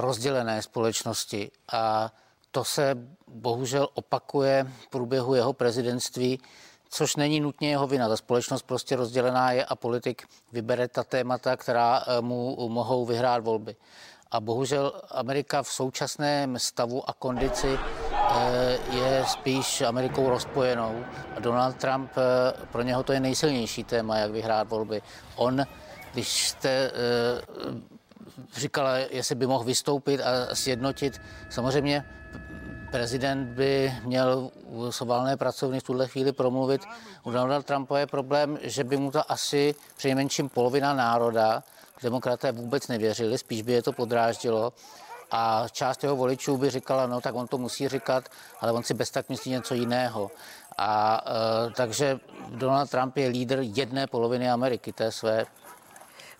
rozdělené 0.00 0.62
společnosti 0.62 1.50
a 1.72 2.12
to 2.54 2.64
se 2.64 2.94
bohužel 3.26 3.88
opakuje 3.94 4.66
v 4.82 4.88
průběhu 4.88 5.34
jeho 5.34 5.52
prezidentství, 5.52 6.40
což 6.88 7.16
není 7.16 7.40
nutně 7.40 7.70
jeho 7.70 7.86
vina. 7.86 8.08
Ta 8.08 8.16
společnost 8.16 8.62
prostě 8.62 8.96
rozdělená 8.96 9.52
je 9.52 9.64
a 9.64 9.74
politik 9.76 10.28
vybere 10.52 10.88
ta 10.88 11.04
témata, 11.04 11.56
která 11.56 12.02
eh, 12.06 12.20
mu 12.20 12.68
mohou 12.68 13.06
vyhrát 13.06 13.44
volby. 13.44 13.76
A 14.34 14.40
bohužel 14.40 14.92
Amerika 15.10 15.62
v 15.62 15.68
současném 15.68 16.58
stavu 16.58 17.10
a 17.10 17.12
kondici 17.12 17.78
eh, 17.78 18.78
je 18.92 19.24
spíš 19.26 19.80
Amerikou 19.80 20.30
rozpojenou. 20.30 21.04
A 21.36 21.40
Donald 21.40 21.76
Trump, 21.76 22.10
eh, 22.16 22.66
pro 22.72 22.82
něho 22.82 23.02
to 23.02 23.12
je 23.12 23.20
nejsilnější 23.20 23.84
téma, 23.84 24.18
jak 24.18 24.30
vyhrát 24.30 24.68
volby. 24.68 25.02
On, 25.36 25.62
když 26.12 26.48
jste 26.48 26.90
říkala, 28.56 28.96
jestli 28.96 29.34
by 29.34 29.46
mohl 29.46 29.64
vystoupit 29.64 30.20
a 30.20 30.54
sjednotit, 30.54 31.20
samozřejmě 31.50 32.04
prezident 32.90 33.44
by 33.46 33.94
měl 34.04 34.50
u 34.66 34.92
sovalné 34.92 35.36
pracovny 35.36 35.80
v 35.80 35.82
tuhle 35.82 36.08
chvíli 36.08 36.32
promluvit. 36.32 36.82
U 37.22 37.30
Donalda 37.30 37.62
Trumpa 37.62 37.98
je 37.98 38.06
problém, 38.06 38.58
že 38.62 38.84
by 38.84 38.96
mu 38.96 39.10
to 39.10 39.32
asi 39.32 39.74
přejmenším 39.96 40.48
polovina 40.48 40.94
národa, 40.94 41.62
demokraté 42.02 42.52
vůbec 42.52 42.88
nevěřili, 42.88 43.38
spíš 43.38 43.62
by 43.62 43.72
je 43.72 43.82
to 43.82 43.92
podráždilo. 43.92 44.72
A 45.30 45.66
část 45.72 46.02
jeho 46.02 46.16
voličů 46.16 46.56
by 46.56 46.70
říkala, 46.70 47.06
no 47.06 47.20
tak 47.20 47.34
on 47.34 47.46
to 47.46 47.58
musí 47.58 47.88
říkat, 47.88 48.28
ale 48.60 48.72
on 48.72 48.82
si 48.82 48.94
bez 48.94 49.10
tak 49.10 49.28
myslí 49.28 49.50
něco 49.50 49.74
jiného. 49.74 50.30
A 50.78 51.20
e, 51.26 51.70
takže 51.70 52.20
Donald 52.48 52.90
Trump 52.90 53.16
je 53.16 53.28
lídr 53.28 53.58
jedné 53.60 54.06
poloviny 54.06 54.50
Ameriky, 54.50 54.92
té 54.92 55.12
své. 55.12 55.46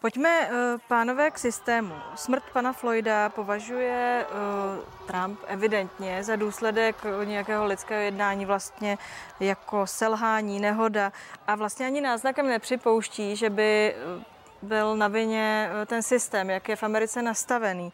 Pojďme, 0.04 0.48
eh, 0.50 0.76
pánové, 0.88 1.30
k 1.30 1.38
systému. 1.38 1.94
Smrt 2.14 2.42
pana 2.52 2.72
Floyda 2.72 3.28
považuje 3.28 4.26
eh, 4.28 5.06
Trump 5.06 5.40
evidentně 5.46 6.24
za 6.24 6.36
důsledek 6.36 6.96
nějakého 7.24 7.64
lidského 7.64 8.00
jednání 8.00 8.46
vlastně 8.46 8.98
jako 9.40 9.86
selhání, 9.86 10.60
nehoda 10.60 11.12
a 11.46 11.54
vlastně 11.54 11.86
ani 11.86 12.00
náznakem 12.00 12.46
nepřipouští, 12.46 13.36
že 13.36 13.50
by 13.50 13.94
eh, 13.94 14.33
byl 14.64 14.96
na 14.96 15.08
vině 15.08 15.70
ten 15.86 16.02
systém, 16.02 16.50
jak 16.50 16.68
je 16.68 16.76
v 16.76 16.82
Americe 16.82 17.22
nastavený. 17.22 17.92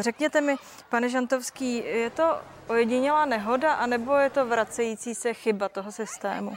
Řekněte 0.00 0.40
mi, 0.40 0.56
pane 0.88 1.08
Žantovský, 1.08 1.76
je 1.76 2.10
to 2.10 2.38
ojedinělá 2.66 3.24
nehoda, 3.24 3.72
anebo 3.72 4.16
je 4.16 4.30
to 4.30 4.46
vracející 4.46 5.14
se 5.14 5.34
chyba 5.34 5.68
toho 5.68 5.92
systému? 5.92 6.52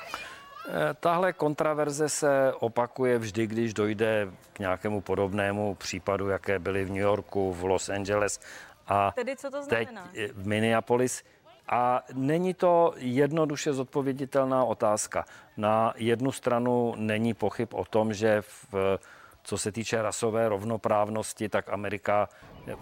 Eh, 0.70 0.93
tahle 0.99 1.34
kontraverze 1.34 2.10
se 2.10 2.53
opakuje 2.60 3.20
vždy, 3.20 3.47
když 3.47 3.74
dojde 3.74 4.28
k 4.53 4.60
nějakému 4.60 5.01
podobnému 5.01 5.76
případu, 5.76 6.30
jaké 6.30 6.60
byly 6.60 6.86
v 6.86 6.89
New 6.89 6.97
Yorku, 6.97 7.53
v 7.53 7.64
Los 7.64 7.89
Angeles 7.89 8.39
a 8.88 9.12
Tedy 9.16 9.36
co 9.36 9.51
to 9.51 9.64
znamená? 9.64 10.10
teď 10.14 10.32
v 10.32 10.47
Minneapolis. 10.47 11.24
A 11.70 12.03
není 12.14 12.53
to 12.53 12.93
jednoduše 12.97 13.74
zodpověditelná 13.74 14.64
otázka. 14.64 15.26
Na 15.58 15.93
jednu 15.95 16.32
stranu 16.32 16.93
není 16.97 17.34
pochyb 17.34 17.70
o 17.72 17.86
tom, 17.86 18.14
že 18.14 18.41
v, 18.41 18.99
co 19.48 19.58
se 19.58 19.72
týče 19.72 20.02
rasové 20.02 20.50
rovnoprávnosti, 20.50 21.50
tak 21.50 21.70
Amerika 21.70 22.30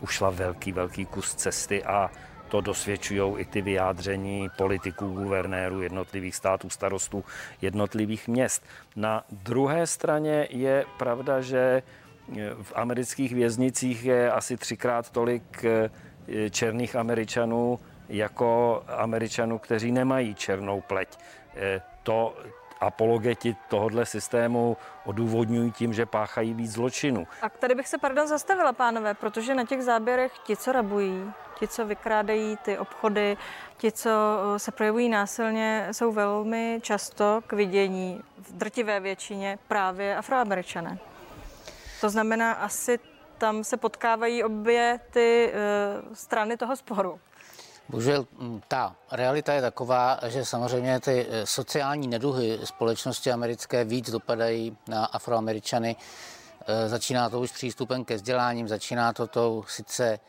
ušla 0.01 0.29
velký, 0.29 0.71
velký 0.71 1.05
kus 1.05 1.35
cesty 1.35 1.83
a 1.83 2.11
to 2.49 2.61
dosvědčují 2.61 3.37
i 3.37 3.45
ty 3.45 3.61
vyjádření 3.61 4.49
politiků, 4.57 5.07
guvernérů 5.07 5.81
jednotlivých 5.81 6.35
států, 6.35 6.69
starostů 6.69 7.23
jednotlivých 7.61 8.27
měst. 8.27 8.65
Na 8.95 9.23
druhé 9.31 9.87
straně 9.87 10.47
je 10.49 10.85
pravda, 10.97 11.41
že 11.41 11.83
v 12.61 12.73
amerických 12.75 13.33
věznicích 13.33 14.05
je 14.05 14.31
asi 14.31 14.57
třikrát 14.57 15.09
tolik 15.09 15.65
eh, 15.65 15.89
černých 16.49 16.95
američanů 16.95 17.79
jako 18.09 18.83
američanů, 18.87 19.59
kteří 19.59 19.91
nemají 19.91 20.35
černou 20.35 20.81
pleť. 20.81 21.17
Eh, 21.55 21.81
to 22.03 22.37
apologeti 22.85 23.55
tohohle 23.67 24.05
systému 24.05 24.77
odůvodňují 25.05 25.71
tím, 25.71 25.93
že 25.93 26.05
páchají 26.05 26.53
víc 26.53 26.71
zločinů. 26.71 27.27
A 27.41 27.49
tady 27.49 27.75
bych 27.75 27.87
se, 27.87 27.97
pardon, 27.97 28.27
zastavila, 28.27 28.73
pánové, 28.73 29.13
protože 29.13 29.55
na 29.55 29.65
těch 29.65 29.81
záběrech 29.81 30.31
ti, 30.43 30.55
co 30.55 30.71
rabují, 30.71 31.31
ti, 31.59 31.67
co 31.67 31.85
vykrádají 31.85 32.57
ty 32.57 32.77
obchody, 32.77 33.37
ti, 33.77 33.91
co 33.91 34.09
eh, 34.09 34.59
se 34.59 34.71
projevují 34.71 35.09
násilně, 35.09 35.87
jsou 35.91 36.11
velmi 36.11 36.79
často 36.81 37.41
k 37.47 37.53
vidění 37.53 38.21
v 38.37 38.51
drtivé 38.51 38.99
většině 38.99 39.59
právě 39.67 40.15
afroameričané. 40.15 40.97
To 42.01 42.09
znamená, 42.09 42.51
asi 42.53 42.99
tam 43.37 43.63
se 43.63 43.77
potkávají 43.77 44.43
obě 44.43 44.99
ty 45.11 45.53
uh, 45.53 46.13
strany 46.13 46.57
toho 46.57 46.75
sporu. 46.75 47.19
Bohužel 47.89 48.27
mm, 48.39 48.61
ta 48.67 48.95
realita 49.11 49.53
je 49.53 49.61
taková, 49.61 50.19
že 50.27 50.45
samozřejmě 50.45 50.99
ty 50.99 51.27
eh, 51.29 51.45
sociální 51.45 52.07
neduhy 52.07 52.59
společnosti 52.63 53.31
americké 53.31 53.83
víc 53.83 54.11
dopadají 54.11 54.77
na 54.87 55.05
afroameričany. 55.05 55.95
Začíná 56.87 57.29
to 57.29 57.39
už 57.39 57.51
přístupem 57.51 58.05
ke 58.05 58.15
vzděláním, 58.15 58.67
začíná 58.67 59.13
to 59.13 59.27
tou 59.27 59.63
sice 59.67 60.03
Eh, 60.13 60.19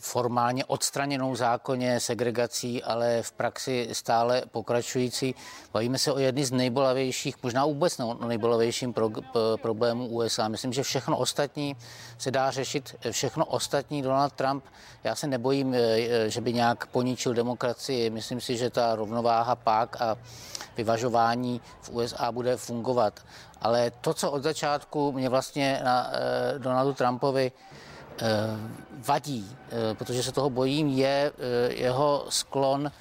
formálně 0.00 0.64
odstraněnou 0.64 1.36
zákoně 1.36 2.00
segregací, 2.00 2.82
ale 2.82 3.22
v 3.22 3.32
praxi 3.32 3.88
stále 3.92 4.42
pokračující. 4.50 5.34
Bavíme 5.72 5.98
se 5.98 6.12
o 6.12 6.18
jedny 6.18 6.44
z 6.44 6.52
nejbolavějších, 6.52 7.36
možná 7.42 7.66
vůbec 7.66 8.00
nejbolavějším 8.26 8.92
pro, 8.92 9.10
problémů 9.56 10.06
USA. 10.06 10.48
Myslím, 10.48 10.72
že 10.72 10.82
všechno 10.82 11.18
ostatní 11.18 11.76
se 12.18 12.30
dá 12.30 12.50
řešit, 12.50 12.96
všechno 13.10 13.44
ostatní 13.44 14.02
Donald 14.02 14.32
Trump, 14.32 14.64
já 15.04 15.14
se 15.14 15.26
nebojím, 15.26 15.74
eh, 15.74 16.30
že 16.30 16.40
by 16.40 16.52
nějak 16.52 16.86
poničil 16.86 17.34
demokracii. 17.34 18.10
Myslím 18.10 18.40
si, 18.40 18.56
že 18.56 18.70
ta 18.70 18.94
rovnováha 18.94 19.56
pak 19.56 20.00
a 20.00 20.16
vyvažování 20.76 21.60
v 21.80 21.90
USA 21.90 22.32
bude 22.32 22.56
fungovat. 22.56 23.20
Ale 23.60 23.90
to, 23.90 24.14
co 24.14 24.30
od 24.30 24.42
začátku 24.42 25.12
mě 25.12 25.28
vlastně 25.28 25.80
na 25.84 26.10
eh, 26.12 26.58
Donaldu 26.58 26.92
Trumpovi 26.92 27.52
Eh, 27.52 27.91
vadí, 29.02 29.56
eh, 29.70 29.94
protože 29.94 30.22
se 30.22 30.32
toho 30.32 30.50
bojím, 30.50 30.88
je 30.88 31.32
eh, 31.32 31.72
jeho 31.72 32.26
sklon 32.28 32.92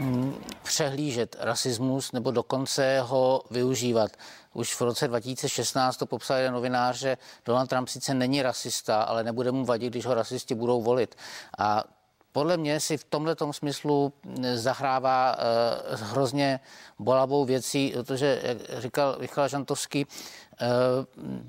hm, 0.00 0.34
přehlížet 0.62 1.36
rasismus 1.40 2.12
nebo 2.12 2.30
dokonce 2.30 3.00
ho 3.00 3.42
využívat. 3.50 4.10
Už 4.54 4.74
v 4.74 4.80
roce 4.80 5.08
2016 5.08 5.96
to 5.96 6.06
popsal 6.06 6.36
jeden 6.36 6.52
novinář, 6.52 6.98
že 6.98 7.16
Donald 7.44 7.66
Trump 7.66 7.88
sice 7.88 8.14
není 8.14 8.42
rasista, 8.42 9.02
ale 9.02 9.24
nebude 9.24 9.52
mu 9.52 9.64
vadit, 9.64 9.92
když 9.92 10.06
ho 10.06 10.14
rasisti 10.14 10.54
budou 10.54 10.82
volit. 10.82 11.14
A 11.58 11.84
podle 12.32 12.56
mě 12.56 12.80
si 12.80 12.96
v 12.96 13.04
tomhle 13.04 13.36
smyslu 13.50 14.12
hm, 14.24 14.44
zahrává 14.54 15.36
uh, 15.36 16.00
hrozně 16.00 16.60
bolavou 16.98 17.44
věcí, 17.44 17.92
protože, 17.94 18.40
jak 18.42 18.82
říkal 18.82 19.16
Michal 19.20 19.48
Žantovský, 19.48 20.06
uh, 20.06 21.40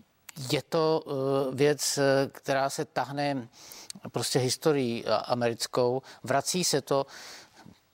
je 0.51 0.61
to 0.61 1.03
eh, 1.05 1.55
věc, 1.55 1.97
eh, 1.97 2.29
která 2.31 2.69
se 2.69 2.85
tahne 2.85 3.47
prostě 4.11 4.39
historií 4.39 5.05
americkou. 5.05 6.01
Vrací 6.23 6.63
se 6.63 6.81
to 6.81 7.05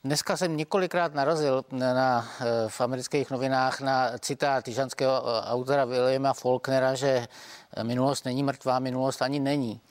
Dneska 0.03 0.37
jsem 0.37 0.57
několikrát 0.57 1.13
narazil 1.13 1.65
na, 1.71 1.93
na, 1.93 2.27
v 2.67 2.81
amerických 2.81 3.31
novinách 3.31 3.81
na 3.81 4.17
citát 4.17 4.67
jižanského 4.67 5.23
autora 5.41 5.85
Williama 5.85 6.33
Faulknera, 6.33 6.95
že 6.95 7.27
minulost 7.83 8.25
není 8.25 8.43
mrtvá, 8.43 8.79
minulost 8.79 9.21
ani 9.21 9.39
není. 9.39 9.81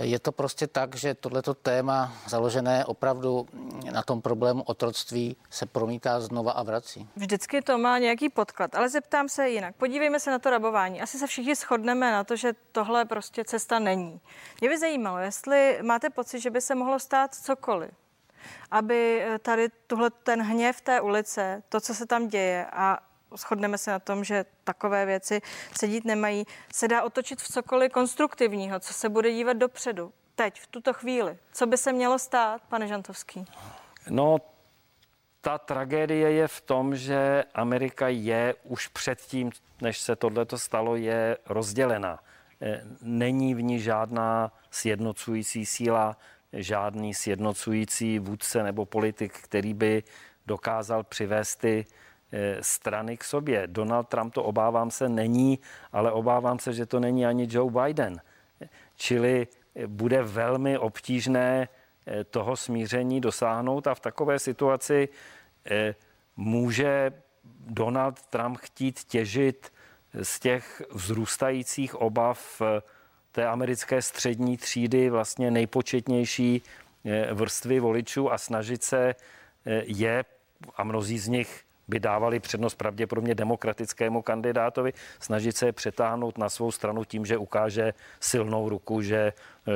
Je 0.00 0.18
to 0.18 0.32
prostě 0.32 0.66
tak, 0.66 0.96
že 0.96 1.14
tohleto 1.14 1.54
téma 1.54 2.12
založené 2.28 2.84
opravdu 2.84 3.46
na 3.92 4.02
tom 4.02 4.22
problému 4.22 4.62
otroctví 4.62 5.36
se 5.50 5.66
promítá 5.66 6.20
znova 6.20 6.52
a 6.52 6.62
vrací. 6.62 7.08
Vždycky 7.16 7.62
to 7.62 7.78
má 7.78 7.98
nějaký 7.98 8.28
podklad, 8.28 8.74
ale 8.74 8.88
zeptám 8.88 9.28
se 9.28 9.48
jinak. 9.48 9.74
Podívejme 9.76 10.20
se 10.20 10.30
na 10.30 10.38
to 10.38 10.50
rabování. 10.50 11.02
Asi 11.02 11.18
se 11.18 11.26
všichni 11.26 11.54
shodneme 11.54 12.12
na 12.12 12.24
to, 12.24 12.36
že 12.36 12.52
tohle 12.72 13.04
prostě 13.04 13.44
cesta 13.44 13.78
není. 13.78 14.20
Mě 14.60 14.70
by 14.70 14.78
zajímalo, 14.78 15.18
jestli 15.18 15.78
máte 15.82 16.10
pocit, 16.10 16.40
že 16.40 16.50
by 16.50 16.60
se 16.60 16.74
mohlo 16.74 16.98
stát 16.98 17.34
cokoliv, 17.34 17.90
aby 18.70 19.26
tady 19.42 19.68
tuhle 19.86 20.10
ten 20.10 20.42
hněv 20.42 20.80
té 20.80 21.00
ulice, 21.00 21.62
to, 21.68 21.80
co 21.80 21.94
se 21.94 22.06
tam 22.06 22.28
děje 22.28 22.66
a 22.72 22.98
shodneme 23.36 23.78
se 23.78 23.90
na 23.90 23.98
tom, 23.98 24.24
že 24.24 24.44
takové 24.64 25.06
věci 25.06 25.40
se 25.78 25.88
dít 25.88 26.04
nemají, 26.04 26.46
se 26.72 26.88
dá 26.88 27.02
otočit 27.02 27.40
v 27.40 27.48
cokoliv 27.48 27.92
konstruktivního, 27.92 28.80
co 28.80 28.92
se 28.92 29.08
bude 29.08 29.32
dívat 29.32 29.56
dopředu. 29.56 30.12
Teď, 30.34 30.60
v 30.60 30.66
tuto 30.66 30.92
chvíli. 30.92 31.38
Co 31.52 31.66
by 31.66 31.78
se 31.78 31.92
mělo 31.92 32.18
stát, 32.18 32.62
pane 32.68 32.88
Žantovský? 32.88 33.46
No, 34.10 34.38
ta 35.40 35.58
tragédie 35.58 36.32
je 36.32 36.48
v 36.48 36.60
tom, 36.60 36.96
že 36.96 37.44
Amerika 37.54 38.08
je 38.08 38.54
už 38.64 38.88
předtím, 38.88 39.50
než 39.80 40.00
se 40.00 40.16
tohleto 40.16 40.58
stalo, 40.58 40.96
je 40.96 41.38
rozdělená. 41.46 42.18
E, 42.62 42.82
není 43.02 43.54
v 43.54 43.62
ní 43.62 43.80
žádná 43.80 44.52
sjednocující 44.70 45.66
síla, 45.66 46.16
žádný 46.52 47.14
sjednocující 47.14 48.18
vůdce 48.18 48.62
nebo 48.62 48.86
politik, 48.86 49.38
který 49.38 49.74
by 49.74 50.02
dokázal 50.46 51.04
přivést 51.04 51.56
ty 51.56 51.86
strany 52.60 53.16
k 53.16 53.24
sobě. 53.24 53.66
Donald 53.66 54.08
Trump 54.08 54.34
to 54.34 54.42
obávám 54.42 54.90
se 54.90 55.08
není, 55.08 55.58
ale 55.92 56.12
obávám 56.12 56.58
se, 56.58 56.72
že 56.72 56.86
to 56.86 57.00
není 57.00 57.26
ani 57.26 57.48
Joe 57.50 57.70
Biden. 57.82 58.20
Čili 58.96 59.46
eh, 59.74 59.86
bude 59.86 60.22
velmi 60.22 60.78
obtížné 60.78 61.68
eh, 62.06 62.24
toho 62.24 62.56
smíření 62.56 63.20
dosáhnout 63.20 63.86
a 63.86 63.94
v 63.94 64.00
takové 64.00 64.38
situaci 64.38 65.08
může 66.36 67.12
Donald 67.66 68.22
Trump 68.26 68.58
chtít 68.58 69.04
těžit 69.04 69.72
z 70.22 70.40
těch 70.40 70.82
vzrůstajících 70.90 71.94
obav 71.94 72.62
té 73.32 73.46
americké 73.46 74.02
střední 74.02 74.56
třídy, 74.56 75.10
vlastně 75.10 75.50
nejpočetnější 75.50 76.62
vrstvy 77.32 77.80
voličů 77.80 78.32
a 78.32 78.38
snažit 78.38 78.82
se 78.82 79.14
je, 79.84 80.24
a 80.76 80.84
mnozí 80.84 81.18
z 81.18 81.28
nich 81.28 81.65
by 81.88 82.00
dávali 82.00 82.40
přednost 82.40 82.74
pravděpodobně 82.74 83.34
demokratickému 83.34 84.22
kandidátovi, 84.22 84.92
snažit 85.20 85.56
se 85.56 85.66
je 85.66 85.72
přetáhnout 85.72 86.38
na 86.38 86.48
svou 86.48 86.72
stranu 86.72 87.04
tím, 87.04 87.26
že 87.26 87.36
ukáže 87.36 87.94
silnou 88.20 88.68
ruku, 88.68 89.02
že 89.02 89.16
eh, 89.16 89.72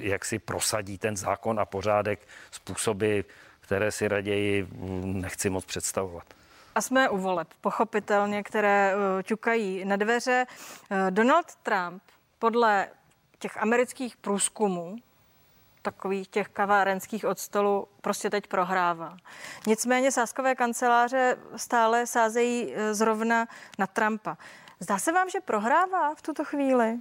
jak 0.00 0.24
si 0.24 0.38
prosadí 0.38 0.98
ten 0.98 1.16
zákon 1.16 1.60
a 1.60 1.64
pořádek 1.64 2.20
způsoby, 2.50 3.20
které 3.60 3.92
si 3.92 4.08
raději 4.08 4.62
hm, 4.62 5.20
nechci 5.20 5.50
moc 5.50 5.64
představovat. 5.64 6.24
A 6.74 6.80
jsme 6.80 7.08
u 7.08 7.18
voleb, 7.18 7.48
pochopitelně, 7.60 8.42
které 8.42 8.94
uh, 8.94 9.22
ťukají 9.22 9.84
na 9.84 9.96
dveře. 9.96 10.46
Uh, 10.90 11.10
Donald 11.10 11.54
Trump 11.54 12.02
podle 12.38 12.88
těch 13.38 13.56
amerických 13.56 14.16
průzkumů 14.16 14.96
takových 15.90 16.28
těch 16.28 16.48
kavárenských 16.48 17.24
od 17.24 17.38
stolu 17.38 17.88
prostě 18.00 18.30
teď 18.30 18.46
prohrává. 18.46 19.16
Nicméně 19.66 20.12
sáskové 20.12 20.54
kanceláře 20.54 21.36
stále 21.56 22.06
sázejí 22.06 22.74
e, 22.74 22.94
zrovna 22.94 23.46
na 23.78 23.86
Trumpa. 23.86 24.36
Zdá 24.80 24.98
se 24.98 25.12
vám, 25.12 25.30
že 25.30 25.40
prohrává 25.40 26.14
v 26.14 26.22
tuto 26.22 26.44
chvíli? 26.44 26.98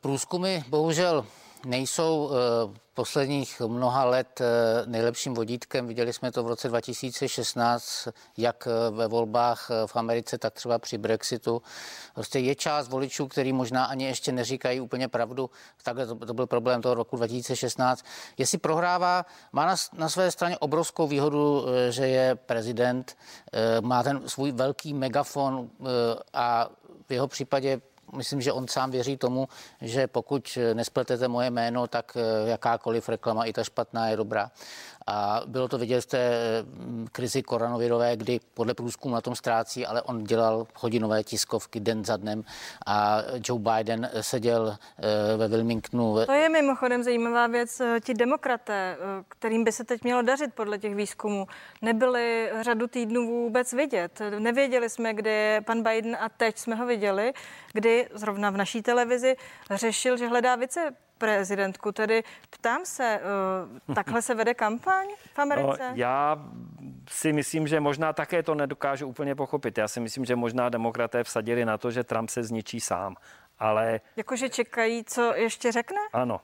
Průzkumy 0.00 0.64
bohužel 0.68 1.26
nejsou 1.66 2.30
eh, 2.30 2.83
posledních 2.94 3.60
mnoha 3.66 4.04
let 4.04 4.40
eh, 4.40 4.46
nejlepším 4.86 5.34
vodítkem. 5.34 5.86
Viděli 5.86 6.12
jsme 6.12 6.32
to 6.32 6.42
v 6.42 6.46
roce 6.46 6.68
2016, 6.68 8.08
jak 8.36 8.68
eh, 8.70 8.90
ve 8.90 9.08
volbách 9.08 9.70
v 9.86 9.96
Americe, 9.96 10.38
tak 10.38 10.54
třeba 10.54 10.78
při 10.78 10.98
Brexitu. 10.98 11.62
Prostě 12.14 12.38
je 12.38 12.54
část 12.54 12.88
voličů, 12.88 13.28
který 13.28 13.52
možná 13.52 13.84
ani 13.84 14.04
ještě 14.04 14.32
neříkají 14.32 14.80
úplně 14.80 15.08
pravdu. 15.08 15.50
Takhle 15.82 16.06
to, 16.06 16.14
to 16.14 16.34
byl 16.34 16.46
problém 16.46 16.82
toho 16.82 16.94
roku 16.94 17.16
2016. 17.16 18.04
Jestli 18.38 18.58
prohrává, 18.58 19.26
má 19.52 19.66
na, 19.66 19.76
na 19.92 20.08
své 20.08 20.30
straně 20.30 20.58
obrovskou 20.58 21.06
výhodu, 21.06 21.66
že 21.90 22.06
je 22.06 22.34
prezident, 22.34 23.16
má 23.80 24.02
ten 24.02 24.28
svůj 24.28 24.52
velký 24.52 24.94
megafon 24.94 25.70
a 26.32 26.68
v 27.06 27.12
jeho 27.12 27.28
případě 27.28 27.80
myslím, 28.12 28.40
že 28.40 28.52
on 28.52 28.68
sám 28.68 28.90
věří 28.90 29.16
tomu, 29.16 29.48
že 29.80 30.06
pokud 30.06 30.58
nespletete 30.74 31.28
moje 31.28 31.50
jméno, 31.50 31.86
tak 31.86 32.16
eh, 32.16 32.50
jakákoliv 32.50 33.08
reklama, 33.08 33.44
i 33.44 33.52
ta 33.52 33.64
špatná, 33.64 34.08
je 34.08 34.16
dobrá. 34.16 34.50
A 35.06 35.42
bylo 35.46 35.68
to 35.68 35.78
vidět 35.78 36.00
v 36.00 36.06
té 36.06 36.30
mm, 36.62 37.06
krizi 37.12 37.42
koronavirové, 37.42 38.16
kdy 38.16 38.40
podle 38.54 38.74
průzkumu 38.74 39.14
na 39.14 39.20
tom 39.20 39.34
ztrácí, 39.34 39.86
ale 39.86 40.02
on 40.02 40.24
dělal 40.24 40.66
hodinové 40.74 41.24
tiskovky 41.24 41.80
den 41.80 42.04
za 42.04 42.16
dnem 42.16 42.44
a 42.86 43.18
Joe 43.48 43.60
Biden 43.60 44.10
seděl 44.20 44.76
eh, 44.98 45.36
ve 45.36 45.48
Wilmingtonu. 45.48 46.26
To 46.26 46.32
je 46.32 46.48
mimochodem 46.48 47.02
zajímavá 47.02 47.46
věc. 47.46 47.82
Ti 48.04 48.14
demokraté, 48.14 48.96
eh, 49.00 49.24
kterým 49.28 49.64
by 49.64 49.72
se 49.72 49.84
teď 49.84 50.04
mělo 50.04 50.22
dařit 50.22 50.54
podle 50.54 50.78
těch 50.78 50.94
výzkumů, 50.94 51.46
nebyli 51.82 52.50
řadu 52.60 52.86
týdnů 52.86 53.26
vůbec 53.26 53.72
vidět. 53.72 54.20
Nevěděli 54.38 54.90
jsme, 54.90 55.14
kdy 55.14 55.30
je 55.30 55.60
pan 55.60 55.82
Biden 55.82 56.16
a 56.20 56.28
teď 56.28 56.58
jsme 56.58 56.74
ho 56.74 56.86
viděli, 56.86 57.32
kdy 57.72 58.08
zrovna 58.14 58.50
v 58.50 58.56
naší 58.56 58.82
televizi 58.82 59.36
řešil, 59.70 60.16
že 60.16 60.28
hledá 60.28 60.56
vice 60.56 60.90
prezidentku. 61.24 61.92
Tedy 61.92 62.22
ptám 62.50 62.84
se, 62.84 63.20
uh, 63.88 63.94
takhle 63.94 64.22
se 64.22 64.34
vede 64.34 64.54
kampaň 64.54 65.06
v 65.34 65.38
Americe? 65.38 65.88
No, 65.90 65.94
já 65.94 66.38
si 67.10 67.32
myslím, 67.32 67.66
že 67.66 67.80
možná 67.80 68.12
také 68.12 68.42
to 68.42 68.54
nedokážu 68.54 69.08
úplně 69.08 69.34
pochopit. 69.34 69.78
Já 69.78 69.88
si 69.88 70.00
myslím, 70.00 70.24
že 70.24 70.36
možná 70.36 70.68
demokraté 70.68 71.24
vsadili 71.24 71.64
na 71.64 71.78
to, 71.78 71.90
že 71.90 72.04
Trump 72.04 72.30
se 72.30 72.42
zničí 72.42 72.80
sám. 72.80 73.16
Ale... 73.58 74.00
Jakože 74.16 74.48
čekají, 74.48 75.04
co 75.04 75.34
ještě 75.34 75.72
řekne? 75.72 76.00
Ano. 76.12 76.40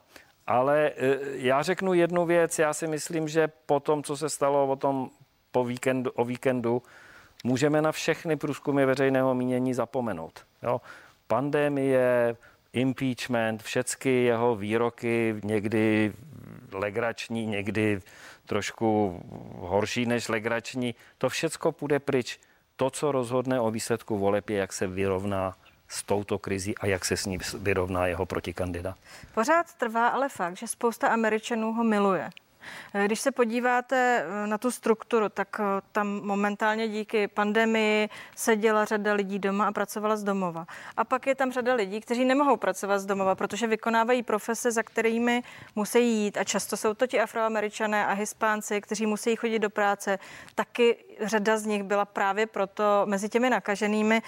Ale 0.47 0.93
eh, 0.97 1.19
já 1.23 1.63
řeknu 1.63 1.95
jednu 1.95 2.27
věc. 2.27 2.59
Já 2.59 2.75
si 2.75 2.87
myslím, 2.87 3.29
že 3.29 3.49
po 3.67 3.81
tom, 3.81 4.03
co 4.03 4.17
se 4.17 4.29
stalo 4.29 4.67
o 4.67 4.77
tom 4.77 5.11
po 5.53 5.65
víkendu, 5.65 6.11
o 6.11 6.25
víkendu, 6.25 6.83
můžeme 7.45 7.83
na 7.83 7.93
všechny 7.93 8.37
průzkumy 8.37 8.85
veřejného 8.85 9.35
mínění 9.35 9.75
zapomenout. 9.75 10.47
Jo? 10.63 10.81
Pandémie, 11.27 12.37
impeachment, 12.73 13.63
všechny 13.63 14.13
jeho 14.13 14.57
výroky, 14.57 15.35
někdy 15.45 16.13
legrační, 16.73 17.47
někdy 17.47 18.01
trošku 18.47 19.21
horší 19.59 20.07
než 20.07 20.29
legrační, 20.29 20.95
to 21.19 21.29
všecko 21.29 21.73
půjde 21.73 21.99
pryč. 21.99 22.41
To, 22.77 22.91
co 22.91 23.13
rozhodne 23.13 23.61
o 23.61 23.71
výsledku 23.71 24.19
voleb, 24.19 24.51
je, 24.51 24.59
jak 24.59 24.73
se 24.73 24.87
vyrovná 24.87 25.57
s 25.89 26.03
touto 26.03 26.39
krizí 26.39 26.79
a 26.79 26.87
jak 26.87 27.05
se 27.05 27.17
s 27.17 27.27
ní 27.27 27.39
vyrovná 27.59 28.07
jeho 28.07 28.27
protikandidát. 28.27 28.97
Pořád 29.35 29.75
trvá 29.75 30.09
ale 30.09 30.29
fakt, 30.29 30.57
že 30.57 30.67
spousta 30.67 31.09
Američanů 31.09 31.73
ho 31.73 31.85
miluje. 31.85 32.31
Eh, 32.95 33.05
když 33.05 33.21
se 33.21 33.31
podíváte 33.33 34.25
eh, 34.27 34.47
na 34.47 34.59
tu 34.59 34.71
strukturu, 34.71 35.29
tak 35.29 35.61
eh, 35.61 35.65
tam 35.93 36.07
momentálně 36.07 36.89
díky 36.89 37.29
pandemii 37.29 38.09
seděla 38.37 38.85
řada 38.85 39.13
lidí 39.13 39.39
doma 39.39 39.67
a 39.67 39.73
pracovala 39.73 40.17
z 40.17 40.25
domova. 40.25 40.67
A 40.97 41.05
pak 41.05 41.27
je 41.27 41.35
tam 41.35 41.53
řada 41.53 41.75
lidí, 41.75 42.01
kteří 42.01 42.25
nemohou 42.25 42.57
pracovat 42.57 42.99
z 42.99 43.07
domova, 43.07 43.35
protože 43.35 43.67
vykonávají 43.67 44.23
profese, 44.23 44.73
za 44.73 44.83
kterými 44.83 45.43
musí 45.77 46.09
jít. 46.09 46.37
A 46.37 46.45
často 46.45 46.77
jsou 46.77 46.95
to 46.95 47.07
ti 47.07 47.21
afroameričané 47.21 48.07
a 48.07 48.13
hispánci, 48.13 48.81
kteří 48.81 49.07
musí 49.07 49.37
chodit 49.37 49.59
do 49.59 49.71
práce. 49.71 50.19
Taky 50.55 50.97
řada 51.21 51.59
z 51.59 51.67
nich 51.67 51.83
byla 51.83 52.05
právě 52.05 52.47
proto 52.47 53.03
mezi 53.05 53.29
těmi 53.29 53.51
nakaženými 53.51 54.23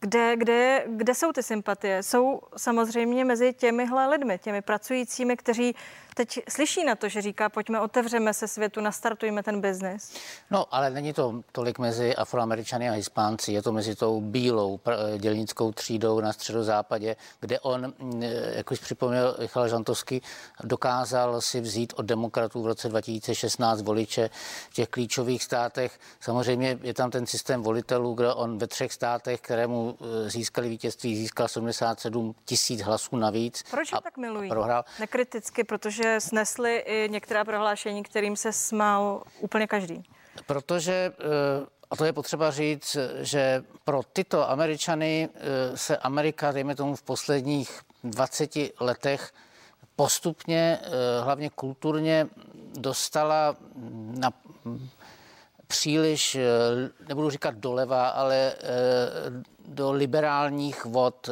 kde, 0.00 0.36
kde, 0.36 0.84
kde 0.86 1.14
jsou 1.14 1.32
ty 1.32 1.42
sympatie? 1.42 2.02
Jsou 2.02 2.40
samozřejmě 2.56 3.24
mezi 3.24 3.52
těmihle 3.52 4.08
lidmi, 4.08 4.38
těmi 4.38 4.62
pracujícími, 4.62 5.36
kteří 5.36 5.74
teď 6.16 6.40
slyší 6.48 6.84
na 6.84 6.96
to, 6.96 7.08
že 7.08 7.22
říká, 7.22 7.48
pojďme, 7.48 7.80
otevřeme 7.80 8.34
se 8.34 8.48
světu, 8.48 8.80
nastartujme 8.80 9.42
ten 9.42 9.60
biznis? 9.60 10.14
No, 10.50 10.74
ale 10.74 10.90
není 10.90 11.12
to 11.12 11.42
tolik 11.52 11.78
mezi 11.78 12.16
Afroameričany 12.16 12.88
a 12.88 12.92
Hispánci, 12.92 13.52
je 13.52 13.62
to 13.62 13.72
mezi 13.72 13.94
tou 13.94 14.20
bílou 14.20 14.80
dělnickou 15.18 15.72
třídou 15.72 16.20
na 16.20 16.32
středozápadě, 16.32 17.16
kde 17.40 17.60
on, 17.60 17.94
mm, 17.98 18.22
jak 18.56 18.70
už 18.70 18.78
připomněl 18.78 19.36
Michal 19.40 19.68
Žantovský, 19.68 20.22
dokázal 20.64 21.40
si 21.40 21.60
vzít 21.60 21.92
od 21.96 22.06
demokratů 22.06 22.62
v 22.62 22.66
roce 22.66 22.88
2016 22.88 23.82
voliče 23.82 24.30
v 24.70 24.74
těch 24.74 24.88
klíčových 24.88 25.42
státech. 25.42 25.98
Samozřejmě 26.20 26.78
je 26.82 26.94
tam 26.94 27.10
ten 27.10 27.26
systém 27.26 27.62
volitelů, 27.62 28.14
kde 28.14 28.34
on 28.34 28.58
ve 28.58 28.66
třech 28.66 28.92
státech, 28.92 29.40
kterému 29.40 29.98
e, 30.00 30.30
získali 30.30 30.68
vítězství, 30.68 31.16
získal 31.16 31.48
77 31.48 32.34
tisíc 32.44 32.82
hlasů 32.82 33.16
navíc. 33.16 33.62
Proč 33.70 33.90
tak 33.90 34.16
milují? 34.16 34.48
Prohrál. 34.48 34.84
Nekriticky, 35.00 35.64
protože 35.64 36.05
že 36.06 36.20
snesli 36.20 36.76
i 36.76 37.08
některá 37.08 37.44
prohlášení, 37.44 38.02
kterým 38.02 38.36
se 38.36 38.52
smál 38.52 39.22
úplně 39.40 39.66
každý? 39.66 40.02
Protože, 40.46 41.12
eh, 41.18 41.66
a 41.90 41.96
to 41.96 42.04
je 42.04 42.12
potřeba 42.12 42.50
říct, 42.50 42.96
že 43.20 43.64
pro 43.84 44.02
tyto 44.12 44.50
Američany 44.50 45.28
eh, 45.34 45.76
se 45.76 45.96
Amerika, 45.96 46.52
dejme 46.52 46.74
tomu 46.74 46.96
v 46.96 47.02
posledních 47.02 47.80
20 48.04 48.72
letech, 48.80 49.32
postupně, 49.96 50.78
eh, 50.82 50.88
hlavně 51.22 51.50
kulturně, 51.50 52.26
dostala 52.78 53.56
na 54.18 54.30
příliš, 55.66 56.36
nebudu 57.08 57.30
říkat 57.30 57.54
doleva, 57.54 58.08
ale 58.08 58.54
do 59.66 59.92
liberálních 59.92 60.84
vod 60.84 61.30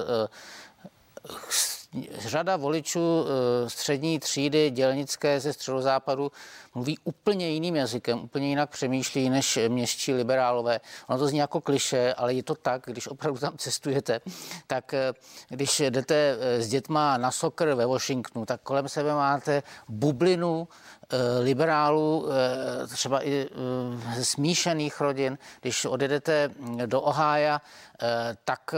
řada 2.19 2.57
voličů 2.57 3.25
eh, 3.27 3.71
střední 3.71 4.19
třídy 4.19 4.71
dělnické 4.71 5.41
ze 5.41 5.53
středozápadu 5.53 6.33
mluví 6.75 6.99
úplně 7.05 7.49
jiným 7.49 7.77
jazykem, 7.77 8.21
úplně 8.21 8.49
jinak 8.49 8.71
přemýšlí 8.71 9.31
než 9.31 9.59
městští 9.69 10.15
liberálové. 10.15 10.81
Ono 11.09 11.19
to 11.19 11.27
zní 11.27 11.39
jako 11.39 11.61
kliše, 11.61 12.15
ale 12.15 12.35
je 12.35 12.43
to 12.43 12.55
tak, 12.55 12.83
když 12.87 13.09
opravdu 13.09 13.41
tam 13.41 13.57
cestujete, 13.57 14.21
tak 14.67 14.95
eh, 14.95 15.13
když 15.49 15.81
jdete 15.81 16.37
eh, 16.41 16.63
s 16.63 16.69
dětma 16.69 17.17
na 17.17 17.31
soccer 17.31 17.75
ve 17.75 17.87
Washingtonu, 17.87 18.47
tak 18.47 18.61
kolem 18.61 18.89
sebe 18.89 19.15
máte 19.15 19.63
bublinu 19.89 20.69
liberálů, 21.41 22.27
eh, 22.83 22.87
třeba 22.87 23.27
i 23.27 23.49
eh, 23.51 24.15
ze 24.17 24.25
smíšených 24.25 25.01
rodin. 25.01 25.39
Když 25.61 25.85
odjedete 25.85 26.51
do 26.87 27.01
Ohája, 27.01 27.61
tak 28.45 28.75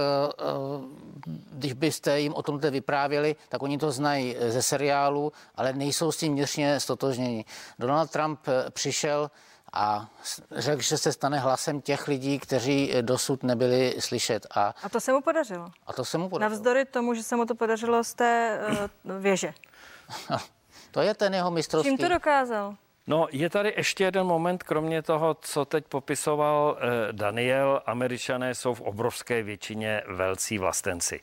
když 1.53 1.73
byste 1.73 2.21
jim 2.21 2.35
o 2.35 2.43
tomto 2.43 2.71
vyprávěli, 2.71 3.37
tak 3.49 3.63
oni 3.63 3.79
to 3.79 3.93
znají 3.93 4.37
ze 4.49 4.63
seriálu, 4.63 5.33
ale 5.55 5.73
nejsou 5.73 6.13
s 6.13 6.17
tím 6.17 6.33
vnitřně 6.33 6.81
stotožněni. 6.81 7.45
Donald 7.79 8.11
Trump 8.11 8.41
přišel 8.71 9.31
a 9.73 10.09
řekl, 10.53 10.83
že 10.83 10.99
se 10.99 11.13
stane 11.13 11.39
hlasem 11.39 11.81
těch 11.81 12.09
lidí, 12.09 12.39
kteří 12.39 12.93
dosud 13.01 13.43
nebyli 13.43 13.95
slyšet. 13.99 14.47
A, 14.51 14.75
a 14.83 14.89
to 14.89 15.01
se 15.01 15.13
mu 15.13 15.21
podařilo. 15.21 15.71
A 15.87 15.93
to 15.93 16.05
se 16.05 16.19
mu 16.19 16.29
podařilo. 16.29 16.51
Navzdory 16.51 16.85
tomu, 16.85 17.15
že 17.15 17.23
se 17.23 17.37
mu 17.37 17.47
to 17.47 17.55
podařilo 17.55 18.05
z 18.05 18.15
té 18.15 18.61
uh, 19.05 19.13
věže. 19.21 19.55
To 20.97 21.03
je 21.03 21.15
ten 21.15 21.35
jeho 21.35 21.51
mistrovský. 21.51 21.91
Čím 21.91 21.99
to 21.99 22.09
dokázal? 22.09 22.75
No, 23.07 23.27
je 23.33 23.51
tady 23.51 23.75
ještě 23.77 24.05
jeden 24.05 24.27
moment, 24.27 24.63
kromě 24.63 25.03
toho, 25.03 25.35
co 25.35 25.65
teď 25.65 25.85
popisoval 25.87 26.79
eh, 26.79 27.13
Daniel. 27.13 27.83
Američané 27.87 28.55
jsou 28.55 28.75
v 28.75 28.81
obrovské 28.81 29.43
většině 29.43 30.03
velcí 30.07 30.59
vlastenci. 30.59 31.21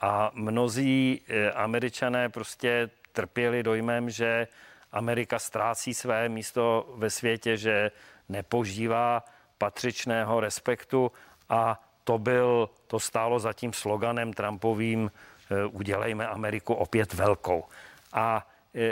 A 0.00 0.30
mnozí 0.34 1.20
eh, 1.28 1.52
američané 1.52 2.28
prostě 2.28 2.90
trpěli 3.12 3.62
dojmem, 3.62 4.10
že 4.10 4.48
Amerika 4.92 5.38
ztrácí 5.38 5.94
své 5.94 6.28
místo 6.28 6.94
ve 6.96 7.10
světě, 7.10 7.56
že 7.56 7.90
nepožívá 8.28 9.24
patřičného 9.58 10.40
respektu 10.40 11.12
a 11.48 11.80
to 12.04 12.18
byl, 12.18 12.70
to 12.86 13.00
stálo 13.00 13.38
za 13.38 13.52
tím 13.52 13.72
sloganem 13.72 14.32
Trumpovým 14.32 15.10
eh, 15.50 15.64
udělejme 15.64 16.28
Ameriku 16.28 16.74
opět 16.74 17.14
velkou. 17.14 17.64
A 18.12 18.46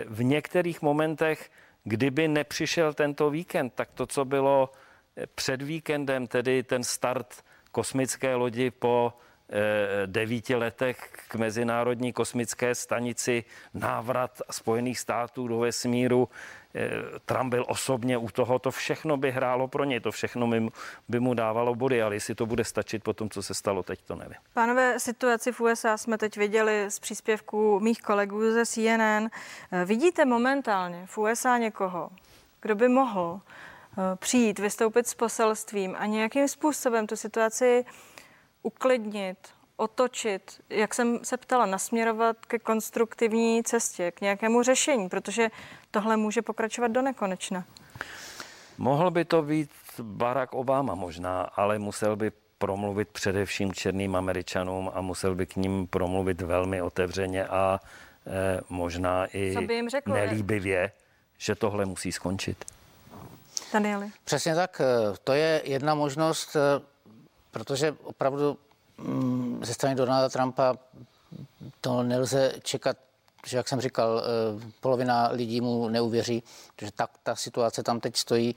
v 0.06 0.24
některých 0.24 0.82
momentech, 0.82 1.50
kdyby 1.84 2.28
nepřišel 2.28 2.94
tento 2.94 3.30
víkend, 3.30 3.74
tak 3.74 3.92
to, 3.94 4.06
co 4.06 4.24
bylo 4.24 4.70
před 5.34 5.62
víkendem, 5.62 6.26
tedy 6.26 6.62
ten 6.62 6.84
start 6.84 7.44
kosmické 7.70 8.34
lodi 8.34 8.70
po 8.70 9.12
Eh, 9.12 9.31
devíti 10.06 10.54
letech 10.54 11.12
k 11.28 11.34
Mezinárodní 11.34 12.12
kosmické 12.12 12.74
stanici, 12.74 13.44
návrat 13.74 14.42
Spojených 14.50 14.98
států 14.98 15.48
do 15.48 15.58
vesmíru. 15.58 16.28
Eh, 16.74 16.90
Trump 17.26 17.50
byl 17.50 17.64
osobně 17.68 18.18
u 18.18 18.28
toho, 18.28 18.58
to 18.58 18.70
všechno 18.70 19.16
by 19.16 19.30
hrálo 19.30 19.68
pro 19.68 19.84
něj, 19.84 20.00
to 20.00 20.12
všechno 20.12 20.46
by, 20.46 20.68
by 21.08 21.20
mu 21.20 21.34
dávalo 21.34 21.74
body, 21.74 22.02
ale 22.02 22.16
jestli 22.16 22.34
to 22.34 22.46
bude 22.46 22.64
stačit 22.64 23.02
po 23.02 23.12
tom, 23.12 23.30
co 23.30 23.42
se 23.42 23.54
stalo 23.54 23.82
teď, 23.82 24.00
to 24.02 24.14
nevím. 24.14 24.34
Pánové, 24.54 25.00
situaci 25.00 25.52
v 25.52 25.60
USA 25.60 25.96
jsme 25.96 26.18
teď 26.18 26.36
viděli 26.36 26.86
z 26.88 26.98
příspěvků 26.98 27.80
mých 27.80 28.02
kolegů 28.02 28.52
ze 28.52 28.66
CNN. 28.66 29.28
Eh, 29.72 29.84
vidíte 29.84 30.24
momentálně 30.24 31.06
v 31.06 31.18
USA 31.18 31.58
někoho, 31.58 32.10
kdo 32.62 32.74
by 32.74 32.88
mohl 32.88 33.40
přijít, 34.16 34.58
vystoupit 34.58 35.06
s 35.06 35.14
poselstvím 35.14 35.96
a 35.98 36.06
nějakým 36.06 36.48
způsobem 36.48 37.06
tu 37.06 37.16
situaci 37.16 37.84
uklidnit, 38.62 39.38
otočit, 39.76 40.60
jak 40.70 40.94
jsem 40.94 41.24
se 41.24 41.36
ptala, 41.36 41.66
nasměrovat 41.66 42.46
ke 42.46 42.58
konstruktivní 42.58 43.62
cestě, 43.62 44.10
k 44.10 44.20
nějakému 44.20 44.62
řešení, 44.62 45.08
protože 45.08 45.48
tohle 45.90 46.16
může 46.16 46.42
pokračovat 46.42 46.88
do 46.88 47.02
nekonečna. 47.02 47.64
Mohl 48.78 49.10
by 49.10 49.24
to 49.24 49.42
být 49.42 49.70
Barack 50.02 50.54
Obama 50.54 50.94
možná, 50.94 51.42
ale 51.42 51.78
musel 51.78 52.16
by 52.16 52.32
promluvit 52.58 53.08
především 53.08 53.72
černým 53.72 54.16
američanům 54.16 54.90
a 54.94 55.00
musel 55.00 55.34
by 55.34 55.46
k 55.46 55.56
ním 55.56 55.86
promluvit 55.86 56.40
velmi 56.40 56.82
otevřeně 56.82 57.46
a 57.46 57.80
e, 58.26 58.60
možná 58.68 59.36
i 59.36 59.56
řekl, 59.88 60.12
nelíbivě, 60.12 60.92
že 61.38 61.54
tohle 61.54 61.86
musí 61.86 62.12
skončit. 62.12 62.64
Danieli. 63.72 64.10
Přesně 64.24 64.54
tak, 64.54 64.80
eh, 64.80 65.16
to 65.24 65.32
je 65.32 65.62
jedna 65.64 65.94
možnost. 65.94 66.56
Protože 67.52 67.96
opravdu 68.02 68.58
mm, 68.98 69.60
ze 69.64 69.74
strany 69.74 69.94
Donalda 69.94 70.28
Trumpa 70.28 70.74
to 71.80 72.02
nelze 72.02 72.52
čekat, 72.62 72.96
že 73.46 73.56
jak 73.56 73.68
jsem 73.68 73.80
říkal, 73.80 74.22
eh, 74.22 74.70
polovina 74.80 75.28
lidí 75.32 75.60
mu 75.60 75.88
neuvěří, 75.88 76.42
že 76.80 76.92
tak 76.92 77.10
ta 77.22 77.36
situace 77.36 77.82
tam 77.82 78.00
teď 78.00 78.16
stojí. 78.16 78.56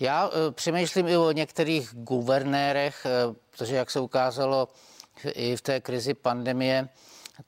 Já 0.00 0.30
eh, 0.32 0.52
přemýšlím 0.52 1.08
i 1.08 1.16
o 1.16 1.32
některých 1.32 1.90
guvernérech, 1.92 3.06
eh, 3.06 3.34
protože 3.50 3.76
jak 3.76 3.90
se 3.90 4.00
ukázalo 4.00 4.68
i 5.24 5.56
v 5.56 5.62
té 5.62 5.80
krizi 5.80 6.14
pandemie, 6.14 6.88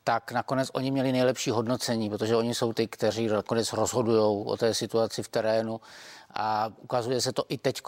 tak 0.04 0.32
nakonec 0.32 0.68
oni 0.72 0.90
měli 0.90 1.12
nejlepší 1.12 1.50
hodnocení, 1.50 2.10
protože 2.10 2.36
oni 2.36 2.54
jsou 2.54 2.72
ty, 2.72 2.86
kteří 2.86 3.26
nakonec 3.26 3.72
rozhodují 3.72 4.46
o 4.46 4.56
té 4.56 4.74
situaci 4.74 5.22
v 5.22 5.28
terénu 5.28 5.80
a 6.34 6.72
ukazuje 6.82 7.20
se 7.20 7.32
to 7.32 7.44
i 7.48 7.58
teď, 7.58 7.82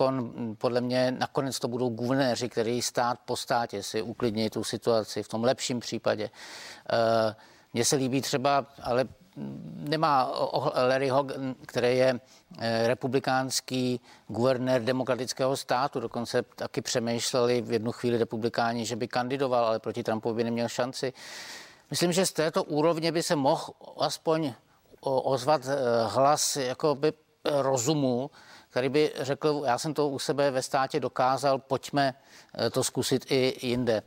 podle 0.59 0.80
mě 0.80 1.11
nakonec 1.18 1.59
to 1.59 1.68
budou 1.68 1.88
guvernéři, 1.88 2.49
který 2.49 2.82
stát 2.82 3.18
po 3.24 3.36
státě 3.36 3.82
si 3.82 4.03
uklidní 4.03 4.51
tu 4.51 4.64
situaci 4.64 5.22
v 5.22 5.28
tom 5.28 5.45
lepším 5.45 5.80
případě. 5.80 6.30
Eh, 6.93 7.34
mně 7.74 7.84
se 7.84 7.97
líbí 7.97 8.20
třeba, 8.20 8.66
ale 8.82 9.05
nemá 9.76 10.32
Larry 10.74 11.09
Hogan, 11.09 11.55
který 11.66 11.97
je 11.97 12.20
eh, 12.59 12.86
republikánský 12.86 14.01
guvernér 14.28 14.82
demokratického 14.82 15.57
státu, 15.57 16.01
dokonce 16.01 16.43
taky 16.43 16.80
přemýšleli 16.80 17.61
v 17.61 17.72
jednu 17.72 17.93
chvíli 17.93 18.18
republikáni, 18.18 18.86
že 18.86 18.97
by 18.97 19.09
kandidoval, 19.09 19.64
ale 19.64 19.78
proti 19.78 20.03
Trumpovi 20.03 20.36
by 20.36 20.45
neměl 20.45 20.68
šanci. 20.68 21.12
Myslím, 21.90 22.12
že 22.12 22.26
z 22.26 22.32
této 22.32 22.64
úrovně 22.64 23.12
by 23.12 23.22
se 23.22 23.36
mohl 23.36 23.72
aspoň 23.99 24.53
ozvat 25.01 25.62
eh, 25.66 25.76
hlas 26.07 26.57
jako 26.57 26.95
by 26.95 27.12
rozumu, 27.45 28.30
který 28.70 28.88
by 28.88 29.12
řekl, 29.16 29.62
já 29.66 29.78
jsem 29.78 29.95
to 29.95 30.09
u 30.09 30.18
sebe 30.18 30.51
ve 30.51 30.62
státě 30.62 31.01
dokázal, 31.01 31.59
pojďme 31.59 32.14
eh, 32.55 32.70
to 32.70 32.84
zkusit 32.84 33.26
i 33.30 33.66
jinde. 33.66 34.03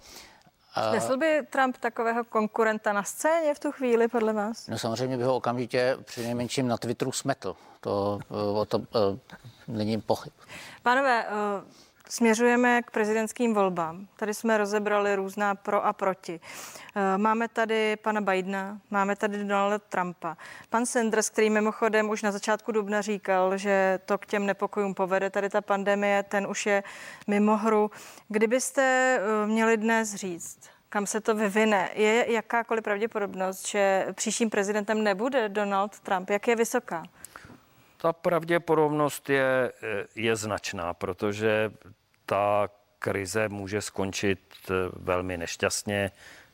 Nesl 0.91 1.17
by 1.17 1.47
Trump 1.49 1.77
takového 1.77 2.23
konkurenta 2.23 2.93
na 2.93 3.03
scéně 3.03 3.53
v 3.53 3.59
tu 3.59 3.71
chvíli, 3.71 4.07
podle 4.07 4.33
vás? 4.33 4.67
No 4.67 4.77
samozřejmě 4.77 5.17
by 5.17 5.23
ho 5.23 5.35
okamžitě 5.35 5.97
při 6.03 6.23
nejmenším 6.23 6.67
na 6.67 6.77
Twitteru 6.77 7.11
smetl. 7.11 7.55
To, 7.81 8.19
eh, 8.31 8.59
o 8.59 8.65
to, 8.65 8.79
to 8.79 9.19
není 9.67 10.01
pochyb. 10.01 10.33
Pánové, 10.83 11.25
Směřujeme 12.09 12.81
k 12.81 12.91
prezidentským 12.91 13.53
volbám. 13.53 14.07
Tady 14.15 14.33
jsme 14.33 14.57
rozebrali 14.57 15.15
různá 15.15 15.55
pro 15.55 15.85
a 15.85 15.93
proti. 15.93 16.39
Eh, 16.95 17.17
máme 17.17 17.47
tady 17.47 17.95
pana 17.95 18.21
Bidena, 18.21 18.79
máme 18.91 19.15
tady 19.15 19.37
Donalda 19.37 19.79
Trumpa. 19.79 20.37
Pan 20.69 20.85
Sanders, 20.85 21.29
který 21.29 21.49
mimochodem 21.49 22.09
už 22.09 22.21
na 22.21 22.31
začátku 22.31 22.71
dubna 22.71 23.01
říkal, 23.01 23.57
že 23.57 23.99
to 24.05 24.17
k 24.17 24.25
těm 24.25 24.45
nepokojům 24.45 24.93
povede, 24.93 25.29
tady 25.29 25.49
ta 25.49 25.61
pandemie, 25.61 26.23
ten 26.23 26.47
už 26.47 26.65
je 26.65 26.83
mimo 27.27 27.57
hru. 27.57 27.91
Kdybyste 28.27 28.81
eh, 29.21 29.47
měli 29.47 29.77
dnes 29.77 30.15
říct, 30.15 30.59
kam 30.89 31.05
se 31.05 31.21
to 31.21 31.35
vyvine, 31.35 31.89
je 31.93 32.31
jakákoliv 32.31 32.83
pravděpodobnost, 32.83 33.67
že 33.67 34.07
příštím 34.13 34.49
prezidentem 34.49 35.03
nebude 35.03 35.49
Donald 35.49 35.99
Trump? 35.99 36.29
Jak 36.29 36.47
je 36.47 36.55
vysoká? 36.55 37.03
Ta 37.97 38.13
pravděpodobnost 38.13 39.29
je, 39.29 39.71
je 40.15 40.35
značná, 40.35 40.93
protože 40.93 41.71
ta 42.25 42.69
krize 42.99 43.49
může 43.49 43.81
skončit 43.81 44.39
eh, 44.69 44.73
velmi 44.93 45.37
nešťastně 45.37 46.11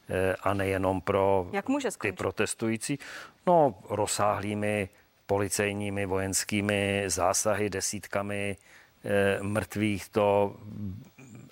eh, 0.09 0.35
a 0.43 0.53
nejenom 0.53 1.01
pro 1.01 1.47
Jak 1.51 1.69
může 1.69 1.89
ty 2.01 2.11
protestující. 2.11 2.99
No, 3.47 3.75
rozsáhlými 3.89 4.89
policejními, 5.25 6.05
vojenskými 6.05 7.03
zásahy, 7.07 7.69
desítkami 7.69 8.57
eh, 8.57 9.43
mrtvých, 9.43 10.09
to 10.09 10.55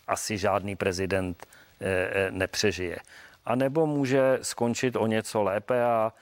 asi 0.08 0.38
žádný 0.38 0.76
prezident 0.76 1.48
nepřežije. 2.30 2.98
A 3.46 3.56
nebo 3.56 3.86
může 3.86 4.40
skončit 4.42 4.96
o 4.96 5.08
něco 5.08 5.44
lépe 5.44 5.84
a 5.84 6.14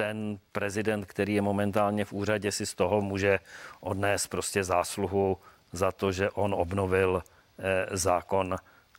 ten 0.00 0.38
prezident, 0.52 1.06
který 1.06 1.34
je 1.34 1.42
momentálně 1.42 2.04
v 2.04 2.12
úřadě, 2.12 2.52
si 2.52 2.66
z 2.66 2.74
toho 2.74 3.00
může 3.00 3.38
odnést 3.80 4.26
prostě 4.26 4.64
zásluhu 4.64 5.38
za 5.72 5.92
to, 5.92 6.12
že 6.12 6.30
on 6.30 6.54
obnovil 6.54 7.22
eh, 7.22 7.86
zákon 7.96 8.56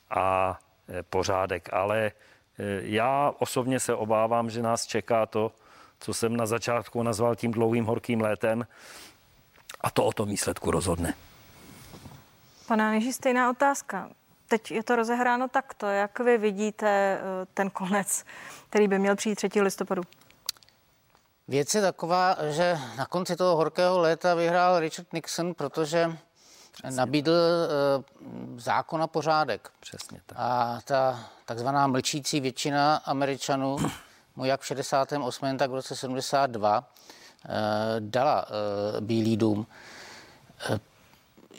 a 0.10 0.60
eh, 0.90 1.04
pořádek. 1.04 1.74
Ale 1.74 2.12
já 2.82 3.34
osobně 3.40 3.80
se 3.80 3.96
obávám, 3.96 4.50
že 4.50 4.62
nás 4.62 4.86
čeká 4.86 5.26
to, 5.26 5.52
co 6.00 6.14
jsem 6.14 6.38
na 6.38 6.46
začátku 6.46 7.04
nazval 7.04 7.36
tím 7.36 7.52
dlouhým 7.52 7.86
horkým 7.86 8.22
létem 8.22 8.68
a 9.82 9.92
to 9.92 10.06
o 10.06 10.14
tom 10.14 10.30
výsledku 10.30 10.72
rozhodne. 10.72 11.14
Pana 12.68 12.92
Neží, 12.92 13.14
stejná 13.14 13.50
otázka. 13.50 14.10
Teď 14.48 14.72
je 14.72 14.84
to 14.84 14.96
rozehráno 14.96 15.48
takto. 15.48 15.86
Jak 15.86 16.20
vy 16.20 16.38
vidíte 16.38 17.20
ten 17.54 17.70
konec, 17.70 18.26
který 18.70 18.88
by 18.88 19.00
měl 19.00 19.16
přijít 19.16 19.36
3. 19.36 19.62
listopadu? 19.62 20.04
Věc 21.52 21.76
je 21.76 21.82
taková, 21.82 22.38
že 22.50 22.78
na 22.98 23.06
konci 23.06 23.36
toho 23.36 23.56
horkého 23.56 24.00
léta 24.00 24.36
vyhrál 24.36 24.80
Richard 24.80 25.14
Nixon, 25.14 25.54
protože 25.54 26.18
Přesně. 26.72 26.98
nabídl 26.98 27.32
uh, 27.32 28.60
zákon 28.60 29.02
a 29.02 29.08
pořádek. 29.08 29.70
Přesně 29.80 30.22
tak. 30.26 30.38
A 30.42 30.80
ta 30.86 31.20
takzvaná 31.46 31.88
mlčící 31.88 32.40
většina 32.40 32.96
Američanů 32.96 33.78
mu 34.36 34.46
jak 34.46 34.62
v 34.62 34.66
68. 34.66 35.58
tak 35.58 35.72
v 35.72 35.74
roce 35.74 35.96
72 35.96 36.80
uh, 36.80 36.86
eh, 37.46 37.56
dala 38.00 38.46
uh, 38.46 39.02
Bílý 39.02 39.38
dům. 39.38 39.68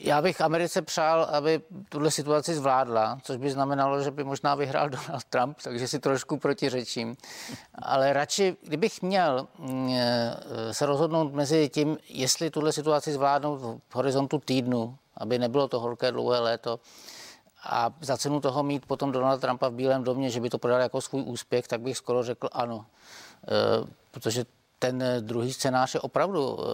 Já 0.05 0.23
bych 0.23 0.41
Americe 0.41 0.83
přál, 0.83 1.23
aby 1.23 1.61
tuhle 1.89 2.11
situaci 2.11 2.55
zvládla, 2.55 3.19
což 3.23 3.37
by 3.37 3.51
znamenalo, 3.51 4.03
že 4.03 4.11
by 4.11 4.25
možná 4.25 4.55
vyhrál 4.55 4.89
Donald 4.89 5.25
Trump, 5.25 5.59
takže 5.65 5.89
si 5.89 5.99
trošku 5.99 6.37
protiřečím. 6.37 7.17
Ale 7.75 8.13
radši, 8.13 8.57
kdybych 8.63 9.03
měl 9.03 9.49
mm, 9.59 9.91
eh, 9.95 10.75
se 10.75 10.87
rozhodnout 10.87 11.35
mezi 11.35 11.69
tím, 11.69 11.99
jestli 12.09 12.51
tuhle 12.51 12.73
situaci 12.73 13.13
zvládnout 13.13 13.57
v 13.89 13.95
horizontu 13.95 14.39
týdnu, 14.39 14.97
aby 15.17 15.39
nebylo 15.39 15.69
to 15.69 15.81
horké 15.81 16.13
dlouhé 16.13 16.41
léto, 16.41 16.81
a 17.65 17.91
za 18.01 18.17
cenu 18.17 18.41
toho 18.41 18.63
mít 18.63 18.87
potom 18.87 19.13
Donald 19.13 19.41
Trumpa 19.41 19.69
v 19.69 19.73
Bílém 19.73 20.05
domě, 20.05 20.31
že 20.31 20.41
by 20.41 20.51
to 20.51 20.59
podal 20.59 20.81
jako 20.81 21.01
svůj 21.01 21.23
úspěch, 21.27 21.69
tak 21.69 21.81
bych 21.81 21.97
skoro 21.97 22.23
řekl 22.23 22.49
ano. 22.53 22.87
E, 23.49 23.87
protože 24.11 24.45
ten 24.83 25.03
eh, 25.03 25.21
druhý 25.21 25.53
scénář 25.53 25.95
je 25.95 26.01
opravdu 26.01 26.59
eh, 26.59 26.65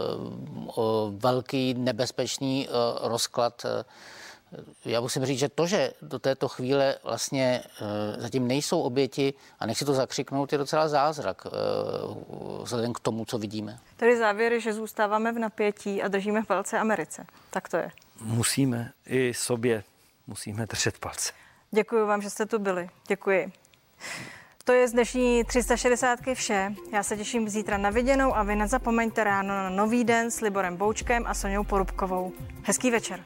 velký 1.10 1.74
nebezpečný 1.74 2.68
eh, 2.68 2.72
rozklad. 3.08 3.66
Já 4.84 5.00
musím 5.00 5.24
říct, 5.24 5.38
že 5.38 5.48
to, 5.48 5.66
že 5.66 5.92
do 6.02 6.18
této 6.18 6.48
chvíle 6.48 6.96
vlastně 7.04 7.62
zatím 8.18 8.48
nejsou 8.48 8.80
oběti, 8.80 9.34
a 9.60 9.66
nechci 9.66 9.84
to 9.84 9.94
zakřiknout, 9.94 10.52
je 10.52 10.58
docela 10.58 10.88
zázrak 10.88 11.46
vzhledem 12.62 12.92
k 12.92 13.00
tomu, 13.00 13.24
co 13.24 13.38
vidíme. 13.38 13.78
Tedy 13.96 14.18
závěr 14.18 14.60
že 14.60 14.72
zůstáváme 14.72 15.32
v 15.32 15.38
napětí 15.38 16.02
a 16.02 16.08
držíme 16.08 16.42
palce 16.42 16.78
Americe. 16.78 17.26
Tak 17.50 17.68
to 17.68 17.76
je. 17.76 17.90
Musíme 18.20 18.92
i 19.06 19.34
sobě 19.34 19.84
musíme 20.26 20.66
držet 20.66 20.98
palce. 20.98 21.32
Děkuji 21.70 22.06
vám, 22.06 22.22
že 22.22 22.30
jste 22.30 22.46
tu 22.46 22.58
byli. 22.58 22.88
Děkuji. 23.08 23.52
To 24.68 24.74
je 24.74 24.88
z 24.88 24.92
dnešní 24.92 25.44
360 25.44 26.18
vše. 26.34 26.74
Já 26.92 27.02
se 27.02 27.16
těším 27.16 27.48
zítra 27.48 27.78
na 27.78 27.90
viděnou 27.90 28.36
a 28.36 28.42
vy 28.42 28.56
nezapomeňte 28.56 29.24
ráno 29.24 29.48
na 29.48 29.70
nový 29.70 30.04
den 30.04 30.30
s 30.30 30.40
Liborem 30.40 30.76
Boučkem 30.76 31.24
a 31.26 31.34
Soňou 31.34 31.64
Porubkovou. 31.64 32.32
Hezký 32.62 32.90
večer. 32.90 33.24